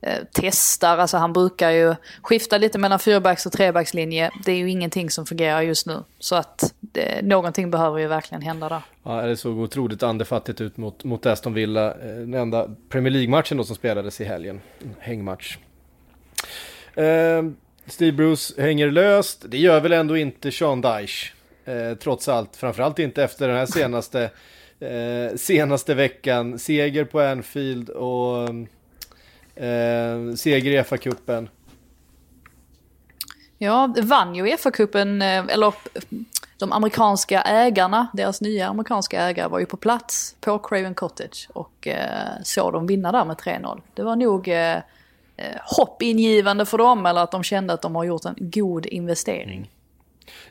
eh, 0.03 0.19
testar, 0.33 0.99
alltså 0.99 1.17
han 1.17 1.33
brukar 1.33 1.71
ju 1.71 1.95
skifta 2.23 2.59
lite 2.59 2.79
mellan 2.79 2.99
fyrbacks 2.99 3.47
och 3.47 3.53
trebackslinje. 3.53 4.31
Det 4.45 4.53
är 4.53 4.57
ju 4.57 4.71
ingenting 4.71 5.11
som 5.11 5.27
fungerar 5.27 5.63
just 5.63 5.87
nu. 5.87 6.05
Så 6.19 6.37
att 6.37 6.75
det, 6.81 7.25
någonting 7.25 7.71
behöver 7.71 7.99
ju 7.99 8.07
verkligen 8.07 8.43
hända 8.43 8.69
där. 8.69 8.83
Ja, 9.03 9.23
det 9.23 9.37
såg 9.37 9.59
otroligt 9.59 10.03
andefattigt 10.03 10.61
ut 10.61 10.77
mot, 10.77 11.05
mot 11.05 11.27
Aston 11.27 11.55
Villa. 11.55 11.87
Eh, 11.91 12.07
den 12.07 12.35
enda 12.35 12.69
Premier 12.89 13.13
League-matchen 13.13 13.57
då 13.57 13.65
som 13.65 13.77
spelades 13.77 14.21
i 14.21 14.25
helgen. 14.25 14.61
Hängmatch. 14.99 15.57
Eh, 16.95 17.43
Steve 17.87 18.13
Bruce 18.13 18.63
hänger 18.63 18.91
löst. 18.91 19.45
Det 19.49 19.59
gör 19.59 19.81
väl 19.81 19.93
ändå 19.93 20.17
inte 20.17 20.53
Sean 20.53 20.81
Dyche. 20.81 21.33
Eh, 21.65 21.95
trots 21.95 22.29
allt, 22.29 22.57
framförallt 22.57 22.99
inte 22.99 23.25
efter 23.25 23.49
den 23.49 23.57
här 23.57 23.67
senaste 23.67 24.31
eh, 24.81 25.37
senaste 25.37 25.95
veckan. 25.95 26.59
Seger 26.59 27.05
på 27.05 27.21
Anfield 27.21 27.89
och 27.89 28.49
eh, 29.63 30.35
seger 30.37 30.71
i 30.71 30.83
FA-cupen. 30.83 31.49
Ja, 33.59 33.95
vann 34.03 34.35
ju 34.35 34.57
FA-cupen, 34.57 35.23
eh, 35.23 35.55
eller 35.55 35.75
de 36.59 36.73
amerikanska 36.73 37.41
ägarna, 37.43 38.07
deras 38.13 38.41
nya 38.41 38.69
amerikanska 38.69 39.21
ägare 39.21 39.49
var 39.49 39.59
ju 39.59 39.67
på 39.67 39.77
plats 39.77 40.37
på 40.41 40.59
Craven 40.59 40.95
Cottage 40.95 41.49
och 41.53 41.89
eh, 41.89 42.43
såg 42.43 42.73
dem 42.73 42.87
vinna 42.87 43.13
där 43.13 43.25
med 43.25 43.37
3-0. 43.37 43.81
Det 43.95 44.03
var 44.03 44.17
nog 44.17 44.49
eh, 44.49 44.77
eh, 45.37 45.61
hoppingivande 45.65 46.67
för 46.67 46.79
dem 46.79 47.07
eller 47.07 47.21
att 47.21 47.31
de 47.31 47.43
kände 47.43 47.73
att 47.73 47.83
de 47.83 47.97
har 47.97 48.05
gjort 48.05 48.25
en 48.25 48.35
god 48.39 48.87
investering. 48.87 49.71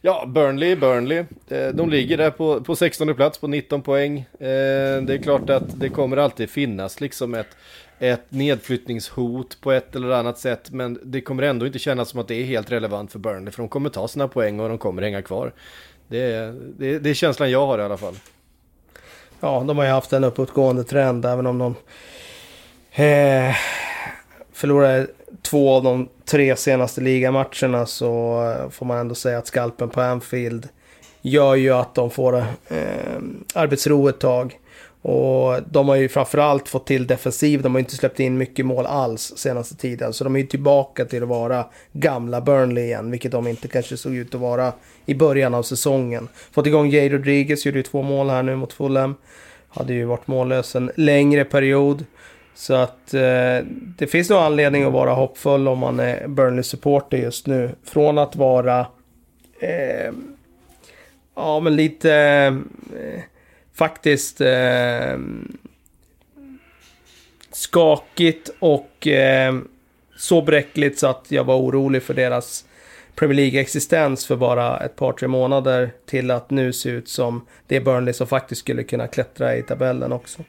Ja, 0.02 0.26
Burnley, 0.28 0.76
Burnley. 0.76 1.24
Eh, 1.48 1.68
de 1.74 1.90
ligger 1.90 2.18
där 2.18 2.32
på, 2.32 2.62
på 2.62 2.76
16 2.76 3.16
plats 3.16 3.38
på 3.38 3.48
19 3.48 3.82
poäng. 3.82 4.18
Eh, 4.18 5.02
det 5.02 5.14
är 5.14 5.24
klart 5.24 5.50
att 5.50 5.80
det 5.80 5.90
kommer 5.90 6.18
alltid 6.18 6.50
finnas 6.50 7.02
liksom 7.02 7.34
ett, 7.34 7.58
ett 8.00 8.26
nedflyttningshot 8.30 9.62
på 9.62 9.72
ett 9.72 9.96
eller 9.96 10.10
annat 10.10 10.40
sätt. 10.40 10.72
Men 10.72 11.00
det 11.04 11.22
kommer 11.22 11.44
ändå 11.44 11.66
inte 11.66 11.80
kännas 11.80 12.10
som 12.10 12.20
att 12.20 12.28
det 12.28 12.36
är 12.36 12.46
helt 12.46 12.72
relevant 12.72 13.12
för 13.12 13.20
Burnley. 13.20 13.52
För 13.52 13.64
de 13.64 13.70
kommer 13.70 13.90
ta 13.90 14.08
sina 14.08 14.28
poäng 14.28 14.60
och 14.60 14.70
de 14.70 14.78
kommer 14.78 15.02
hänga 15.02 15.22
kvar. 15.22 15.54
Det 16.08 16.22
är, 16.22 16.56
det, 16.78 17.00
det 17.00 17.10
är 17.10 17.14
känslan 17.14 17.52
jag 17.52 17.68
har 17.68 17.80
i 17.80 17.82
alla 17.82 17.98
fall. 17.98 18.16
Ja, 19.40 19.64
de 19.68 19.78
har 19.78 19.86
ju 19.86 19.92
haft 19.92 20.14
en 20.14 20.24
uppåtgående 20.24 20.84
trend 20.84 21.26
även 21.26 21.46
om 21.46 21.58
de 21.58 21.76
eh, 23.04 23.56
förlorade 24.54 25.08
två 25.42 25.74
av 25.74 25.84
de 25.84 26.10
tre 26.26 26.56
senaste 26.56 27.02
ligamatcherna 27.02 27.86
så 27.86 28.44
eh, 28.52 28.70
får 28.70 28.86
man 28.86 28.98
ändå 28.98 29.16
säga 29.16 29.38
att 29.38 29.48
skalpen 29.48 29.90
på 29.90 30.02
Anfield 30.02 30.68
gör 31.22 31.56
ju 31.56 31.72
att 31.72 31.96
de 31.96 32.10
får 32.10 32.38
eh, 32.38 32.44
arbetsro 33.54 34.08
ett 34.08 34.20
tag. 34.20 34.60
Och 35.02 35.64
de 35.72 35.90
har 35.90 35.96
ju 35.96 36.10
framförallt 36.10 36.70
fått 36.70 36.88
till 36.88 37.08
defensiv. 37.08 37.62
De 37.62 37.76
har 37.76 37.80
inte 37.80 37.96
släppt 37.96 38.20
in 38.20 38.38
mycket 38.38 38.66
mål 38.66 38.86
alls 38.86 39.34
senaste 39.36 39.76
tiden. 39.76 40.14
Så 40.14 40.24
de 40.24 40.36
är 40.36 40.40
ju 40.40 40.48
tillbaka 40.48 41.06
till 41.06 41.24
att 41.24 41.30
vara 41.30 41.66
gamla 41.94 42.42
Burnley 42.42 42.84
igen. 42.84 43.12
Vilket 43.12 43.32
de 43.32 43.48
inte 43.48 43.68
kanske 43.68 43.98
såg 43.98 44.16
ut 44.16 44.36
att 44.36 44.42
vara 44.42 44.74
i 45.06 45.16
början 45.16 45.54
av 45.54 45.64
säsongen. 45.64 46.28
Fått 46.52 46.68
igång 46.68 46.90
Jay 46.90 47.10
Rodriguez, 47.10 47.66
gjorde 47.66 47.78
ju 47.78 47.84
två 47.84 48.02
mål 48.02 48.30
här 48.30 48.44
nu 48.44 48.56
mot 48.56 48.74
Fulham. 48.74 49.16
Hade 49.70 49.94
ju 49.94 50.06
varit 50.06 50.28
mållös 50.28 50.76
en 50.76 50.92
längre 50.96 51.46
period. 51.46 52.06
Så 52.58 52.74
att 52.74 53.14
eh, 53.14 53.60
det 53.98 54.08
finns 54.08 54.30
nog 54.30 54.40
anledning 54.40 54.84
att 54.84 54.94
vara 54.94 55.14
hoppfull 55.14 55.68
om 55.68 55.80
man 55.80 56.00
är 56.00 56.28
Burnley-supporter 56.28 57.18
just 57.18 57.48
nu. 57.48 57.72
Från 57.84 58.18
att 58.18 58.36
vara 58.36 58.80
eh, 59.60 60.12
ja 61.36 61.60
men 61.60 61.76
lite 61.76 62.14
eh, 62.14 63.22
faktiskt 63.74 64.42
eh, 64.42 65.18
skakigt 67.52 68.50
och 68.60 69.08
eh, 69.08 69.56
så 70.18 70.42
bräckligt 70.42 71.00
så 71.00 71.08
att 71.08 71.26
jag 71.30 71.44
var 71.44 71.56
orolig 71.56 72.04
för 72.04 72.14
deras 72.14 72.66
Premier 73.16 73.36
League-existens 73.36 74.28
för 74.28 74.36
bara 74.36 74.80
ett 74.80 74.96
par, 74.96 75.14
tre 75.14 75.28
månader 75.28 75.92
till 76.06 76.32
att 76.32 76.50
nu 76.50 76.74
se 76.74 76.90
ut 76.90 77.10
som 77.10 77.46
det 77.68 77.80
Burnley 77.80 78.14
som 78.14 78.28
faktiskt 78.28 78.62
skulle 78.62 78.84
kunna 78.84 79.08
klättra 79.08 79.56
i 79.56 79.64
tabellen 79.64 80.12
också. 80.12 80.44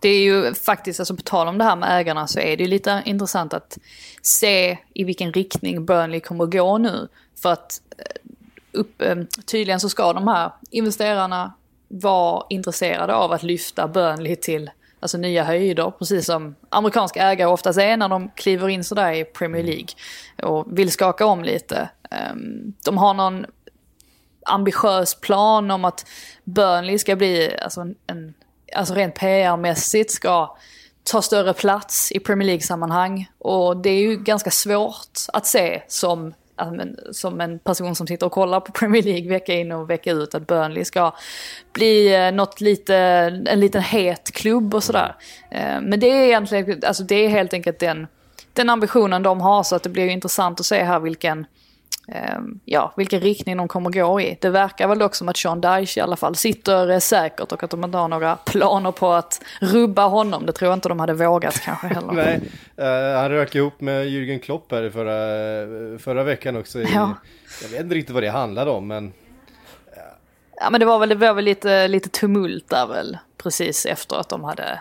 Det 0.00 0.08
är 0.08 0.20
ju 0.20 0.54
faktiskt, 0.54 1.00
alltså 1.00 1.16
på 1.16 1.22
tal 1.22 1.48
om 1.48 1.58
det 1.58 1.64
här 1.64 1.76
med 1.76 2.00
ägarna 2.00 2.26
så 2.26 2.40
är 2.40 2.56
det 2.56 2.62
ju 2.62 2.68
lite 2.68 3.02
intressant 3.04 3.54
att 3.54 3.78
se 4.22 4.78
i 4.94 5.04
vilken 5.04 5.32
riktning 5.32 5.86
Burnley 5.86 6.20
kommer 6.20 6.44
att 6.44 6.52
gå 6.52 6.78
nu. 6.78 7.08
För 7.42 7.52
att 7.52 7.80
eh, 7.98 8.30
upp, 8.72 9.02
eh, 9.02 9.16
tydligen 9.46 9.80
så 9.80 9.88
ska 9.88 10.12
de 10.12 10.28
här 10.28 10.52
investerarna 10.70 11.52
vara 11.88 12.46
intresserade 12.50 13.14
av 13.14 13.32
att 13.32 13.42
lyfta 13.42 13.88
Burnley 13.88 14.36
till 14.36 14.70
alltså, 15.00 15.18
nya 15.18 15.44
höjder. 15.44 15.90
Precis 15.90 16.26
som 16.26 16.54
amerikanska 16.68 17.22
ägare 17.22 17.48
oftast 17.48 17.78
är 17.78 17.96
när 17.96 18.08
de 18.08 18.30
kliver 18.30 18.68
in 18.68 18.84
sådär 18.84 19.12
i 19.12 19.24
Premier 19.24 19.62
League. 19.62 19.88
Och 20.42 20.78
vill 20.78 20.90
skaka 20.90 21.26
om 21.26 21.44
lite. 21.44 21.90
Ehm, 22.10 22.72
de 22.84 22.98
har 22.98 23.14
någon 23.14 23.46
ambitiös 24.46 25.14
plan 25.14 25.70
om 25.70 25.84
att 25.84 26.06
Burnley 26.44 26.98
ska 26.98 27.16
bli, 27.16 27.56
alltså, 27.62 27.86
en, 28.06 28.34
alltså 28.74 28.94
rent 28.94 29.14
PR-mässigt 29.14 30.10
ska 30.10 30.56
ta 31.04 31.22
större 31.22 31.54
plats 31.54 32.12
i 32.12 32.20
Premier 32.20 32.46
League-sammanhang. 32.46 33.30
Och 33.38 33.76
det 33.76 33.90
är 33.90 34.00
ju 34.00 34.16
ganska 34.16 34.50
svårt 34.50 35.18
att 35.32 35.46
se 35.46 35.82
som 35.88 36.34
som 37.12 37.40
en 37.40 37.58
person 37.58 37.94
som 37.94 38.06
sitter 38.06 38.26
och 38.26 38.32
kollar 38.32 38.60
på 38.60 38.72
Premier 38.78 39.02
League 39.02 39.28
vecka 39.28 39.54
in 39.54 39.72
och 39.72 39.90
vecka 39.90 40.12
ut 40.12 40.34
att 40.34 40.46
Burnley 40.46 40.84
ska 40.84 41.14
bli 41.72 42.14
eh, 42.14 42.32
något 42.32 42.60
lite, 42.60 42.96
en 43.46 43.60
liten 43.60 43.82
het 43.82 44.30
klubb 44.32 44.74
och 44.74 44.84
sådär. 44.84 45.14
Eh, 45.50 45.80
men 45.80 46.00
det 46.00 46.06
är 46.06 46.24
egentligen, 46.24 46.80
alltså 46.86 47.02
det 47.02 47.14
är 47.14 47.28
helt 47.28 47.52
enkelt 47.52 47.78
den, 47.78 48.06
den 48.52 48.70
ambitionen 48.70 49.22
de 49.22 49.40
har 49.40 49.62
så 49.62 49.76
att 49.76 49.82
det 49.82 49.88
blir 49.88 50.08
intressant 50.08 50.60
att 50.60 50.66
se 50.66 50.82
här 50.82 51.00
vilken 51.00 51.46
ja, 52.64 52.92
vilken 52.96 53.20
riktning 53.20 53.56
de 53.56 53.68
kommer 53.68 53.90
gå 53.90 54.20
i. 54.20 54.38
Det 54.40 54.50
verkar 54.50 54.88
väl 54.88 54.98
dock 54.98 55.14
som 55.14 55.28
att 55.28 55.36
Sean 55.36 55.60
Dyche 55.60 56.00
i 56.00 56.00
alla 56.00 56.16
fall 56.16 56.36
sitter 56.36 57.00
säkert 57.00 57.52
och 57.52 57.62
att 57.62 57.70
de 57.70 57.84
inte 57.84 57.98
har 57.98 58.08
några 58.08 58.36
planer 58.36 58.92
på 58.92 59.12
att 59.12 59.40
rubba 59.60 60.06
honom. 60.06 60.46
Det 60.46 60.52
tror 60.52 60.70
jag 60.70 60.76
inte 60.76 60.88
de 60.88 61.00
hade 61.00 61.14
vågat 61.14 61.60
kanske 61.60 61.86
heller. 61.94 62.12
Nej, 62.12 62.40
uh, 62.78 63.20
han 63.20 63.30
rök 63.30 63.54
ihop 63.54 63.80
med 63.80 64.06
Jürgen 64.06 64.38
Klopp 64.38 64.72
här 64.72 64.90
förra, 64.90 65.98
förra 65.98 66.24
veckan 66.24 66.56
också. 66.56 66.78
I, 66.80 66.86
ja. 66.94 67.14
Jag 67.62 67.68
vet 67.68 67.80
inte 67.80 67.94
riktigt 67.94 68.14
vad 68.14 68.22
det 68.22 68.30
handlade 68.30 68.70
om 68.70 68.86
men... 68.86 69.12
Ja 70.60 70.70
men 70.70 70.80
det 70.80 70.86
var 70.86 70.98
väl, 70.98 71.08
det 71.08 71.14
var 71.14 71.34
väl 71.34 71.44
lite, 71.44 71.88
lite 71.88 72.08
tumult 72.08 72.68
där 72.68 72.86
väl 72.86 73.18
precis 73.36 73.86
efter 73.86 74.16
att 74.16 74.28
de 74.28 74.44
hade 74.44 74.80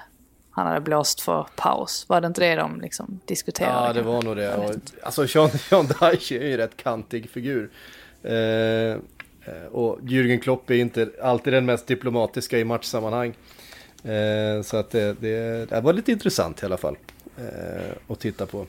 han 0.58 0.68
hade 0.68 0.82
blåst 0.82 1.22
för 1.22 1.48
paus. 1.56 2.06
Var 2.10 2.22
det 2.22 2.28
inte 2.28 2.42
det 2.42 2.56
de 2.56 2.82
liksom 2.82 3.20
diskuterade? 3.26 3.88
Ja, 3.88 3.94
det 3.94 4.02
var 4.02 4.22
nog 4.22 4.36
det. 4.36 4.56
Och, 4.56 4.76
alltså 5.04 5.28
Sean, 5.28 5.50
Sean 5.50 5.88
Dyche 6.00 6.36
är 6.36 6.46
ju 6.46 6.52
en 6.52 6.58
rätt 6.58 6.78
kantig 6.78 7.30
figur. 7.30 7.70
Eh, 8.24 8.34
eh, 8.34 8.98
och 9.72 10.00
Jürgen 10.02 10.40
Klopp 10.40 10.70
är 10.70 10.76
inte 10.76 11.10
alltid 11.22 11.54
den 11.54 11.66
mest 11.66 11.88
diplomatiska 11.88 12.60
i 12.60 12.64
matchsammanhang. 12.64 13.34
Eh, 14.04 14.62
så 14.62 14.78
att 14.78 14.90
det, 14.90 15.14
det, 15.22 15.66
det, 15.70 15.82
var 15.82 15.94
lite 15.94 16.12
intressant 16.12 16.64
i 16.64 16.66
alla 16.66 16.78
fall 16.78 16.98
eh, 17.38 17.92
att 18.08 18.20
titta 18.20 18.46
på. 18.46 18.66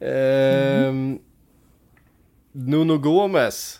Mm. 0.00 1.18
Nuno 2.52 2.98
Gomes 2.98 3.79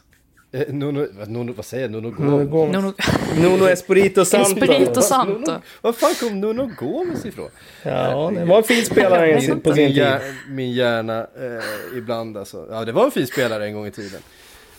Eh, 0.53 0.65
Nuno, 0.69 1.07
Nuno, 1.27 1.53
vad 1.53 1.65
säger 1.65 1.85
jag? 1.85 1.91
Nuno 1.91 2.11
Gomes? 2.45 2.77
Nuno, 2.77 2.95
Nuno 3.37 3.69
Espirito 3.69 4.25
Santo. 4.25 4.51
Espirito 4.51 5.03
Santo. 5.03 5.61
Var 5.81 5.93
fan 5.93 6.15
kom 6.15 6.41
Nuno 6.41 6.71
Gomes 6.79 7.27
ifrån? 7.27 7.49
Ja, 7.83 8.33
det 8.35 8.45
var 8.45 8.57
en 8.57 8.65
fin 8.65 8.85
spelare 8.85 9.35
på 9.35 9.75
sin 9.75 9.95
tid. 9.95 10.07
Min 10.49 10.73
hjärna 10.73 11.19
eh, 11.19 11.99
ibland 11.99 12.37
alltså. 12.37 12.67
Ja, 12.71 12.85
det 12.85 12.93
var 12.93 13.05
en 13.05 13.11
fin 13.11 13.27
spelare 13.27 13.67
en 13.67 13.75
gång 13.75 13.87
i 13.87 13.91
tiden. 13.91 14.21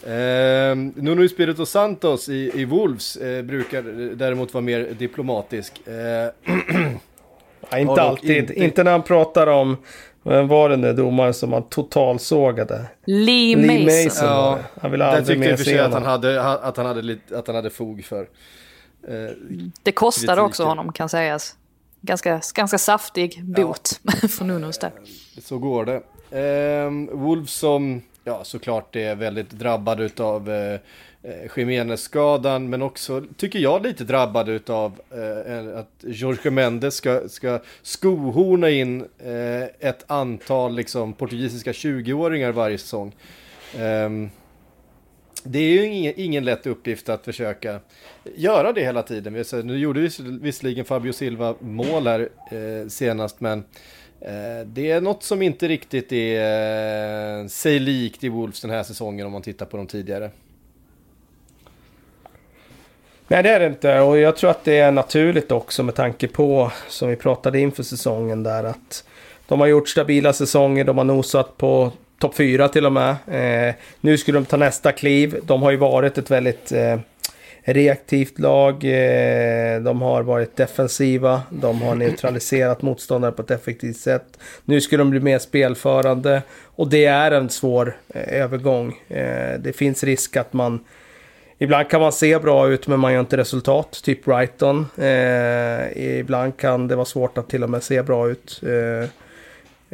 Eh, 0.04 0.76
Nuno 0.96 1.24
Espirito 1.24 1.66
Santos 1.66 2.30
i, 2.30 2.52
i 2.56 2.66
Wolves 2.66 3.16
eh, 3.16 3.44
brukar 3.44 3.82
däremot 4.16 4.54
vara 4.54 4.62
mer 4.62 4.88
diplomatisk. 5.00 5.88
Eh, 5.88 5.94
ja, 7.70 7.78
inte 7.78 8.02
alltid. 8.02 8.38
Inte... 8.38 8.54
inte 8.54 8.84
när 8.84 8.92
han 8.92 9.04
pratar 9.04 9.48
om 9.48 9.78
vem 10.24 10.48
var 10.48 10.70
den 10.70 10.82
där 10.82 10.94
domaren 10.94 11.34
som 11.34 11.54
han 11.54 11.64
totalsågade? 11.64 12.86
Lee, 13.06 13.56
Lee 13.56 13.86
Mason. 13.86 14.06
Mason 14.06 14.28
ja, 14.28 14.60
han 14.82 14.92
ville 14.92 15.06
aldrig 15.06 15.40
mer 15.40 15.56
se 15.56 15.82
honom. 15.82 15.88
Att 15.88 15.94
han, 15.94 16.12
hade, 16.12 16.42
att, 16.42 16.78
han 16.78 16.86
hade 16.86 17.02
lite, 17.02 17.40
att 17.40 17.48
han 17.48 17.56
hade 17.56 17.70
fog 17.70 18.06
för. 18.06 18.22
Eh, 19.08 19.36
det 19.84 19.92
kostade 19.92 20.28
kritiken. 20.28 20.46
också 20.46 20.64
honom 20.64 20.94
kan 20.94 21.10
sägas. 21.10 21.56
Ganska, 22.02 22.42
ganska 22.56 22.78
saftig 22.78 23.44
bot 23.44 24.00
ja. 24.22 24.28
för 24.28 24.46
Nunos 24.46 24.78
där. 24.78 24.92
Så 25.42 25.58
går 25.58 25.86
det. 25.86 26.02
Eh, 26.32 27.18
Wolves 27.18 27.54
som 27.54 28.02
ja, 28.24 28.44
såklart 28.44 28.96
är 28.96 29.16
väldigt 29.16 29.50
drabbad 29.50 30.20
av 30.20 30.50
eh, 30.50 30.74
eh, 30.74 30.80
Eh, 31.24 31.58
Jiménez-skadan, 31.58 32.70
men 32.70 32.82
också, 32.82 33.24
tycker 33.38 33.60
jag, 33.60 33.84
lite 33.84 34.04
drabbad 34.04 34.50
utav 34.50 35.02
eh, 35.12 35.80
att 35.80 35.92
Jorge 36.02 36.52
Mendes 36.52 36.96
ska, 36.96 37.30
ska 37.30 37.60
skohorna 37.82 38.70
in 38.70 39.02
eh, 39.02 39.90
ett 39.90 40.12
antal 40.12 40.76
liksom, 40.76 41.14
portugisiska 41.14 41.72
20-åringar 41.72 42.52
varje 42.52 42.78
säsong. 42.78 43.16
Eh, 43.78 44.10
det 45.44 45.60
är 45.60 45.72
ju 45.72 45.86
ingen, 45.86 46.14
ingen, 46.18 46.46
lätt 46.46 46.68
uppgift 46.68 47.10
att 47.10 47.26
försöka 47.26 47.80
göra 48.36 48.74
det 48.74 48.82
hela 48.82 49.04
tiden. 49.04 49.44
Nu 49.64 49.78
gjorde 49.78 50.00
visserligen 50.42 50.86
Fabio 50.86 51.14
Silva 51.14 51.56
mål 51.60 52.08
här 52.08 52.30
eh, 52.52 52.88
senast, 52.88 53.42
men 53.42 53.60
eh, 54.20 54.66
det 54.66 54.92
är 54.92 55.02
något 55.02 55.24
som 55.24 55.42
inte 55.42 55.68
riktigt 55.68 56.12
är 56.12 57.42
eh, 57.42 57.48
sig 57.48 57.80
likt 57.80 58.24
i 58.24 58.30
Wolves 58.30 58.62
den 58.62 58.72
här 58.72 58.84
säsongen 58.84 59.26
om 59.26 59.32
man 59.32 59.42
tittar 59.42 59.66
på 59.66 59.78
de 59.78 59.88
tidigare. 59.88 60.32
Nej 63.32 63.44
det 63.44 63.50
är 63.50 63.60
det 63.60 63.66
inte 63.66 64.00
och 64.00 64.18
jag 64.18 64.36
tror 64.36 64.50
att 64.50 64.64
det 64.64 64.78
är 64.78 64.92
naturligt 64.92 65.52
också 65.52 65.84
med 65.84 65.96
tanke 65.96 66.28
på 66.28 66.72
som 66.88 67.10
vi 67.10 67.16
pratade 67.16 67.60
inför 67.60 67.84
säsongen 67.84 68.44
där 68.44 68.64
att 68.64 69.04
de 69.48 69.60
har 69.60 69.68
gjort 69.68 69.90
stabila 69.90 70.34
säsonger, 70.34 70.84
de 70.84 70.98
har 70.98 71.06
nosat 71.06 71.58
på 71.58 71.92
topp 72.20 72.36
4 72.36 72.68
till 72.68 72.86
och 72.86 72.92
med. 72.92 73.16
Eh, 73.28 73.76
nu 74.02 74.18
skulle 74.18 74.38
de 74.38 74.46
ta 74.46 74.58
nästa 74.58 74.92
kliv. 74.92 75.40
De 75.44 75.62
har 75.62 75.72
ju 75.72 75.78
varit 75.78 76.18
ett 76.18 76.32
väldigt 76.32 76.72
eh, 76.72 77.00
reaktivt 77.64 78.40
lag. 78.40 78.74
Eh, 78.74 79.82
de 79.82 80.02
har 80.02 80.24
varit 80.24 80.56
defensiva. 80.56 81.42
De 81.50 81.82
har 81.82 81.96
neutraliserat 81.96 82.82
motståndare 82.82 83.32
på 83.32 83.42
ett 83.42 83.52
effektivt 83.52 83.98
sätt. 83.98 84.40
Nu 84.66 84.82
skulle 84.82 85.02
de 85.02 85.10
bli 85.10 85.20
mer 85.20 85.40
spelförande. 85.40 86.42
Och 86.64 86.90
det 86.90 87.06
är 87.06 87.32
en 87.32 87.50
svår 87.50 87.98
eh, 88.14 88.42
övergång. 88.42 89.00
Eh, 89.08 89.60
det 89.60 89.74
finns 89.76 90.04
risk 90.04 90.38
att 90.38 90.54
man 90.54 90.80
Ibland 91.62 91.90
kan 91.90 92.02
man 92.02 92.12
se 92.12 92.40
bra 92.40 92.68
ut 92.68 92.88
men 92.88 93.00
man 93.00 93.14
gör 93.14 93.20
inte 93.20 93.38
resultat, 93.38 94.02
typ 94.04 94.26
Brighton. 94.26 94.86
Eh, 94.98 96.18
ibland 96.20 96.58
kan 96.58 96.88
det 96.88 96.96
vara 96.96 97.06
svårt 97.06 97.38
att 97.38 97.50
till 97.50 97.64
och 97.64 97.70
med 97.70 97.84
se 97.84 98.04
bra 98.04 98.30
ut. 98.30 98.62
Eh, 98.64 99.10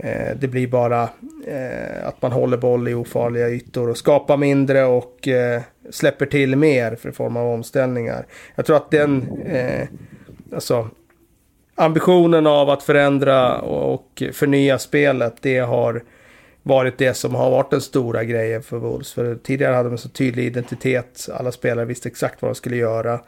eh, 0.10 0.38
det 0.40 0.48
blir 0.48 0.68
bara 0.68 1.04
eh, 1.48 2.08
att 2.08 2.22
man 2.22 2.32
håller 2.32 2.58
boll 2.58 2.88
i 2.88 2.94
ofarliga 2.94 3.50
ytor 3.50 3.90
och 3.90 3.98
skapar 3.98 4.38
mindre 4.38 4.84
och 4.84 5.28
eh, 5.28 5.62
släpper 5.90 6.26
till 6.26 6.56
mer 6.56 6.96
för 6.96 7.12
form 7.12 7.38
av 7.38 7.48
omställningar. 7.48 8.26
Jag 8.56 8.66
tror 8.66 8.78
att 8.78 8.92
den, 8.92 9.42
eh, 9.46 9.88
alltså 10.54 10.90
ambitionen 11.76 12.48
av 12.48 12.70
att 12.70 12.84
förändra 12.84 13.60
och 13.60 14.24
förnya 14.34 14.80
spelet, 14.80 15.36
det 15.42 15.60
har 15.60 16.04
varit 16.68 16.98
det 16.98 17.14
som 17.14 17.36
har 17.36 17.52
varit 17.52 17.72
den 17.72 17.82
stora 17.82 18.24
grejen 18.24 18.64
för 18.64 18.78
Wolves. 18.78 19.14
För 19.14 19.36
tidigare 19.36 19.76
hade 19.76 19.90
de 19.90 19.92
en 19.92 19.98
så 19.98 20.10
tydlig 20.10 20.46
identitet. 20.46 21.30
Alla 21.34 21.52
spelare 21.52 21.86
visste 21.86 22.10
exakt 22.10 22.42
vad 22.42 22.52
de 22.52 22.56
skulle 22.56 22.76
göra. 22.76 23.20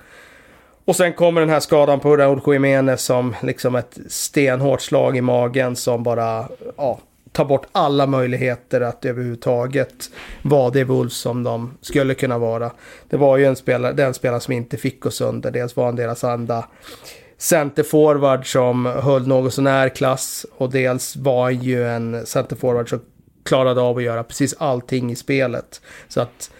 Och 0.85 0.95
sen 0.95 1.13
kommer 1.13 1.41
den 1.41 1.49
här 1.49 1.59
skadan 1.59 1.99
på 1.99 2.17
Raúl 2.17 2.41
Jiménez 2.47 3.01
som 3.01 3.35
liksom 3.43 3.75
ett 3.75 3.97
stenhårt 4.07 4.81
slag 4.81 5.17
i 5.17 5.21
magen 5.21 5.75
som 5.75 6.03
bara 6.03 6.49
ja, 6.77 6.99
tar 7.31 7.45
bort 7.45 7.67
alla 7.71 8.07
möjligheter 8.07 8.81
att 8.81 9.05
överhuvudtaget 9.05 10.09
vara 10.41 10.69
det 10.69 10.83
Wolves 10.83 11.17
som 11.17 11.43
de 11.43 11.77
skulle 11.81 12.13
kunna 12.13 12.37
vara. 12.37 12.71
Det 13.09 13.17
var 13.17 13.37
ju 13.37 13.45
en 13.45 13.55
spelare, 13.55 13.93
den 13.93 14.13
spelare 14.13 14.39
som 14.39 14.53
inte 14.53 14.77
fick 14.77 14.99
gå 14.99 15.11
sönder. 15.11 15.51
Dels 15.51 15.75
var 15.75 15.85
han 15.85 15.95
deras 15.95 16.23
enda 16.23 16.65
centerforward 17.37 18.51
som 18.51 18.85
höll 18.85 19.27
något 19.27 19.53
sånär 19.53 19.89
klass 19.89 20.45
och 20.57 20.71
dels 20.71 21.15
var 21.15 21.43
han 21.43 21.55
ju 21.55 21.87
en 21.87 22.25
centerforward 22.25 22.89
som 22.89 22.99
klarade 23.49 23.81
av 23.81 23.97
att 23.97 24.03
göra 24.03 24.23
precis 24.23 24.55
allting 24.57 25.11
i 25.11 25.15
spelet. 25.15 25.81
Så 26.07 26.21
att 26.21 26.51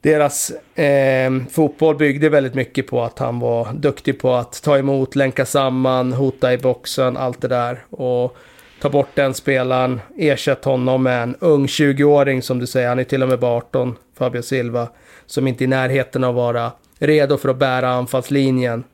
deras 0.00 0.50
eh, 0.74 1.30
fotboll 1.50 1.96
byggde 1.96 2.28
väldigt 2.28 2.54
mycket 2.54 2.86
på 2.86 3.02
att 3.02 3.18
han 3.18 3.40
var 3.40 3.72
duktig 3.72 4.20
på 4.20 4.34
att 4.34 4.62
ta 4.62 4.78
emot, 4.78 5.16
länka 5.16 5.46
samman, 5.46 6.12
hota 6.12 6.52
i 6.52 6.58
boxen, 6.58 7.16
allt 7.16 7.40
det 7.40 7.48
där. 7.48 7.84
Och 7.90 8.36
ta 8.80 8.90
bort 8.90 9.08
den 9.14 9.34
spelaren, 9.34 10.00
ersätt 10.16 10.64
honom 10.64 11.02
med 11.02 11.22
en 11.22 11.36
ung 11.40 11.66
20-åring 11.66 12.42
som 12.42 12.58
du 12.58 12.66
säger, 12.66 12.88
han 12.88 12.98
är 12.98 13.04
till 13.04 13.22
och 13.22 13.28
med 13.28 13.38
bara 13.38 13.56
18, 13.56 13.96
Fabio 14.18 14.42
Silva, 14.42 14.88
som 15.26 15.46
inte 15.46 15.64
är 15.64 15.66
i 15.66 15.68
närheten 15.68 16.24
av 16.24 16.30
att 16.30 16.36
vara 16.36 16.72
redo 16.98 17.36
för 17.36 17.48
att 17.48 17.56
bära 17.56 17.88
anfallslinjen. 17.88 18.84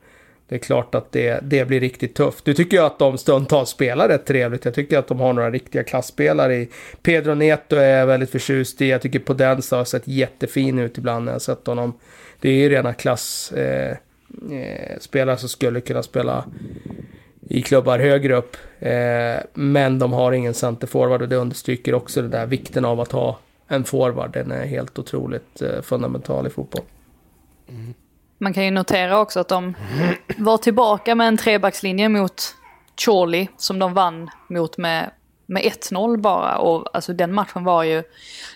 Det 0.49 0.55
är 0.55 0.59
klart 0.59 0.95
att 0.95 1.11
det, 1.11 1.39
det 1.43 1.65
blir 1.65 1.79
riktigt 1.79 2.15
tufft. 2.15 2.45
Du 2.45 2.53
tycker 2.53 2.77
ju 2.77 2.83
att 2.83 2.99
de 2.99 3.17
stundtals 3.17 3.69
spelar 3.69 4.07
rätt 4.07 4.25
trevligt. 4.25 4.65
Jag 4.65 4.73
tycker 4.73 4.97
att 4.97 5.07
de 5.07 5.19
har 5.19 5.33
några 5.33 5.51
riktiga 5.51 5.83
klassspelare 5.83 6.55
i. 6.55 6.69
Pedro 7.01 7.33
Neto 7.33 7.75
är 7.75 7.99
jag 7.99 8.07
väldigt 8.07 8.29
förtjust 8.29 8.81
i. 8.81 8.89
Jag 8.89 9.01
tycker 9.01 9.19
Podensa 9.19 9.77
har 9.77 9.85
sett 9.85 10.07
jättefin 10.07 10.79
ut 10.79 10.97
ibland 10.97 11.25
när 11.25 11.31
jag 11.31 11.41
sett 11.41 11.67
honom. 11.67 11.93
Det 12.41 12.49
är 12.49 12.53
ju 12.53 12.69
rena 12.69 12.93
klassspelare 12.93 13.97
eh, 15.13 15.29
eh, 15.29 15.35
som 15.35 15.49
skulle 15.49 15.81
kunna 15.81 16.03
spela 16.03 16.45
i 17.49 17.61
klubbar 17.61 17.99
högre 17.99 18.35
upp. 18.35 18.57
Eh, 18.79 19.37
men 19.53 19.99
de 19.99 20.13
har 20.13 20.31
ingen 20.31 20.53
centerforward 20.53 21.21
och 21.21 21.29
det 21.29 21.35
understryker 21.35 21.93
också 21.93 22.21
den 22.21 22.31
där 22.31 22.45
vikten 22.45 22.85
av 22.85 22.99
att 22.99 23.11
ha 23.11 23.39
en 23.67 23.83
forward. 23.83 24.33
Den 24.33 24.51
är 24.51 24.65
helt 24.65 24.99
otroligt 24.99 25.61
eh, 25.61 25.81
fundamental 25.81 26.47
i 26.47 26.49
fotboll. 26.49 26.83
Mm. 27.69 27.93
Man 28.37 28.53
kan 28.53 28.65
ju 28.65 28.71
notera 28.71 29.19
också 29.19 29.39
att 29.39 29.47
de 29.47 29.75
var 30.37 30.57
tillbaka 30.57 31.15
med 31.15 31.27
en 31.27 31.37
trebackslinje 31.37 32.09
mot 32.09 32.55
Chorley 32.97 33.47
som 33.57 33.79
de 33.79 33.93
vann 33.93 34.29
mot 34.49 34.77
med 34.77 35.11
med 35.47 35.63
1-0 35.63 36.21
bara. 36.21 36.57
Och 36.57 36.87
alltså 36.93 37.13
den 37.13 37.33
matchen 37.33 37.63
var 37.63 37.83
ju, 37.83 38.03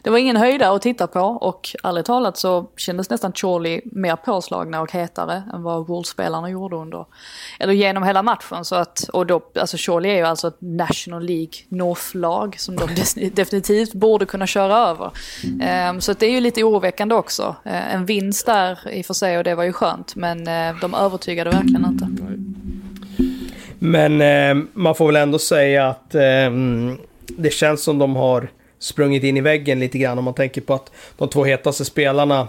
det 0.02 0.10
var 0.10 0.18
ingen 0.18 0.38
höjdare 0.38 0.76
att 0.76 0.82
titta 0.82 1.08
på 1.08 1.20
och 1.20 1.76
ärligt 1.84 2.06
talat 2.06 2.38
så 2.38 2.70
kändes 2.78 3.10
nästan 3.10 3.34
Chorley 3.34 3.82
mer 3.86 4.16
påslagna 4.16 4.82
och 4.82 4.92
hetare 4.92 5.44
än 5.54 5.64
vad 5.64 5.88
Wolves-spelarna 5.88 6.50
gjorde 6.50 6.76
under, 6.76 7.06
eller 7.60 7.74
genom 7.74 8.04
hela 8.04 8.24
matchen. 8.24 8.66
Så 8.66 8.76
att, 8.76 9.10
och 9.14 9.26
då, 9.26 9.42
alltså 9.60 9.78
Chorley 9.78 10.12
är 10.12 10.16
ju 10.16 10.24
alltså 10.24 10.48
ett 10.48 10.58
National 10.60 11.24
League 11.24 11.54
North-lag 11.70 12.60
som 12.60 12.76
de 12.76 12.90
definitivt 13.34 13.94
borde 13.94 14.26
kunna 14.26 14.48
köra 14.48 14.78
över. 14.78 15.12
Um, 15.90 16.02
så 16.02 16.12
att 16.12 16.20
det 16.20 16.26
är 16.26 16.32
ju 16.32 16.40
lite 16.40 16.64
oroväckande 16.64 17.16
också. 17.16 17.56
Uh, 17.66 17.94
en 17.96 18.06
vinst 18.06 18.46
där 18.46 18.90
i 18.92 19.02
och 19.02 19.06
för 19.06 19.14
sig 19.14 19.38
och 19.38 19.44
det 19.44 19.56
var 19.56 19.64
ju 19.64 19.74
skönt 19.74 20.16
men 20.16 20.40
uh, 20.40 20.80
de 20.82 20.94
övertygade 20.94 21.50
verkligen 21.50 21.86
inte. 21.86 22.08
Men 23.84 24.22
eh, 24.22 24.66
man 24.74 24.96
får 24.96 25.06
väl 25.06 25.16
ändå 25.16 25.40
säga 25.40 25.88
att 25.88 26.16
eh, 26.16 26.52
det 27.28 27.54
känns 27.54 27.84
som 27.84 28.00
de 28.00 28.16
har 28.16 28.50
sprungit 28.80 29.24
in 29.24 29.38
i 29.38 29.42
väggen 29.42 29.80
lite 29.80 29.98
grann 29.98 30.18
om 30.18 30.24
man 30.24 30.34
tänker 30.34 30.62
på 30.62 30.74
att 30.74 30.92
de 31.18 31.30
två 31.30 31.44
hetaste 31.44 31.86
spelarna 31.86 32.48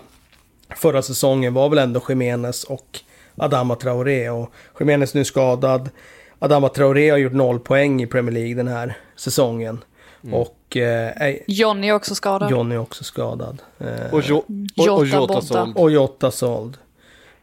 förra 0.76 1.02
säsongen 1.02 1.54
var 1.54 1.68
väl 1.68 1.78
ändå 1.78 2.00
Jiménez 2.08 2.64
och 2.64 3.00
Adama 3.36 3.74
Traoré. 3.74 4.30
Och 4.30 4.52
Jiménez 4.80 5.14
nu 5.14 5.24
skadad. 5.24 5.90
Adama 6.38 6.68
Traoré 6.68 7.10
har 7.10 7.18
gjort 7.18 7.32
noll 7.32 7.60
poäng 7.60 8.02
i 8.02 8.06
Premier 8.06 8.32
League 8.32 8.54
den 8.54 8.68
här 8.68 8.96
säsongen. 9.16 9.84
Mm. 10.24 10.34
Och... 10.34 10.76
Eh, 10.76 11.36
Johnny 11.46 11.88
är 11.88 11.94
också 11.94 12.14
skadad. 12.14 12.50
Johnny 12.50 12.74
är 12.74 12.78
också 12.78 13.04
skadad. 13.04 13.62
Eh, 13.78 14.14
och, 14.14 14.22
jo, 14.24 14.44
och, 14.76 14.98
och 14.98 15.06
Jota 15.06 15.40
såld. 15.40 15.76
Och 15.76 15.90
Jota 15.90 16.30
såld. 16.30 16.76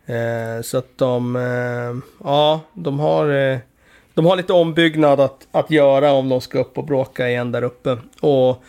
Eh, 0.05 0.61
så 0.63 0.77
att 0.77 0.97
de... 0.97 1.35
Eh, 1.35 2.19
ja, 2.23 2.61
de 2.73 2.99
har 2.99 3.29
eh, 3.29 3.59
de 4.13 4.25
har 4.25 4.35
lite 4.35 4.53
ombyggnad 4.53 5.19
att, 5.19 5.47
att 5.51 5.71
göra 5.71 6.11
om 6.11 6.29
de 6.29 6.41
ska 6.41 6.59
upp 6.59 6.77
och 6.77 6.85
bråka 6.85 7.29
igen 7.29 7.51
där 7.51 7.63
uppe. 7.63 7.97
Och 8.21 8.63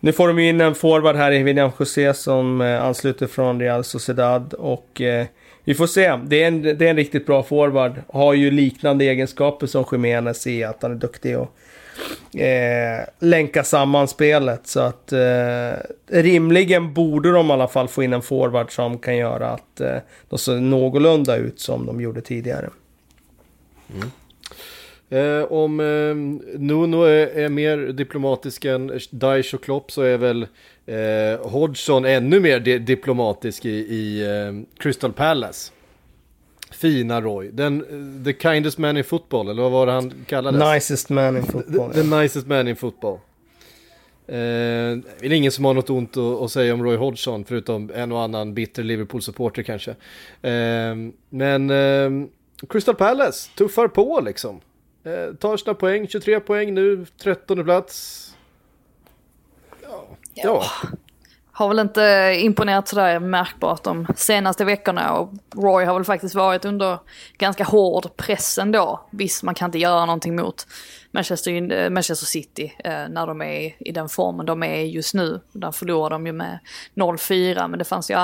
nu 0.00 0.12
får 0.12 0.28
de 0.28 0.38
ju 0.38 0.48
in 0.48 0.60
en 0.60 0.74
forward 0.74 1.16
här 1.16 1.32
i 1.32 1.42
William 1.42 1.70
José 1.78 2.14
som 2.14 2.60
eh, 2.60 2.84
ansluter 2.84 3.26
från 3.26 3.60
Real 3.60 3.84
Sociedad. 3.84 4.54
Och 4.54 5.00
eh, 5.00 5.26
vi 5.64 5.74
får 5.74 5.86
se. 5.86 6.18
Det 6.24 6.42
är, 6.42 6.48
en, 6.48 6.62
det 6.62 6.80
är 6.86 6.90
en 6.90 6.96
riktigt 6.96 7.26
bra 7.26 7.42
forward. 7.42 8.02
Har 8.08 8.34
ju 8.34 8.50
liknande 8.50 9.04
egenskaper 9.04 9.66
som 9.66 9.84
Jiménez 9.92 10.46
i 10.46 10.64
att 10.64 10.82
han 10.82 10.92
är 10.92 10.96
duktig 10.96 11.38
och 11.38 11.56
eh, 12.40 13.04
länka 13.18 13.64
samman 13.64 14.08
spelet. 14.08 14.66
Så 14.66 14.80
att 14.80 15.12
eh, 15.12 15.72
rimligen 16.06 16.94
borde 16.94 17.32
de 17.32 17.50
i 17.50 17.52
alla 17.52 17.68
fall 17.68 17.88
få 17.88 18.02
in 18.02 18.12
en 18.12 18.22
forward 18.22 18.74
som 18.74 18.98
kan 18.98 19.16
göra 19.16 19.50
att 19.50 19.80
eh, 19.80 19.96
de 20.28 20.38
ser 20.38 20.60
någorlunda 20.60 21.36
ut 21.36 21.60
som 21.60 21.86
de 21.86 22.00
gjorde 22.00 22.20
tidigare. 22.20 22.70
Mm. 23.94 24.10
Eh, 25.10 25.52
om 25.52 25.80
eh, 25.80 26.14
Nuno 26.60 27.02
är, 27.02 27.26
är, 27.26 27.48
mer 27.48 27.78
diplomatisk 27.78 28.64
än 28.64 29.00
Daesh 29.10 29.54
och 29.54 29.62
Klopp 29.62 29.92
så 29.92 30.02
är 30.02 30.18
väl 30.18 30.46
eh, 30.86 31.50
Hodgson 31.50 32.04
ännu 32.04 32.40
mer 32.40 32.60
di 32.60 32.78
diplomatisk 32.78 33.64
i, 33.64 33.70
i 33.70 34.22
eh, 34.22 34.78
Crystal 34.78 35.12
Palace. 35.12 35.72
Fina 36.70 37.20
Roy. 37.20 37.50
Den, 37.52 37.84
the 38.24 38.32
kindest 38.32 38.78
man 38.78 38.96
in 38.96 39.04
football, 39.04 39.48
eller 39.48 39.62
vad 39.62 39.72
var 39.72 39.86
det 39.86 39.92
han 39.92 40.12
kallades? 40.26 40.74
Nicest 40.74 41.10
man 41.10 41.36
in 41.36 41.42
football. 41.42 41.92
The, 41.92 42.02
the 42.02 42.22
nicest 42.22 42.46
man 42.46 42.68
in 42.68 42.76
football. 42.76 43.18
Eh, 44.28 44.34
det 45.20 45.26
är 45.26 45.32
ingen 45.32 45.52
som 45.52 45.64
har 45.64 45.74
något 45.74 45.90
ont 45.90 46.16
att, 46.16 46.42
att, 46.42 46.50
säga 46.50 46.74
om 46.74 46.84
Roy 46.84 46.96
Hodgson, 46.96 47.44
förutom 47.44 47.90
en 47.94 48.12
och 48.12 48.20
annan 48.20 48.54
bitter 48.54 48.82
Liverpool-supporter 48.82 49.62
kanske. 49.62 49.90
Eh, 50.42 50.94
men 51.30 51.70
eh, 51.70 52.28
Crystal 52.68 52.94
Palace 52.94 53.50
tuffar 53.56 53.88
på 53.88 54.20
liksom. 54.20 54.60
Eh, 55.06 55.34
tar 55.34 55.56
sina 55.56 55.74
poäng, 55.74 56.08
23 56.08 56.40
poäng 56.40 56.74
nu, 56.74 57.06
13 57.22 57.64
plats. 57.64 58.22
Ja. 59.82 60.06
ja. 60.34 60.64
Har 61.52 61.68
väl 61.68 61.78
inte 61.78 62.34
imponerat 62.38 62.88
sådär 62.88 63.20
märkbart 63.20 63.82
de 63.82 64.06
senaste 64.16 64.64
veckorna 64.64 65.12
och 65.12 65.32
Roy 65.54 65.84
har 65.84 65.94
väl 65.94 66.04
faktiskt 66.04 66.34
varit 66.34 66.64
under 66.64 66.98
ganska 67.38 67.64
hård 67.64 68.16
press 68.16 68.58
ändå. 68.58 69.00
Visst, 69.10 69.42
man 69.42 69.54
kan 69.54 69.68
inte 69.68 69.78
göra 69.78 70.06
någonting 70.06 70.36
mot 70.36 70.66
Manchester, 71.10 71.72
eh, 71.72 71.90
Manchester 71.90 72.26
City 72.26 72.72
eh, 72.84 73.08
när 73.08 73.26
de 73.26 73.42
är 73.42 73.88
i 73.88 73.92
den 73.92 74.08
formen 74.08 74.46
de 74.46 74.62
är 74.62 74.82
just 74.82 75.14
nu. 75.14 75.40
Där 75.52 75.72
förlorar 75.72 76.10
de 76.10 76.26
ju 76.26 76.32
med 76.32 76.58
0-4 76.94 77.68
men 77.68 77.78
det 77.78 77.84
fanns 77.84 78.10
ju 78.10 78.14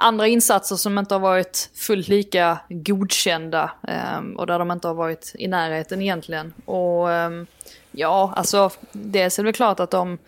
andra 0.00 0.26
insatser 0.26 0.76
som 0.76 0.98
inte 0.98 1.14
har 1.14 1.20
varit 1.20 1.70
fullt 1.74 2.08
lika 2.08 2.58
godkända 2.68 3.70
eh, 3.88 4.20
och 4.36 4.46
där 4.46 4.58
de 4.58 4.70
inte 4.70 4.88
har 4.88 4.94
varit 4.94 5.32
i 5.38 5.48
närheten 5.48 6.02
egentligen. 6.02 6.52
Och 6.64 7.12
eh, 7.12 7.30
ja, 7.90 8.32
alltså 8.36 8.70
dels 8.92 9.38
är 9.38 9.42
det 9.42 9.46
väl 9.46 9.54
klart 9.54 9.80
att 9.80 9.90
de 9.90 10.18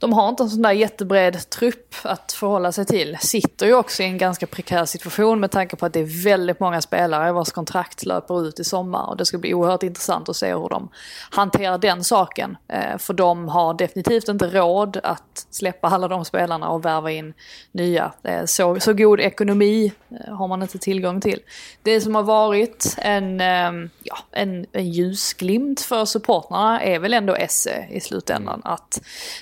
de 0.00 0.12
har 0.12 0.28
inte 0.28 0.42
en 0.42 0.50
sån 0.50 0.62
där 0.62 0.72
jättebred 0.72 1.50
trupp 1.50 1.94
att 2.02 2.32
förhålla 2.32 2.72
sig 2.72 2.86
till. 2.86 3.18
Sitter 3.20 3.66
ju 3.66 3.74
också 3.74 4.02
i 4.02 4.06
en 4.06 4.18
ganska 4.18 4.46
prekär 4.46 4.84
situation 4.84 5.40
med 5.40 5.50
tanke 5.50 5.76
på 5.76 5.86
att 5.86 5.92
det 5.92 6.00
är 6.00 6.24
väldigt 6.24 6.60
många 6.60 6.80
spelare 6.80 7.32
vars 7.32 7.50
kontrakt 7.50 8.06
löper 8.06 8.46
ut 8.46 8.60
i 8.60 8.64
sommar. 8.64 9.08
Och 9.08 9.16
det 9.16 9.24
ska 9.24 9.38
bli 9.38 9.54
oerhört 9.54 9.82
intressant 9.82 10.28
att 10.28 10.36
se 10.36 10.54
hur 10.54 10.68
de 10.68 10.88
hanterar 11.30 11.78
den 11.78 12.04
saken. 12.04 12.56
Eh, 12.68 12.98
för 12.98 13.14
de 13.14 13.48
har 13.48 13.74
definitivt 13.74 14.28
inte 14.28 14.46
råd 14.46 15.00
att 15.02 15.46
släppa 15.50 15.88
alla 15.88 16.08
de 16.08 16.24
spelarna 16.24 16.68
och 16.68 16.84
värva 16.84 17.10
in 17.10 17.34
nya. 17.72 18.12
Eh, 18.22 18.44
så, 18.44 18.80
så 18.80 18.92
god 18.92 19.20
ekonomi 19.20 19.92
eh, 20.10 20.34
har 20.34 20.48
man 20.48 20.62
inte 20.62 20.78
tillgång 20.78 21.20
till. 21.20 21.40
Det 21.82 22.00
som 22.00 22.14
har 22.14 22.22
varit 22.22 22.94
en, 22.98 23.40
ehm, 23.40 23.90
ja, 24.02 24.18
en, 24.30 24.66
en 24.72 24.90
ljusglimt 24.90 25.80
för 25.80 26.04
supportrarna 26.04 26.82
är 26.82 26.98
väl 26.98 27.14
ändå 27.14 27.34
Esse 27.34 27.86
i 27.90 28.00
slutändan. 28.00 28.60
Att 28.64 28.90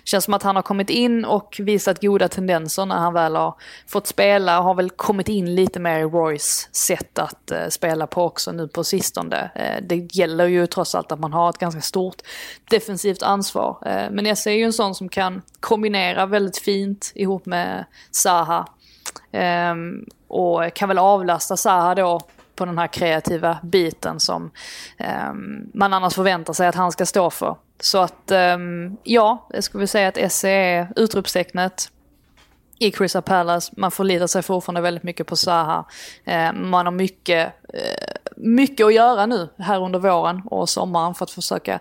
det 0.02 0.08
känns 0.08 0.24
som 0.24 0.34
att 0.34 0.47
han 0.48 0.56
har 0.56 0.62
kommit 0.62 0.90
in 0.90 1.24
och 1.24 1.56
visat 1.58 2.00
goda 2.00 2.28
tendenser 2.28 2.86
när 2.86 2.96
han 2.96 3.14
väl 3.14 3.36
har 3.36 3.54
fått 3.86 4.06
spela. 4.06 4.60
Har 4.60 4.74
väl 4.74 4.90
kommit 4.90 5.28
in 5.28 5.54
lite 5.54 5.80
mer 5.80 5.98
i 5.98 6.02
Roys 6.02 6.68
sätt 6.72 7.18
att 7.18 7.50
eh, 7.50 7.68
spela 7.68 8.06
på 8.06 8.24
också 8.24 8.52
nu 8.52 8.68
på 8.68 8.84
sistone. 8.84 9.50
Eh, 9.54 9.82
det 9.82 10.14
gäller 10.16 10.46
ju 10.46 10.66
trots 10.66 10.94
allt 10.94 11.12
att 11.12 11.20
man 11.20 11.32
har 11.32 11.50
ett 11.50 11.58
ganska 11.58 11.80
stort 11.80 12.16
defensivt 12.70 13.22
ansvar. 13.22 13.78
Eh, 13.86 14.10
men 14.10 14.26
Esse 14.26 14.50
är 14.50 14.54
ju 14.54 14.64
en 14.64 14.72
sån 14.72 14.94
som 14.94 15.08
kan 15.08 15.42
kombinera 15.60 16.26
väldigt 16.26 16.58
fint 16.58 17.12
ihop 17.14 17.46
med 17.46 17.84
Zaha 18.10 18.66
ehm, 19.32 20.04
och 20.28 20.74
kan 20.74 20.88
väl 20.88 20.98
avlasta 20.98 21.56
Zaha 21.56 21.94
då 21.94 22.20
på 22.58 22.64
den 22.64 22.78
här 22.78 22.86
kreativa 22.86 23.58
biten 23.62 24.20
som 24.20 24.50
eh, 24.96 25.32
man 25.74 25.92
annars 25.92 26.14
förväntar 26.14 26.52
sig 26.52 26.68
att 26.68 26.74
han 26.74 26.92
ska 26.92 27.06
stå 27.06 27.30
för. 27.30 27.56
Så 27.80 27.98
att 27.98 28.30
eh, 28.30 28.58
ja, 29.02 29.46
jag 29.50 29.64
skulle 29.64 29.86
säga 29.86 30.08
att 30.08 30.32
SE 30.32 30.50
är 30.50 30.92
utropstecknet 30.96 31.90
i 32.78 32.90
Crystal 32.90 33.22
Palace. 33.22 33.72
Man 33.76 33.90
förlitar 33.90 34.26
sig 34.26 34.42
fortfarande 34.42 34.80
väldigt 34.80 35.02
mycket 35.02 35.26
på 35.26 35.36
Zaha. 35.36 35.84
Eh, 36.24 36.52
man 36.52 36.86
har 36.86 36.92
mycket, 36.92 37.52
mycket 38.36 38.86
att 38.86 38.94
göra 38.94 39.26
nu 39.26 39.48
här 39.58 39.82
under 39.84 39.98
våren 39.98 40.42
och 40.44 40.68
sommaren 40.68 41.14
för 41.14 41.24
att 41.24 41.30
försöka 41.30 41.80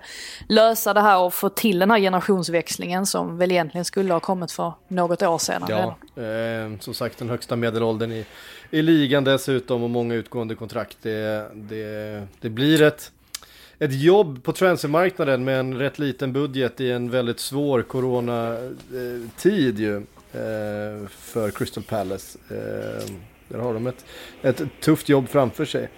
lösa 0.50 0.93
det 0.93 1.02
här 1.02 1.19
och 1.19 1.34
få 1.34 1.50
till 1.50 1.80
den 1.80 1.91
här 1.91 2.00
generationsväxlingen 2.00 3.06
som 3.06 3.38
väl 3.38 3.52
egentligen 3.52 3.86
skulle 3.86 4.13
ha 4.13 4.19
kommit 4.19 4.52
för 4.52 4.73
något 4.88 5.23
år 5.23 5.38
sedan. 5.38 5.63
Ja, 5.69 5.97
eh, 6.23 6.80
som 6.80 6.93
sagt 6.93 7.17
den 7.17 7.30
högsta 7.30 7.56
medelåldern 7.56 8.12
i, 8.12 8.26
i 8.71 8.82
ligan 8.82 9.23
dessutom 9.23 9.84
och 9.84 9.89
många 9.89 10.15
utgående 10.15 10.56
kontrakt. 10.56 10.97
Det, 11.02 11.50
det, 11.54 12.28
det 12.41 12.50
blir 12.50 12.82
ett 12.82 13.12
ett 13.80 14.02
jobb 14.02 14.43
på 14.43 14.54
transfermarknaden 14.54 15.43
med 15.43 15.60
en 15.60 15.80
rätt 15.80 16.00
liten 16.00 16.34
budget 16.34 16.82
i 16.82 16.91
en 16.91 17.12
väldigt 17.12 17.39
svår 17.39 17.82
coronatid 17.82 19.80
ju. 19.80 19.95
Eh, 20.32 21.08
för 21.10 21.52
Crystal 21.52 21.83
Palace. 21.83 22.40
Eh, 22.50 23.04
där 23.48 23.60
har 23.60 23.73
de 23.73 23.87
ett, 23.87 24.06
ett 24.41 24.62
tufft 24.81 25.10
jobb 25.10 25.29
framför 25.29 25.65
sig. 25.65 25.89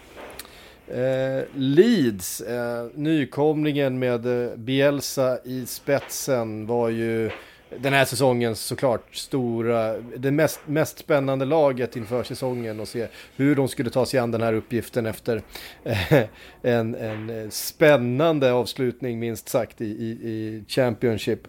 Eh, 0.88 1.44
Leeds, 1.56 2.42
eh, 2.42 2.88
nykomlingen 2.94 4.00
med 4.00 4.26
eh, 4.26 4.56
Bielsa 4.56 5.40
i 5.44 5.66
spetsen 5.66 6.66
var 6.66 6.90
ju 6.90 7.32
den 7.78 7.94
här 7.94 8.06
säsongen 8.06 8.56
såklart 8.56 9.16
stora, 9.16 9.98
det 9.98 10.32
mest, 10.32 10.60
mest 10.66 11.00
spännande 11.00 11.46
laget 11.46 11.96
inför 11.96 12.24
säsongen 12.24 12.80
och 12.80 12.88
se 12.88 13.08
hur 13.36 13.56
de 13.56 13.68
skulle 13.68 13.90
ta 13.90 14.06
sig 14.06 14.20
an 14.20 14.32
den 14.32 14.42
här 14.42 14.54
uppgiften 14.54 15.06
efter 15.06 15.42
eh, 15.84 16.24
en, 16.62 16.96
en 16.96 17.30
eh, 17.30 17.50
spännande 17.50 18.54
avslutning 18.54 19.20
minst 19.20 19.50
sagt 19.50 19.82
i, 19.82 19.86
i, 19.86 20.10
i 20.10 20.64
Championship. 20.68 21.40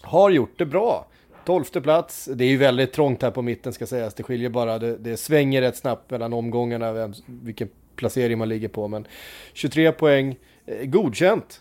Har 0.00 0.30
gjort 0.30 0.58
det 0.58 0.66
bra. 0.66 1.06
Tolfte 1.46 1.80
plats. 1.80 2.28
Det 2.34 2.44
är 2.44 2.48
ju 2.48 2.56
väldigt 2.56 2.92
trångt 2.92 3.22
här 3.22 3.30
på 3.30 3.42
mitten 3.42 3.72
ska 3.72 3.86
sägas. 3.86 4.14
Det 4.14 4.22
skiljer 4.22 4.50
bara, 4.50 4.78
det, 4.78 4.96
det 4.96 5.16
svänger 5.16 5.60
rätt 5.60 5.76
snabbt 5.76 6.10
mellan 6.10 6.32
omgångarna, 6.32 6.92
vem, 6.92 7.14
vilken 7.26 7.68
placering 7.96 8.38
man 8.38 8.48
ligger 8.48 8.68
på. 8.68 8.88
Men 8.88 9.06
23 9.52 9.92
poäng, 9.92 10.36
eh, 10.66 10.86
godkänt. 10.86 11.60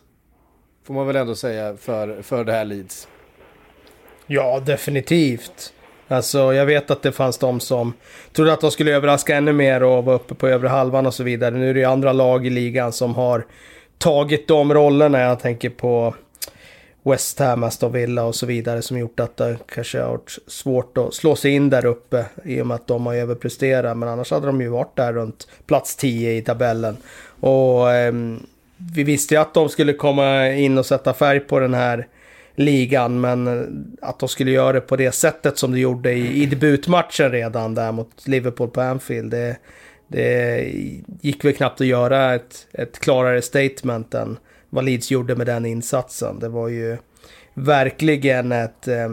Får 0.83 0.93
man 0.93 1.07
väl 1.07 1.15
ändå 1.15 1.35
säga 1.35 1.77
för, 1.77 2.21
för 2.21 2.43
det 2.43 2.51
här 2.51 2.65
Leeds. 2.65 3.07
Ja, 4.27 4.59
definitivt. 4.59 5.73
Alltså 6.07 6.53
jag 6.53 6.65
vet 6.65 6.91
att 6.91 7.01
det 7.01 7.11
fanns 7.11 7.37
de 7.37 7.59
som 7.59 7.93
trodde 8.33 8.53
att 8.53 8.61
de 8.61 8.71
skulle 8.71 8.95
överraska 8.95 9.35
ännu 9.35 9.53
mer 9.53 9.83
och 9.83 10.05
vara 10.05 10.15
uppe 10.15 10.35
på 10.35 10.47
övre 10.47 10.67
halvan 10.67 11.05
och 11.05 11.13
så 11.13 11.23
vidare. 11.23 11.55
Nu 11.55 11.69
är 11.69 11.73
det 11.73 11.79
ju 11.79 11.85
andra 11.85 12.13
lag 12.13 12.47
i 12.47 12.49
ligan 12.49 12.91
som 12.91 13.15
har 13.15 13.45
tagit 13.97 14.47
de 14.47 14.73
rollerna. 14.73 15.19
Jag 15.19 15.39
tänker 15.39 15.69
på 15.69 16.15
West 17.05 17.39
Ham, 17.39 17.63
Aston 17.63 17.91
Villa 17.91 18.23
och 18.23 18.35
så 18.35 18.45
vidare 18.45 18.81
som 18.81 18.97
gjort 18.97 19.19
att 19.19 19.37
det 19.37 19.57
kanske 19.65 20.01
har 20.01 20.09
varit 20.09 20.37
svårt 20.47 20.97
att 20.97 21.13
slå 21.13 21.35
sig 21.35 21.51
in 21.51 21.69
där 21.69 21.85
uppe 21.85 22.25
i 22.43 22.61
och 22.61 22.67
med 22.67 22.75
att 22.75 22.87
de 22.87 23.05
har 23.05 23.15
överpresterat. 23.15 23.97
Men 23.97 24.09
annars 24.09 24.31
hade 24.31 24.47
de 24.47 24.61
ju 24.61 24.67
varit 24.67 24.95
där 24.95 25.13
runt 25.13 25.47
plats 25.65 25.95
10 25.95 26.37
i 26.37 26.41
tabellen. 26.41 26.97
Och 27.39 27.91
eh, 27.91 28.13
vi 28.93 29.03
visste 29.03 29.33
ju 29.33 29.41
att 29.41 29.53
de 29.53 29.69
skulle 29.69 29.93
komma 29.93 30.47
in 30.49 30.77
och 30.77 30.85
sätta 30.85 31.13
färg 31.13 31.39
på 31.39 31.59
den 31.59 31.73
här 31.73 32.07
ligan. 32.55 33.21
Men 33.21 33.47
eh, 33.47 34.09
att 34.09 34.19
de 34.19 34.29
skulle 34.29 34.51
göra 34.51 34.73
det 34.73 34.81
på 34.81 34.95
det 34.95 35.11
sättet 35.11 35.57
som 35.57 35.71
de 35.71 35.79
gjorde 35.79 36.11
i, 36.11 36.43
i 36.43 36.45
debutmatchen 36.45 37.31
redan 37.31 37.75
där 37.75 37.91
mot 37.91 38.27
Liverpool 38.27 38.69
på 38.69 38.81
Anfield. 38.81 39.31
Det, 39.31 39.57
det 40.07 40.63
gick 41.21 41.45
väl 41.45 41.53
knappt 41.53 41.81
att 41.81 41.87
göra 41.87 42.35
ett, 42.35 42.67
ett 42.71 42.99
klarare 42.99 43.41
statement 43.41 44.13
än 44.13 44.37
vad 44.75 44.85
Leeds 44.85 45.11
gjorde 45.11 45.35
med 45.35 45.47
den 45.47 45.65
insatsen. 45.65 46.39
Det 46.39 46.49
var 46.49 46.67
ju 46.67 46.97
verkligen 47.53 48.51
ett 48.51 48.87
eh, 48.87 49.05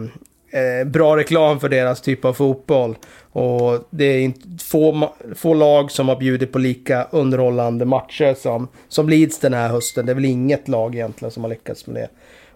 eh, 0.61 0.87
bra 0.87 1.17
reklam 1.17 1.59
för 1.59 1.69
deras 1.69 2.01
typ 2.01 2.25
av 2.25 2.33
fotboll. 2.33 2.97
Och 3.31 3.87
det 3.89 4.05
är 4.05 4.19
inte 4.19 4.63
få, 4.63 5.13
få 5.35 5.53
lag 5.53 5.91
som 5.91 6.09
har 6.09 6.15
bjudit 6.15 6.51
på 6.51 6.59
lika 6.59 7.07
underhållande 7.11 7.85
matcher 7.85 8.33
som, 8.33 8.67
som 8.87 9.09
Leeds 9.09 9.39
den 9.39 9.53
här 9.53 9.69
hösten. 9.69 10.05
Det 10.05 10.11
är 10.11 10.15
väl 10.15 10.25
inget 10.25 10.67
lag 10.67 10.95
egentligen 10.95 11.31
som 11.31 11.43
har 11.43 11.49
lyckats 11.49 11.87
med 11.87 11.95
det. 11.95 12.09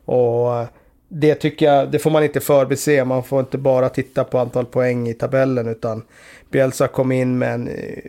Och 0.05 0.57
eh, 0.57 0.67
det 1.09 1.35
tycker 1.35 1.65
jag, 1.65 1.91
det 1.91 1.99
får 1.99 2.11
man 2.11 2.23
inte 2.23 2.39
förbise. 2.39 3.05
Man 3.05 3.23
får 3.23 3.39
inte 3.39 3.57
bara 3.57 3.89
titta 3.89 4.23
på 4.23 4.39
antal 4.39 4.65
poäng 4.65 5.07
i 5.07 5.13
tabellen 5.13 5.67
utan 5.67 6.03
Bielsa 6.51 6.87
kom 6.87 7.11
in 7.11 7.37
med 7.37 7.53
en 7.53 7.67
eh, 7.67 8.03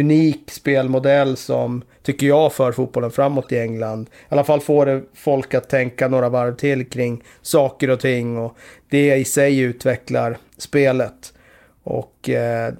unik 0.00 0.50
spelmodell 0.50 1.36
som, 1.36 1.82
tycker 2.02 2.26
jag, 2.26 2.52
för 2.52 2.72
fotbollen 2.72 3.10
framåt 3.10 3.52
i 3.52 3.58
England. 3.58 4.08
I 4.10 4.24
alla 4.28 4.44
fall 4.44 4.60
får 4.60 4.86
det 4.86 5.02
folk 5.14 5.54
att 5.54 5.68
tänka 5.68 6.08
några 6.08 6.28
varv 6.28 6.56
till 6.56 6.90
kring 6.90 7.22
saker 7.42 7.90
och 7.90 8.00
ting 8.00 8.38
och 8.38 8.56
det 8.90 9.16
i 9.16 9.24
sig 9.24 9.58
utvecklar 9.58 10.38
spelet. 10.58 11.32
Och 11.82 12.28
eh, 12.28 12.72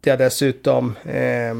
det 0.00 0.10
har 0.10 0.16
dessutom 0.16 0.94
eh, 1.04 1.50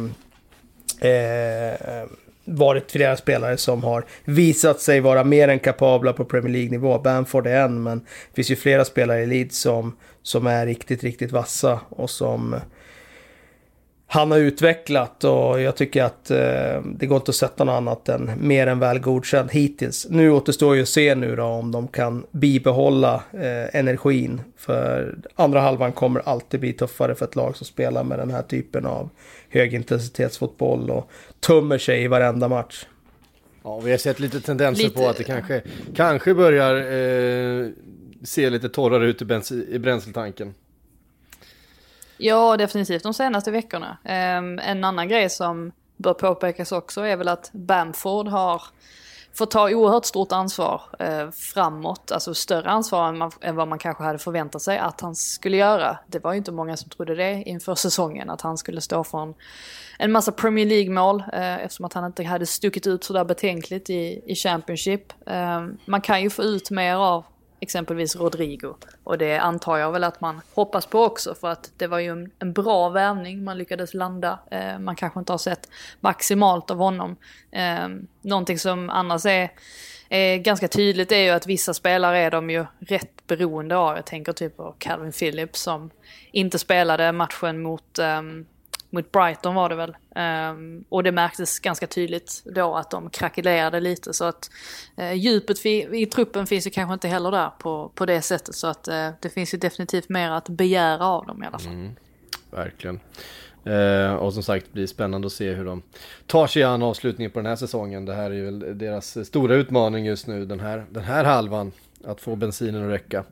eh, 1.11 2.07
varit 2.45 2.93
flera 2.93 3.17
spelare 3.17 3.57
som 3.57 3.85
har 3.85 4.05
visat 4.25 4.81
sig 4.81 5.01
vara 5.01 5.25
mer 5.25 5.49
än 5.49 5.59
kapabla 5.59 6.13
på 6.13 6.25
Premier 6.25 6.53
League-nivå. 6.53 6.99
Bamford 6.99 7.47
är 7.47 7.63
en, 7.63 7.83
men 7.83 7.99
det 7.99 8.35
finns 8.35 8.51
ju 8.51 8.57
flera 8.57 8.85
spelare 8.85 9.23
i 9.23 9.27
Leeds 9.27 9.59
som, 9.59 9.97
som 10.23 10.47
är 10.47 10.67
riktigt, 10.67 11.05
riktigt 11.05 11.33
vassa 11.33 11.81
och 11.89 12.11
som 12.11 12.57
han 14.09 14.31
har 14.31 14.39
utvecklat 14.39 15.25
och 15.25 15.61
jag 15.61 15.77
tycker 15.77 16.05
att 16.05 16.31
eh, 16.31 16.83
det 16.85 17.07
går 17.07 17.17
inte 17.17 17.31
att 17.31 17.35
sätta 17.35 17.65
något 17.65 17.73
annat 17.73 18.09
än 18.09 18.31
mer 18.41 18.67
än 18.67 18.79
väl 18.79 18.99
godkänt 18.99 19.53
hittills. 19.53 20.07
Nu 20.11 20.31
återstår 20.31 20.77
ju 20.77 20.83
att 20.83 20.89
se 20.89 21.15
nu 21.15 21.37
då 21.37 21.45
om 21.45 21.73
de 21.73 21.89
kan 21.89 22.27
bibehålla 22.31 23.23
eh, 23.33 23.77
energin. 23.81 24.41
För 24.57 25.19
andra 25.35 25.61
halvan 25.61 25.93
kommer 25.93 26.21
alltid 26.21 26.61
bli 26.61 26.73
tuffare 26.73 27.15
för 27.15 27.25
ett 27.25 27.37
lag 27.37 27.57
som 27.57 27.67
spelar 27.67 28.05
med 28.05 28.19
den 28.19 28.31
här 28.31 28.43
typen 28.43 28.87
av 28.87 29.09
högintensitetsfotboll 29.51 30.91
och 30.91 31.11
tummer 31.41 31.79
sig 31.79 32.03
i 32.03 32.09
varenda 32.09 32.49
match. 32.49 32.87
Ja, 33.63 33.81
vi 33.81 33.91
har 33.91 33.99
sett 33.99 34.21
lite 34.21 34.41
tendenser 34.41 34.85
lite... 34.85 34.99
på 34.99 35.09
att 35.09 35.17
det 35.17 35.25
kanske, 35.25 35.63
kanske 35.95 36.35
börjar 36.35 36.75
eh, 36.77 37.69
se 38.23 38.51
lite 38.51 38.69
torrare 38.69 39.07
ut 39.07 39.23
i, 39.23 39.67
i 39.71 39.79
bränsletanken. 39.79 40.55
Ja, 42.19 42.57
definitivt 42.57 43.03
de 43.03 43.15
senaste 43.15 43.51
veckorna. 43.51 43.99
Ehm, 44.05 44.59
en 44.59 44.85
annan 44.85 45.09
grej 45.09 45.31
som 45.31 45.73
bör 45.97 46.15
påpekas 46.15 46.73
också 46.73 47.01
är 47.01 47.17
väl 47.17 47.29
att 47.29 47.51
Bamford 47.53 48.29
har 48.29 48.63
fått 49.35 49.51
ta 49.51 49.71
oerhört 49.71 50.05
stort 50.05 50.33
ansvar 50.33 50.83
eh, 50.99 51.31
framåt, 51.31 52.13
alltså 52.13 52.35
större 52.35 52.71
ansvar 52.71 53.09
än, 53.09 53.19
man, 53.19 53.31
än, 53.41 53.57
vad 53.57 53.69
man 53.69 53.79
kanske 53.79 54.05
hade 54.05 54.19
förväntat 54.19 54.63
sig 54.63 54.79
att 54.79 55.01
han 55.01 55.15
skulle 55.15 55.57
göra. 55.57 55.99
Det 56.07 56.25
var 56.25 56.33
ju 56.33 56.39
inte 56.39 56.53
många 56.53 56.77
som 56.77 56.91
trodde 56.91 57.15
det 57.15 57.43
inför 57.47 57.75
säsongen, 57.75 58.31
att 58.31 58.41
han 58.41 58.59
skulle 58.59 58.81
stå 58.81 59.05
för 59.05 59.23
en, 59.23 59.35
en 59.99 60.13
massa 60.13 60.33
Premier 60.33 60.67
League-mål 60.67 61.23
eh, 61.33 61.65
eftersom 61.65 61.85
att 61.85 61.93
han 61.93 62.05
inte 62.05 62.25
hade 62.25 62.47
stuckit 62.47 62.87
ut 62.87 63.05
sådär 63.05 63.25
betänkligt 63.25 63.91
i, 63.91 64.23
i 64.27 64.35
Championship. 64.35 65.13
Ehm, 65.27 65.79
man 65.85 66.01
kan 66.01 66.23
ju 66.23 66.31
få 66.31 66.43
ut 66.43 66.71
mer 66.71 66.95
av 66.95 67.25
exempelvis 67.67 68.17
Rodrigo. 68.17 68.75
Och 69.05 69.19
det 69.19 69.39
antar 69.39 69.77
jag 69.77 69.93
väl 69.93 70.05
att 70.05 70.21
man 70.21 70.41
hoppas 70.55 70.87
på 70.87 71.05
också 71.05 71.35
för 71.35 71.49
att 71.49 71.73
det 71.77 71.87
var 71.87 71.99
ju 71.99 72.11
en, 72.11 72.31
en 72.39 72.53
bra 72.53 72.89
värvning 72.89 73.45
man 73.45 73.59
lyckades 73.59 73.95
landa. 73.95 74.39
Eh, 74.51 74.79
man 74.79 74.97
kanske 74.97 75.19
inte 75.19 75.33
har 75.33 75.39
sett 75.39 75.69
maximalt 76.01 76.71
av 76.71 76.79
honom. 76.79 77.17
Eh, 77.51 77.89
någonting 78.23 78.59
som 78.59 78.91
annars 78.91 79.27
är, 79.27 79.51
är 80.09 80.37
ganska 80.37 80.69
tydligt 80.69 81.13
är 81.13 81.23
ju 81.23 81.31
att 81.31 81.47
vissa 81.47 81.75
spelare 81.75 82.19
är 82.19 82.31
de 82.31 82.51
ju 82.51 82.67
rätt 82.79 83.27
beroende 83.27 83.77
av. 83.77 83.97
Jag 83.97 84.07
tänker 84.07 84.33
typ 84.33 84.57
på 84.57 84.75
Calvin 84.79 85.13
Phillips 85.13 85.61
som 85.61 85.91
inte 86.33 86.59
spelade 86.59 87.13
matchen 87.13 87.63
mot 87.63 87.99
ehm, 87.99 88.47
mot 88.97 89.13
Brighton 89.13 89.55
var 89.55 89.69
det 89.69 89.75
väl. 89.75 89.97
Um, 90.51 90.85
och 90.89 91.03
det 91.03 91.13
märktes 91.13 91.59
ganska 91.59 91.87
tydligt 91.87 92.43
då 92.45 92.75
att 92.75 92.91
de 92.91 93.11
krackelerade 93.11 93.81
lite 93.81 94.15
så 94.15 94.25
att 94.25 94.51
uh, 94.99 95.13
djupet 95.13 95.67
i, 95.67 96.03
i 96.03 96.07
truppen 96.07 96.47
finns 96.47 96.67
ju 96.67 96.71
kanske 96.71 96.95
inte 96.95 97.09
heller 97.09 97.31
där 97.31 97.51
på, 97.59 97.93
på 97.95 98.07
det 98.07 98.23
sättet 98.23 98.55
så 98.55 98.67
att 98.67 98.89
uh, 98.89 99.09
det 99.21 99.31
finns 99.31 99.55
ju 99.55 99.59
definitivt 99.59 100.09
mer 100.09 100.31
att 100.31 100.49
begära 100.49 101.07
av 101.07 101.27
dem 101.27 101.43
i 101.43 101.47
alla 101.47 101.59
fall. 101.59 101.73
Mm, 101.73 101.97
verkligen. 102.51 103.01
Uh, 103.67 104.15
och 104.15 104.35
som 104.35 104.43
sagt, 104.43 104.67
det 104.67 104.73
blir 104.73 104.87
spännande 104.87 105.27
att 105.27 105.33
se 105.33 105.53
hur 105.53 105.65
de 105.65 105.83
tar 106.27 106.47
sig 106.47 106.63
an 106.63 106.83
avslutningen 106.83 107.31
på 107.31 107.39
den 107.39 107.47
här 107.47 107.57
säsongen. 107.57 108.05
Det 108.05 108.15
här 108.15 108.31
är 108.31 108.35
ju 108.35 108.51
deras 108.75 109.27
stora 109.27 109.55
utmaning 109.55 110.07
just 110.07 110.27
nu, 110.27 110.45
den 110.45 110.61
här, 110.61 110.87
den 110.91 111.05
här 111.05 111.25
halvan. 111.25 111.73
Att 112.05 112.21
få 112.21 112.37
bensinen 112.37 112.85
att 112.85 112.91
räcka. 112.91 113.25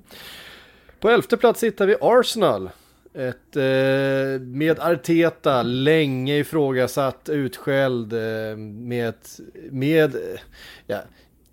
På 1.00 1.10
elfte 1.10 1.36
plats 1.36 1.62
hittar 1.62 1.86
vi 1.86 1.96
Arsenal. 2.00 2.70
Ett, 3.14 3.56
eh, 3.56 4.40
med 4.40 4.78
Arteta, 4.80 5.62
länge 5.62 6.36
ifrågasatt, 6.36 7.28
utskälld, 7.28 8.12
eh, 8.12 8.56
med, 8.56 9.08
ett, 9.08 9.40
med 9.70 10.14
eh, 10.14 10.40
ja, 10.86 11.02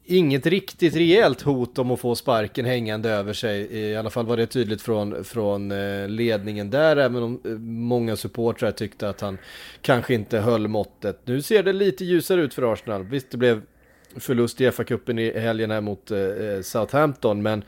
inget 0.05 0.45
riktigt 0.45 0.95
rejält 0.95 1.41
hot 1.41 1.79
om 1.79 1.91
att 1.91 1.99
få 1.99 2.15
sparken 2.15 2.65
hängande 2.65 3.09
över 3.09 3.33
sig. 3.33 3.77
I 3.77 3.95
alla 3.95 4.09
fall 4.09 4.25
var 4.25 4.37
det 4.37 4.45
tydligt 4.45 4.81
från, 4.81 5.23
från 5.23 5.71
eh, 5.71 6.07
ledningen 6.07 6.69
där, 6.69 6.97
även 6.97 7.23
om 7.23 7.41
eh, 7.45 7.51
många 7.61 8.15
supportrar 8.15 8.71
tyckte 8.71 9.09
att 9.09 9.21
han 9.21 9.37
kanske 9.81 10.13
inte 10.13 10.39
höll 10.39 10.67
måttet. 10.67 11.19
Nu 11.25 11.41
ser 11.41 11.63
det 11.63 11.73
lite 11.73 12.05
ljusare 12.05 12.41
ut 12.41 12.53
för 12.53 12.73
Arsenal. 12.73 13.03
Visst, 13.03 13.31
det 13.31 13.37
blev 13.37 13.61
förlust 14.17 14.61
i 14.61 14.71
FA-cupen 14.71 15.19
i 15.19 15.39
helgen 15.39 15.71
här 15.71 15.81
mot 15.81 16.11
eh, 16.11 16.19
eh 16.19 16.61
Southampton, 16.61 17.41
men 17.41 17.63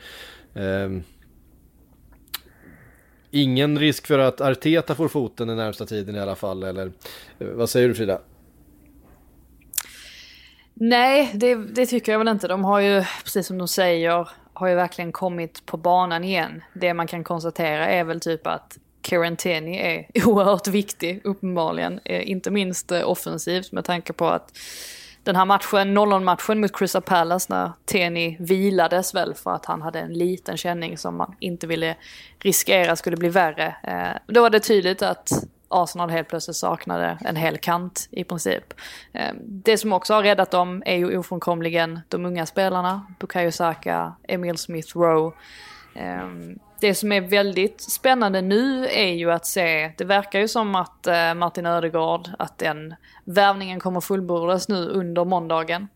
eh, 0.54 1.02
ingen 3.34 3.78
risk 3.78 4.06
för 4.06 4.18
att 4.18 4.40
Arteta 4.40 4.94
får 4.94 5.08
foten 5.08 5.48
den 5.48 5.56
närmsta 5.56 5.86
tiden 5.86 6.16
i 6.16 6.20
alla 6.20 6.34
fall, 6.34 6.62
eller 6.62 6.92
eh, 7.38 7.46
vad 7.46 7.70
säger 7.70 7.88
du 7.88 7.94
Frida? 7.94 8.20
Nej, 10.74 11.30
det, 11.34 11.54
det, 11.54 11.86
tycker 11.86 12.12
jag 12.12 12.18
väl 12.18 12.28
inte. 12.28 12.48
De 12.48 12.64
har 12.64 12.80
ju, 12.80 13.04
precis 13.24 13.46
som 13.46 13.58
de 13.58 13.68
säger, 13.68 14.28
har 14.52 14.68
ju 14.68 14.74
verkligen 14.74 15.12
kommit 15.12 15.66
på 15.66 15.76
banan 15.76 16.24
igen. 16.24 16.62
Det 16.72 16.94
man 16.94 17.06
kan 17.06 17.24
konstatera 17.24 17.88
är 17.88 18.04
väl 18.04 18.20
typ 18.20 18.46
att 18.46 18.78
Quarantini 19.02 19.78
är 19.78 20.06
oerhört 20.26 20.66
viktig, 20.66 21.20
uppenbarligen. 21.24 22.00
Eh, 22.04 22.30
inte 22.30 22.50
minst 22.50 22.92
eh, 22.92 23.08
offensivt 23.10 23.72
med 23.72 23.84
tanke 23.84 24.12
på 24.12 24.26
att 24.26 24.58
den 25.24 25.36
här 25.36 25.44
matchen, 25.44 25.98
0-0-matchen 25.98 26.60
mot 26.60 26.76
Crystal 26.76 27.02
Palace 27.02 27.46
när 27.52 27.72
Teni 27.84 28.36
vilades 28.40 29.14
väl 29.14 29.34
för 29.34 29.50
att 29.50 29.66
han 29.66 29.82
hade 29.82 30.00
en 30.00 30.12
liten 30.12 30.56
känning 30.56 30.98
som 30.98 31.16
man 31.16 31.34
inte 31.40 31.66
ville 31.66 31.96
riskera 32.38 32.96
skulle 32.96 33.16
bli 33.16 33.28
värre. 33.28 33.76
Eh, 33.82 34.20
då 34.26 34.42
var 34.42 34.50
det 34.50 34.60
tydligt 34.60 35.02
att 35.02 35.30
Arsenal 35.68 36.10
helt 36.10 36.28
plötsligt 36.28 36.56
saknade 36.56 37.18
en 37.24 37.36
hel 37.36 37.58
kant 37.58 38.08
i 38.10 38.24
princip. 38.24 38.74
Eh, 39.12 39.34
det 39.40 39.78
som 39.78 39.92
också 39.92 40.14
har 40.14 40.22
räddat 40.22 40.50
dem 40.50 40.82
är 40.86 40.96
ju 40.96 41.18
ofrånkomligen 41.18 42.00
de 42.08 42.26
unga 42.26 42.46
spelarna. 42.46 43.06
Bukayo 43.18 43.52
Saka, 43.52 44.12
Emil 44.28 44.58
Smith 44.58 44.98
Rowe. 44.98 45.36
Eh, 45.94 46.28
det 46.84 46.94
som 46.94 47.12
är 47.12 47.20
väldigt 47.20 47.80
spännande 47.80 48.42
nu 48.42 48.86
är 48.86 49.12
ju 49.12 49.30
att 49.32 49.46
se, 49.46 49.92
det 49.96 50.04
verkar 50.04 50.40
ju 50.40 50.48
som 50.48 50.74
att 50.74 51.06
eh, 51.06 51.34
Martin 51.34 51.66
Ödegård, 51.66 52.28
att 52.38 52.58
den 52.58 52.94
värvningen 53.24 53.80
kommer 53.80 54.00
fullbordas 54.00 54.68
nu 54.68 54.88
under 54.88 55.24
måndagen. 55.24 55.88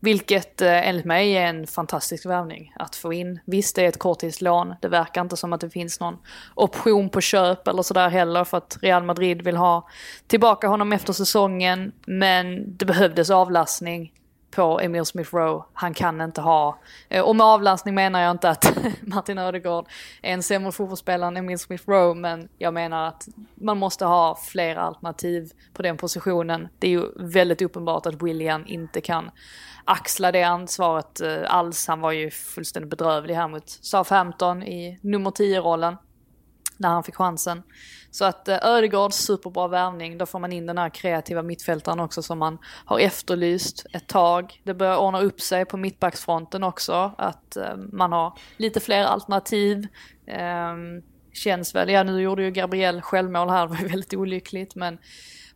Vilket 0.00 0.62
eh, 0.62 0.88
enligt 0.88 1.04
mig 1.04 1.36
är 1.36 1.46
en 1.46 1.66
fantastisk 1.66 2.26
värvning 2.26 2.72
att 2.76 2.96
få 2.96 3.12
in. 3.12 3.40
Visst 3.44 3.76
det 3.76 3.84
är 3.84 3.88
ett 3.88 3.98
korttidslån, 3.98 4.74
det 4.80 4.88
verkar 4.88 5.20
inte 5.20 5.36
som 5.36 5.52
att 5.52 5.60
det 5.60 5.70
finns 5.70 6.00
någon 6.00 6.18
option 6.54 7.08
på 7.08 7.20
köp 7.20 7.68
eller 7.68 7.82
sådär 7.82 8.08
heller 8.08 8.44
för 8.44 8.56
att 8.56 8.78
Real 8.82 9.04
Madrid 9.04 9.42
vill 9.42 9.56
ha 9.56 9.88
tillbaka 10.26 10.68
honom 10.68 10.92
efter 10.92 11.12
säsongen. 11.12 11.92
Men 12.06 12.76
det 12.76 12.84
behövdes 12.84 13.30
avlastning 13.30 14.12
på 14.50 14.80
Emil 14.80 15.04
Smith 15.04 15.34
Rowe. 15.34 15.64
Han 15.72 15.94
kan 15.94 16.20
inte 16.20 16.40
ha, 16.40 16.78
eh, 17.08 17.22
och 17.22 17.36
med 17.36 17.46
avlastning 17.46 17.94
menar 17.94 18.20
jag 18.20 18.30
inte 18.30 18.50
att 18.50 18.76
Martin 19.00 19.38
Ödegård 19.38 19.86
är 20.22 20.32
en 20.32 20.42
sämre 20.42 20.72
fotbollsspelare 20.72 21.28
än 21.28 21.36
Emil 21.36 21.58
Smith 21.58 21.90
Rowe, 21.90 22.14
men 22.14 22.48
jag 22.58 22.74
menar 22.74 23.08
att 23.08 23.28
man 23.54 23.78
måste 23.78 24.04
ha 24.04 24.38
flera 24.44 24.82
alternativ 24.82 25.52
på 25.72 25.82
den 25.82 25.96
positionen. 25.96 26.68
Det 26.78 26.86
är 26.86 26.90
ju 26.90 27.06
väldigt 27.16 27.62
uppenbart 27.62 28.06
att 28.06 28.22
William 28.22 28.64
inte 28.66 29.00
kan 29.00 29.30
axla 29.84 30.32
det 30.32 30.42
ansvaret 30.42 31.20
eh, 31.20 31.42
alls. 31.46 31.86
Han 31.88 32.00
var 32.00 32.12
ju 32.12 32.30
fullständigt 32.30 32.90
bedrövlig 32.90 33.34
här 33.34 33.48
mot 33.48 33.68
Southampton 33.68 34.62
i 34.62 34.98
nummer 35.02 35.30
10-rollen 35.30 35.96
när 36.76 36.88
han 36.88 37.04
fick 37.04 37.16
chansen. 37.16 37.62
Så 38.16 38.24
att 38.24 38.48
eh, 38.48 38.58
Ödegård, 38.62 39.12
superbra 39.12 39.68
värvning. 39.68 40.18
Då 40.18 40.26
får 40.26 40.38
man 40.38 40.52
in 40.52 40.66
den 40.66 40.78
här 40.78 40.90
kreativa 40.90 41.42
mittfältaren 41.42 42.00
också 42.00 42.22
som 42.22 42.38
man 42.38 42.58
har 42.84 42.98
efterlyst 42.98 43.86
ett 43.92 44.06
tag. 44.06 44.60
Det 44.64 44.74
börjar 44.74 44.96
ordna 44.96 45.20
upp 45.20 45.40
sig 45.40 45.64
på 45.64 45.76
mittbacksfronten 45.76 46.64
också. 46.64 47.12
Att 47.18 47.56
eh, 47.56 47.76
man 47.76 48.12
har 48.12 48.38
lite 48.56 48.80
fler 48.80 49.04
alternativ. 49.04 49.86
Ehm, 50.26 51.02
känns 51.32 51.74
väl, 51.74 51.88
ja 51.88 52.02
nu 52.02 52.20
gjorde 52.20 52.42
ju 52.42 52.50
Gabriel 52.50 53.02
självmål 53.02 53.48
här, 53.48 53.66
det 53.66 53.68
var 53.74 53.80
ju 53.80 53.88
väldigt 53.88 54.14
olyckligt. 54.14 54.74
Men 54.74 54.98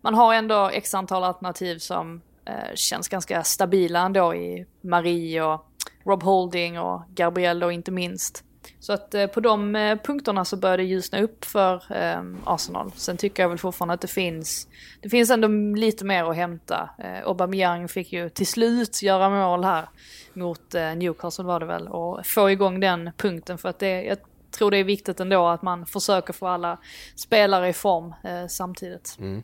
man 0.00 0.14
har 0.14 0.34
ändå 0.34 0.70
x 0.72 0.94
antal 0.94 1.24
alternativ 1.24 1.78
som 1.78 2.20
eh, 2.44 2.74
känns 2.74 3.08
ganska 3.08 3.42
stabila 3.42 4.00
ändå 4.00 4.34
i 4.34 4.66
Marie 4.80 5.42
och 5.42 5.66
Rob 6.04 6.22
Holding 6.22 6.80
och 6.80 7.02
Gabriel 7.08 7.60
då 7.60 7.70
inte 7.70 7.90
minst. 7.90 8.44
Så 8.80 8.92
att 8.92 9.14
eh, 9.14 9.26
på 9.26 9.40
de 9.40 9.76
eh, 9.76 9.98
punkterna 10.04 10.44
så 10.44 10.56
börjar 10.56 10.76
det 10.76 10.84
ljusna 10.84 11.20
upp 11.20 11.44
för 11.44 11.74
eh, 11.96 12.22
Arsenal. 12.44 12.92
Sen 12.96 13.16
tycker 13.16 13.42
jag 13.42 13.48
väl 13.48 13.58
fortfarande 13.58 13.94
att 13.94 14.00
det 14.00 14.08
finns, 14.08 14.68
det 15.00 15.08
finns 15.08 15.30
ändå 15.30 15.48
lite 15.78 16.04
mer 16.04 16.24
att 16.24 16.36
hämta. 16.36 16.90
Aubameyang 17.24 17.88
fick 17.88 18.12
ju 18.12 18.28
till 18.28 18.46
slut 18.46 19.02
göra 19.02 19.30
mål 19.30 19.64
här 19.64 19.88
mot 20.32 20.74
Newcastle 20.96 21.44
var 21.44 21.60
det 21.60 21.66
väl 21.66 21.88
och 21.88 22.26
få 22.26 22.50
igång 22.50 22.80
den 22.80 23.10
punkten 23.16 23.58
för 23.58 23.68
att 23.68 23.78
det, 23.78 24.02
jag 24.02 24.18
tror 24.50 24.70
det 24.70 24.76
är 24.76 24.84
viktigt 24.84 25.20
ändå 25.20 25.48
att 25.48 25.62
man 25.62 25.86
försöker 25.86 26.32
få 26.32 26.46
alla 26.46 26.78
spelare 27.16 27.68
i 27.68 27.72
form 27.72 28.14
samtidigt. 28.48 29.18
Mm. 29.20 29.42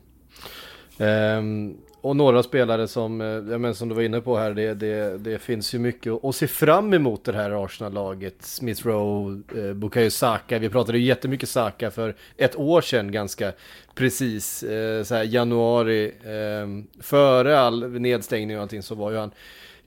Um, 0.99 1.77
och 2.07 2.15
några 2.15 2.43
spelare 2.43 2.87
som, 2.87 3.21
eh, 3.21 3.27
ja, 3.27 3.57
men 3.57 3.75
som 3.75 3.89
du 3.89 3.95
var 3.95 4.01
inne 4.01 4.21
på 4.21 4.37
här, 4.37 4.53
det, 4.53 4.73
det, 4.73 5.17
det 5.17 5.39
finns 5.39 5.75
ju 5.75 5.79
mycket 5.79 6.23
att 6.23 6.35
se 6.35 6.47
fram 6.47 6.93
emot 6.93 7.23
det 7.23 7.33
här 7.33 7.65
Arsenal-laget. 7.65 8.35
Smith 8.39 8.87
Rowe, 8.87 9.41
eh, 9.61 9.73
Bukayo 9.73 10.09
Saka, 10.09 10.59
vi 10.59 10.69
pratade 10.69 10.97
ju 10.97 11.05
jättemycket 11.05 11.49
Saka 11.49 11.91
för 11.91 12.15
ett 12.37 12.55
år 12.55 12.81
sedan 12.81 13.11
ganska 13.11 13.51
precis, 13.95 14.63
eh, 14.63 15.03
så 15.03 15.15
här 15.15 15.23
januari, 15.23 16.05
eh, 16.05 17.01
före 17.03 17.59
all 17.59 17.91
nedstängning 17.91 18.57
och 18.57 18.61
allting 18.61 18.83
så 18.83 18.95
var 18.95 19.11
ju 19.11 19.17
han 19.17 19.31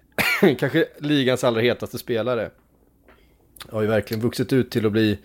kanske 0.57 0.87
ligans 0.99 1.45
allra 1.45 1.61
hetaste 1.61 1.99
spelare. 1.99 2.51
Har 3.69 3.83
ju 3.83 3.89
verkligen 3.89 4.23
vuxit 4.23 4.53
ut 4.53 4.71
till 4.71 4.87
att 4.87 4.93
bli 4.93 5.19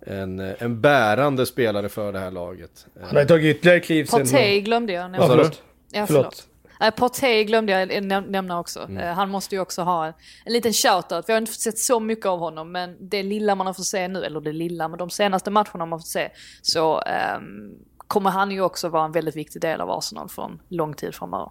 en, 0.00 0.38
en 0.38 0.80
bärande 0.80 1.46
spelare 1.46 1.88
för 1.88 2.12
det 2.12 2.18
här 2.18 2.30
laget. 2.30 2.86
Han 3.02 3.16
har 3.16 3.24
tagit 3.24 3.56
ytterligare 3.56 3.80
kliv 3.80 4.04
sen... 4.04 4.20
Partey 4.20 4.60
glömde 4.60 4.92
jag 4.92 5.10
Ja. 5.14 5.50
Ja, 5.90 6.06
Förlåt. 6.06 6.46
förlåt. 6.78 6.96
Partey 6.96 7.44
glömde 7.44 7.72
jag 7.72 7.90
näm- 7.90 8.30
nämna 8.30 8.60
också. 8.60 8.80
Mm. 8.80 8.96
Eh, 8.98 9.14
Han 9.14 9.30
måste 9.30 9.54
ju 9.54 9.60
också 9.60 9.82
ha 9.82 10.06
en, 10.06 10.12
en 10.44 10.52
liten 10.52 10.72
shoutout. 10.72 11.24
Vi 11.28 11.32
har 11.32 11.40
inte 11.40 11.52
sett 11.52 11.78
så 11.78 12.00
mycket 12.00 12.26
av 12.26 12.38
honom, 12.38 12.72
men 12.72 12.96
det 13.08 13.22
lilla 13.22 13.54
man 13.54 13.66
har 13.66 13.74
fått 13.74 13.86
se 13.86 14.08
nu, 14.08 14.24
eller 14.24 14.40
det 14.40 14.52
lilla, 14.52 14.88
men 14.88 14.98
de 14.98 15.10
senaste 15.10 15.50
matcherna 15.50 15.78
man 15.78 15.92
har 15.92 15.98
fått 15.98 16.06
se, 16.06 16.30
så 16.62 17.00
ehm, 17.00 17.72
kommer 17.96 18.30
han 18.30 18.50
ju 18.50 18.60
också 18.60 18.88
vara 18.88 19.04
en 19.04 19.12
väldigt 19.12 19.36
viktig 19.36 19.62
del 19.62 19.80
av 19.80 19.90
Arsenal 19.90 20.28
för 20.28 20.42
en 20.44 20.60
lång 20.68 20.94
tid 20.94 21.14
framöver. 21.14 21.50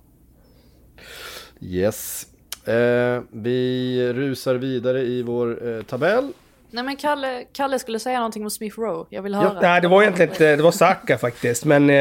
Yes. 1.61 2.27
Eh, 2.65 3.21
vi 3.31 4.13
rusar 4.13 4.55
vidare 4.55 5.01
i 5.01 5.21
vår 5.21 5.67
eh, 5.69 5.81
tabell. 5.83 6.31
Nej 6.69 6.83
men 6.83 6.95
Kalle, 6.95 7.45
Kalle 7.53 7.79
skulle 7.79 7.99
säga 7.99 8.17
någonting 8.17 8.43
om 8.43 8.49
Smith 8.49 8.79
Rowe. 8.79 9.05
Jag 9.09 9.21
vill 9.21 9.35
höra. 9.35 9.51
Ja, 9.53 9.61
nej, 9.61 9.81
det 9.81 9.87
var 9.87 10.01
egentligen 10.01 10.31
inte, 10.31 10.55
det 10.55 10.63
var 10.63 10.71
Saka 10.71 11.17
faktiskt. 11.17 11.65
Men 11.65 11.89
eh, 11.89 11.95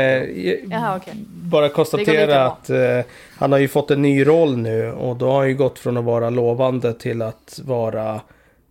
Jaha, 0.70 0.96
okej. 0.96 1.14
bara 1.26 1.68
konstatera 1.68 2.46
att 2.46 2.70
eh, 2.70 3.00
han 3.38 3.52
har 3.52 3.58
ju 3.58 3.68
fått 3.68 3.90
en 3.90 4.02
ny 4.02 4.26
roll 4.26 4.56
nu. 4.56 4.92
Och 4.92 5.16
då 5.16 5.30
har 5.30 5.38
han 5.38 5.48
ju 5.48 5.54
gått 5.54 5.78
från 5.78 5.96
att 5.96 6.04
vara 6.04 6.30
lovande 6.30 6.92
till 6.92 7.22
att 7.22 7.60
vara 7.64 8.20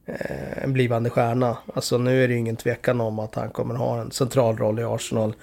eh, 0.05 0.63
en 0.63 0.73
blivande 0.73 1.09
stjärna. 1.09 1.57
Alltså 1.73 1.97
nu 1.97 2.23
är 2.23 2.27
det 2.27 2.33
ju 2.33 2.39
ingen 2.39 2.55
tvekan 2.55 3.01
om 3.01 3.19
att 3.19 3.35
han 3.35 3.49
kommer 3.49 3.75
ha 3.75 4.01
en 4.01 4.11
central 4.11 4.57
roll 4.57 4.79
i 4.79 4.83
Arsenal. 4.83 5.33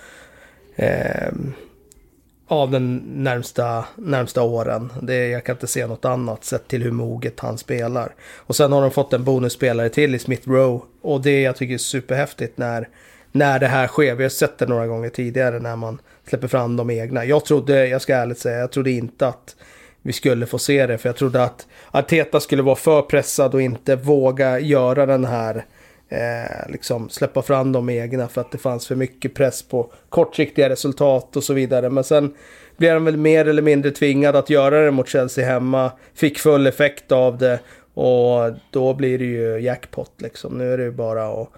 Av 2.47 2.71
den 2.71 2.97
närmsta, 2.97 3.85
närmsta 3.97 4.43
åren. 4.43 4.93
Det, 5.03 5.29
jag 5.29 5.45
kan 5.45 5.55
inte 5.55 5.67
se 5.67 5.87
något 5.87 6.05
annat 6.05 6.45
sett 6.45 6.69
till 6.69 6.83
hur 6.83 6.91
moget 6.91 7.41
han 7.41 7.59
spelar. 7.59 8.15
Och 8.37 8.57
sen 8.57 8.73
har 8.73 8.83
de 8.83 8.91
fått 8.91 9.13
en 9.13 9.25
bonusspelare 9.25 9.89
till 9.89 10.15
i 10.15 10.19
Smith 10.19 10.49
Rowe. 10.49 10.81
Och 11.03 11.23
det 11.23 11.41
jag 11.41 11.57
tycker 11.57 11.75
är 11.75 11.79
superhäftigt 11.79 12.59
när, 12.59 12.89
när 13.33 13.59
det 13.59 13.67
här 13.67 13.87
sker. 13.87 14.15
Vi 14.15 14.23
har 14.23 14.31
sett 14.31 14.59
det 14.59 14.67
några 14.67 14.87
gånger 14.87 15.09
tidigare 15.09 15.59
när 15.59 15.77
man 15.77 15.99
släpper 16.29 16.49
fram 16.49 16.77
de 16.77 16.91
egna. 16.91 17.25
Jag 17.25 17.45
trodde, 17.45 17.87
jag 17.87 18.03
ska 18.03 18.15
ärligt 18.15 18.39
säga, 18.39 18.59
jag 18.59 18.73
trodde 18.73 18.91
inte 18.91 19.29
att 19.29 19.57
vi 20.03 20.13
skulle 20.13 20.47
få 20.47 20.59
se 20.59 20.87
det. 20.87 20.99
För 20.99 21.09
jag 21.09 21.17
trodde 21.17 21.45
att 21.45 21.67
Arteta 21.91 22.41
skulle 22.41 22.63
vara 22.63 22.77
för 22.77 23.03
pressad 23.03 23.55
och 23.55 23.63
inte 23.63 23.97
våga 23.97 24.59
göra 24.59 25.07
den 25.07 25.25
här 25.25 25.65
eh, 26.13 26.71
liksom 26.71 27.09
släppa 27.09 27.43
fram 27.43 27.73
de 27.73 27.91
egna 27.91 28.29
för 28.29 28.41
att 28.41 28.51
det 28.51 28.59
fanns 28.59 28.87
för 28.87 28.95
mycket 28.95 29.35
press 29.35 29.63
på 29.63 29.93
kortsiktiga 30.09 30.69
resultat 30.69 31.37
och 31.37 31.45
så 31.45 31.55
vidare. 31.55 31.91
Men 31.91 32.05
sen 32.05 32.35
blev 32.77 32.93
han 32.93 33.05
väl 33.05 33.17
mer 33.17 33.49
eller 33.49 33.63
mindre 33.63 33.91
tvingad 33.91 34.37
att 34.37 34.51
göra 34.51 34.85
det 34.85 34.91
mot 34.91 35.09
Chelsea 35.09 35.47
hemma. 35.47 35.93
Fick 36.15 36.39
full 36.39 36.67
effekt 36.67 37.13
av 37.13 37.39
det 37.39 37.61
och 37.95 38.53
då 38.71 38.95
blir 38.95 39.19
det 39.19 39.25
ju 39.25 39.59
jackpot 39.59 40.13
liksom. 40.19 40.59
Nu 40.59 40.73
är 40.73 40.79
det 40.79 40.85
ju 40.85 40.91
bara 40.91 41.43
att, 41.43 41.49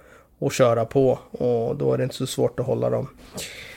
att 0.40 0.52
köra 0.52 0.84
på 0.84 1.18
och 1.30 1.76
då 1.76 1.92
är 1.92 1.98
det 1.98 2.04
inte 2.04 2.16
så 2.16 2.26
svårt 2.26 2.60
att 2.60 2.66
hålla 2.66 2.90
dem 2.90 3.08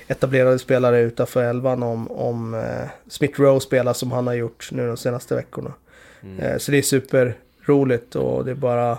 etablerade 0.08 0.60
spelare 0.60 1.00
utanför 1.00 1.44
elvan 1.44 1.84
om, 1.84 2.12
om 2.12 2.54
eh, 2.54 2.90
Smith 3.08 3.42
Rowe 3.42 3.60
spelar 3.60 3.94
som 3.94 4.12
han 4.12 4.28
har 4.28 4.34
gjort 4.34 4.70
nu 4.72 4.88
de 4.88 4.98
senaste 4.98 5.36
veckorna. 5.36 5.74
Eh, 6.40 6.58
så 6.58 6.72
det 6.72 6.78
är 6.78 6.82
superroligt 6.82 8.16
och 8.16 8.46
det 8.46 8.52
är 8.52 8.56
bara 8.56 8.98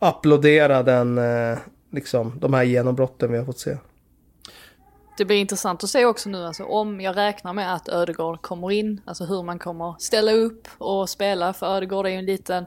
applådera 0.00 0.82
den, 0.82 1.18
eh, 1.18 1.58
liksom, 1.92 2.32
de 2.40 2.54
här 2.54 2.62
genombrotten 2.64 3.32
vi 3.32 3.38
har 3.38 3.44
fått 3.44 3.58
se. 3.58 3.76
Det 5.18 5.24
blir 5.24 5.36
intressant 5.36 5.84
att 5.84 5.90
se 5.90 6.04
också 6.04 6.28
nu, 6.28 6.46
alltså, 6.46 6.64
om 6.64 7.00
jag 7.00 7.16
räknar 7.16 7.52
med 7.52 7.74
att 7.74 7.88
Ödegård 7.88 8.42
kommer 8.42 8.70
in, 8.72 9.00
alltså 9.04 9.24
hur 9.24 9.42
man 9.42 9.58
kommer 9.58 9.94
ställa 9.98 10.32
upp 10.32 10.68
och 10.78 11.08
spela, 11.08 11.52
för 11.52 11.66
Ödegård 11.76 12.06
är 12.06 12.10
ju 12.10 12.16
en 12.16 12.24
liten, 12.26 12.66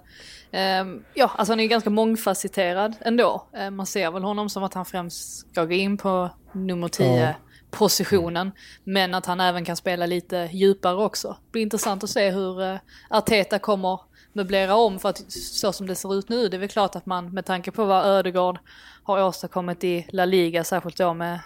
ehm, 0.51 1.03
ja, 1.13 1.31
alltså 1.35 1.51
han 1.51 1.59
är 1.59 1.63
ju 1.63 1.69
ganska 1.69 1.89
mångfacetterad 1.89 2.95
ändå. 3.01 3.47
Eh, 3.57 3.69
man 3.69 3.85
ser 3.85 4.11
väl 4.11 4.23
honom 4.23 4.49
som 4.49 4.63
att 4.63 4.73
han 4.73 4.85
främst 4.85 5.49
ska 5.51 5.65
gå 5.65 5.73
in 5.73 5.97
på 5.97 6.29
nummer 6.51 6.87
10 6.87 7.19
Ja. 7.21 7.33
positionen, 7.71 8.51
men 8.83 9.13
att 9.15 9.25
han 9.25 9.39
även 9.39 9.65
kan 9.65 9.75
spela 9.75 10.05
lite 10.05 10.49
djupare 10.51 10.95
också. 11.05 11.27
Det 11.45 11.51
blir 11.51 11.61
intressant 11.61 12.03
att 12.03 12.09
se 12.09 12.29
hur 12.31 12.61
eh, 12.63 12.75
Arteta 13.09 13.59
kommer 13.59 13.99
möblera 14.33 14.75
om, 14.75 14.99
för 14.99 15.09
att 15.09 15.31
så 15.31 15.73
som 15.73 15.87
det 15.87 15.95
ser 15.95 16.15
ut 16.15 16.29
nu, 16.29 16.49
det 16.49 16.57
är 16.57 16.59
väl 16.59 16.69
klart 16.69 16.95
att 16.95 17.05
man 17.05 17.33
med 17.33 17.45
tanke 17.45 17.71
på 17.71 17.85
vad 17.85 18.05
Ödegård 18.05 18.59
har 19.03 19.23
åstadkommit 19.23 19.83
i 19.83 20.07
La 20.09 20.25
Liga, 20.25 20.63
särskilt 20.63 20.97
då 20.97 21.13
med 21.13 21.39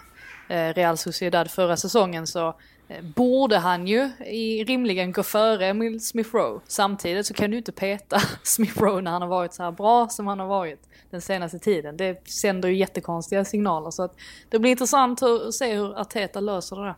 eh, 0.48 0.74
Real 0.74 0.96
Sociedad 0.96 1.50
förra 1.50 1.76
säsongen 1.76 2.26
så 2.26 2.48
eh, 2.88 3.04
borde 3.04 3.58
han 3.58 3.86
ju 3.86 4.10
i, 4.26 4.64
rimligen 4.64 5.12
gå 5.12 5.22
före 5.22 5.66
Emil 5.66 6.00
Smith 6.00 6.34
Rowe. 6.34 6.60
Samtidigt 6.68 7.26
så 7.26 7.34
kan 7.34 7.50
du 7.50 7.56
inte 7.56 7.72
peta 7.72 8.20
Smith 8.42 8.82
Rowe 8.82 9.00
när 9.00 9.10
han 9.10 9.22
har 9.22 9.28
varit 9.28 9.54
så 9.54 9.62
här 9.62 9.70
bra 9.70 10.08
som 10.08 10.26
han 10.26 10.40
har 10.40 10.46
varit 10.46 10.88
den 11.10 11.20
senaste 11.20 11.58
tiden. 11.58 11.96
Det 11.96 12.28
sänder 12.28 12.68
ju 12.68 12.76
jättekonstiga 12.76 13.44
signaler 13.44 13.90
så 13.90 14.02
att 14.02 14.16
det 14.48 14.58
blir 14.58 14.70
intressant 14.70 15.22
att 15.22 15.54
se 15.54 15.74
hur 15.74 16.00
Arteta 16.00 16.40
löser 16.40 16.76
det 16.76 16.84
där. 16.84 16.94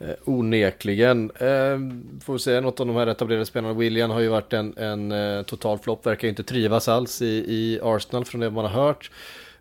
Eh, 0.00 0.14
onekligen. 0.24 1.30
Eh, 1.30 1.78
får 2.24 2.32
vi 2.32 2.38
säga 2.38 2.60
något 2.60 2.80
om 2.80 2.88
de 2.88 2.96
här 2.96 3.06
etablerade 3.06 3.46
spelarna. 3.46 3.74
William 3.74 4.10
har 4.10 4.20
ju 4.20 4.28
varit 4.28 4.52
en, 4.52 4.76
en 4.76 5.12
eh, 5.12 5.42
total 5.42 5.78
flopp, 5.78 6.06
verkar 6.06 6.28
inte 6.28 6.42
trivas 6.42 6.88
alls 6.88 7.22
i, 7.22 7.26
i 7.26 7.80
Arsenal 7.82 8.24
från 8.24 8.40
det 8.40 8.50
man 8.50 8.64
har 8.64 8.84
hört. 8.84 9.10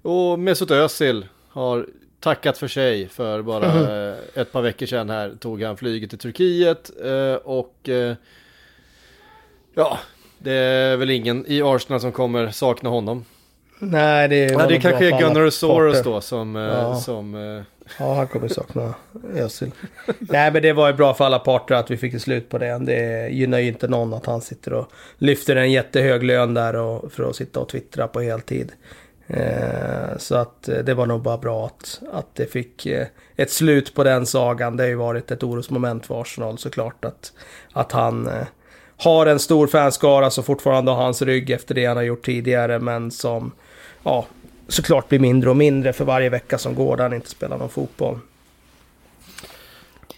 Och 0.01 0.39
Mesut 0.39 0.71
Özil 0.71 1.25
har 1.49 1.85
tackat 2.19 2.57
för 2.57 2.67
sig 2.67 3.07
för 3.07 3.41
bara 3.41 3.65
eh, 3.65 4.17
ett 4.33 4.51
par 4.51 4.61
veckor 4.61 4.85
sedan 4.85 5.09
här 5.09 5.35
tog 5.39 5.61
han 5.61 5.77
flyget 5.77 6.09
till 6.09 6.19
Turkiet 6.19 6.91
eh, 7.03 7.35
och 7.35 7.89
eh, 7.89 8.15
ja, 9.73 9.99
det 10.37 10.53
är 10.53 10.97
väl 10.97 11.09
ingen 11.09 11.45
i 11.47 11.61
Arsenal 11.61 11.99
som 11.99 12.11
kommer 12.11 12.51
sakna 12.51 12.89
honom. 12.89 13.25
Nej, 13.79 14.27
det, 14.27 14.45
Ja, 14.45 14.57
var 14.57 14.67
det 14.67 14.79
kanske 14.79 15.07
är 15.15 15.19
Gunnarosaurus 15.19 15.97
parter. 15.97 16.09
då 16.11 16.21
som... 16.21 16.55
eh, 16.55 16.61
Ja. 16.61 16.95
som 16.95 17.35
eh, 17.35 17.63
Ja, 17.99 18.13
han 18.13 18.27
kommer 18.27 18.47
sakna 18.47 18.93
Özil. 19.35 19.71
Nej, 20.19 20.51
men 20.51 20.61
det 20.61 20.73
var 20.73 20.87
ju 20.87 20.93
bra 20.93 21.13
för 21.13 21.25
alla 21.25 21.39
parter 21.39 21.75
att 21.75 21.91
vi 21.91 21.97
fick 21.97 22.13
ett 22.13 22.21
slut 22.21 22.49
på 22.49 22.57
det. 22.57 22.77
Det 22.79 23.29
gynnar 23.29 23.59
ju 23.59 23.67
inte 23.67 23.87
någon 23.87 24.13
att 24.13 24.25
han 24.25 24.41
sitter 24.41 24.73
och 24.73 24.91
lyfter 25.17 25.55
en 25.55 25.71
jättehög 25.71 26.23
lön 26.23 26.53
där 26.53 26.75
och, 26.75 27.11
för 27.11 27.29
att 27.29 27.35
sitta 27.35 27.59
och 27.59 27.69
twittra 27.69 28.07
på 28.07 28.21
heltid. 28.21 28.71
Eh, 29.27 30.17
så 30.17 30.35
att 30.35 30.67
eh, 30.69 30.77
det 30.77 30.93
var 30.93 31.05
nog 31.05 31.21
bara 31.21 31.37
bra 31.37 31.65
att, 31.65 32.01
att 32.13 32.35
det 32.35 32.45
fick 32.51 32.85
eh, 32.85 33.07
ett 33.35 33.51
slut 33.51 33.95
på 33.95 34.03
den 34.03 34.25
sagan. 34.25 34.77
Det 34.77 34.83
har 34.83 34.89
ju 34.89 34.95
varit 34.95 35.31
ett 35.31 35.43
orosmoment 35.43 36.05
för 36.05 36.21
Arsenal 36.21 36.57
såklart 36.57 37.05
att, 37.05 37.33
att 37.73 37.91
han 37.91 38.27
eh, 38.27 38.47
har 38.97 39.25
en 39.25 39.39
stor 39.39 39.67
fanskara 39.67 40.29
som 40.29 40.43
fortfarande 40.43 40.91
har 40.91 41.03
hans 41.03 41.21
rygg 41.21 41.49
efter 41.49 41.75
det 41.75 41.85
han 41.85 41.97
har 41.97 42.03
gjort 42.03 42.25
tidigare 42.25 42.79
men 42.79 43.11
som 43.11 43.51
ja, 44.05 44.25
såklart 44.67 45.09
blir 45.09 45.19
mindre 45.19 45.49
och 45.49 45.57
mindre 45.57 45.93
för 45.93 46.05
varje 46.05 46.29
vecka 46.29 46.57
som 46.57 46.75
går 46.75 46.97
där 46.97 47.03
han 47.03 47.13
inte 47.13 47.29
spelar 47.29 47.57
någon 47.57 47.69
fotboll. 47.69 48.19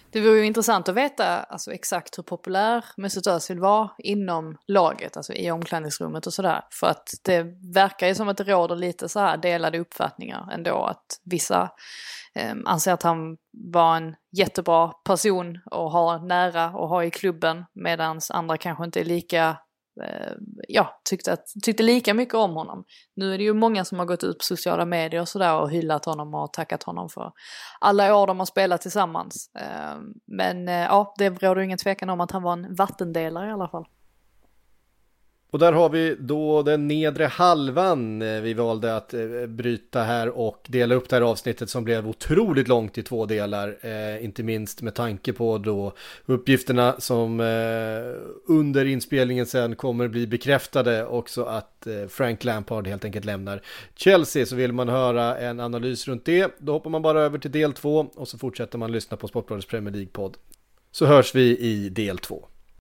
Det 0.10 0.22
vore 0.22 0.38
ju 0.38 0.46
intressant 0.46 0.90
att 0.90 0.96
veta 0.96 1.40
alltså, 1.40 1.72
exakt 1.72 2.18
hur 2.18 2.24
populär 2.24 2.86
Mesut 2.98 3.28
Özil 3.28 3.60
var 3.60 3.92
inom 3.98 4.58
laget, 4.68 5.18
alltså 5.18 5.34
i 5.34 5.52
omklädningsrummet 5.52 6.28
och 6.28 6.34
sådär. 6.34 6.62
För 6.72 6.88
att 6.88 7.10
det 7.24 7.44
verkar 7.74 8.08
ju 8.08 8.16
som 8.16 8.30
att 8.30 8.38
det 8.38 8.44
råder 8.44 8.76
lite 8.76 9.10
så 9.10 9.20
här 9.20 9.38
delade 9.38 9.80
uppfattningar 9.80 10.50
ändå. 10.52 10.84
Att 10.84 11.22
vissa 11.24 11.70
eh, 12.36 12.54
anser 12.66 12.94
att 12.94 13.04
han 13.04 13.38
var 13.52 13.98
en 13.98 14.16
jättebra 14.38 14.88
person 14.88 15.60
och 15.72 15.92
har 15.92 16.20
nära 16.20 16.70
och 16.70 16.90
ha 16.90 17.04
i 17.04 17.12
klubben. 17.12 17.66
Medan 17.74 18.20
andra 18.30 18.58
kanske 18.58 18.84
inte 18.84 19.00
är 19.00 19.06
lika 19.06 19.58
Eh, 20.04 20.32
ja, 20.68 21.02
tyckte, 21.10 21.34
att, 21.34 21.46
tyckte 21.64 21.84
lika 21.84 22.14
mycket 22.14 22.36
om 22.36 22.56
honom. 22.56 22.84
Nu 23.16 23.34
är 23.34 23.38
det 23.38 23.44
ju 23.44 23.54
många 23.54 23.86
som 23.86 24.00
har 24.00 24.06
gått 24.06 24.24
ut 24.24 24.38
på 24.38 24.44
sociala 24.44 24.86
medier 24.86 25.22
och 25.22 25.28
sådär 25.28 25.56
och 25.62 25.72
hyllat 25.72 26.06
honom 26.06 26.34
och 26.34 26.54
tackat 26.54 26.84
honom 26.84 27.10
för 27.10 27.32
alla 27.80 28.16
år 28.16 28.28
de 28.28 28.40
har 28.40 28.46
spelat 28.46 28.82
tillsammans. 28.82 29.52
Eh, 29.60 29.98
Men 30.28 30.68
eh, 30.68 30.76
ja, 30.76 31.14
det 31.18 31.30
råder 31.30 31.62
ingen 31.62 31.78
tvekan 31.78 32.10
om 32.10 32.22
att 32.22 32.32
han 32.32 32.44
var 32.44 32.54
en 32.54 32.76
vattendelare 32.76 33.50
i 33.50 33.52
alla 33.52 33.68
fall. 33.68 33.86
Och 35.50 35.60
där 35.60 35.74
har 35.74 35.90
vi 35.90 36.16
då 36.20 36.64
den 36.64 36.88
nedre 36.88 37.26
halvan 37.26 38.22
eh, 38.22 38.42
vi 38.42 38.54
valde 38.54 38.96
att 38.96 39.14
eh, 39.14 39.46
bryta 39.48 40.04
här 40.04 40.30
och 40.30 40.66
dela 40.68 40.96
upp 40.96 41.10
det 41.10 41.16
här 41.16 41.24
avsnittet 41.24 41.70
som 41.70 41.84
blev 41.84 42.08
otroligt 42.08 42.68
långt 42.68 42.98
i 42.98 43.04
två 43.04 43.26
delar. 43.26 43.78
Eh, 43.82 44.26
inte 44.26 44.44
minst 44.44 44.82
med 44.82 44.96
tanke 44.96 45.34
på 45.34 45.58
då 45.58 45.94
uppgifterna 46.26 46.96
som 47.00 47.40
eh, 47.40 47.46
under 48.48 48.86
inspelningen 48.86 49.46
sen 49.46 49.76
kommer 49.76 50.08
bli 50.08 50.28
bekräftade 50.28 51.06
också 51.06 51.44
att 51.44 51.88
eh, 51.88 52.08
Frank 52.10 52.44
Lampard 52.44 52.88
helt 52.88 53.06
enkelt 53.06 53.26
lämnar 53.26 53.62
Chelsea. 53.96 54.46
Så 54.46 54.56
vill 54.56 54.74
man 54.74 54.90
höra 54.90 55.38
en 55.38 55.60
analys 55.60 56.08
runt 56.08 56.26
det, 56.26 56.56
då 56.58 56.72
hoppar 56.72 56.90
man 56.90 57.02
bara 57.02 57.22
över 57.22 57.38
till 57.38 57.52
del 57.52 57.74
två 57.74 58.08
och 58.16 58.28
så 58.28 58.38
fortsätter 58.38 58.78
man 58.78 58.92
lyssna 58.92 59.18
på 59.18 59.28
Sportbladets 59.28 59.68
Premier 59.68 59.94
League-podd. 59.94 60.38
Så 60.92 61.06
hörs 61.06 61.36
vi 61.36 61.58
i 61.58 61.90
del 61.90 62.18
två. 62.18 62.48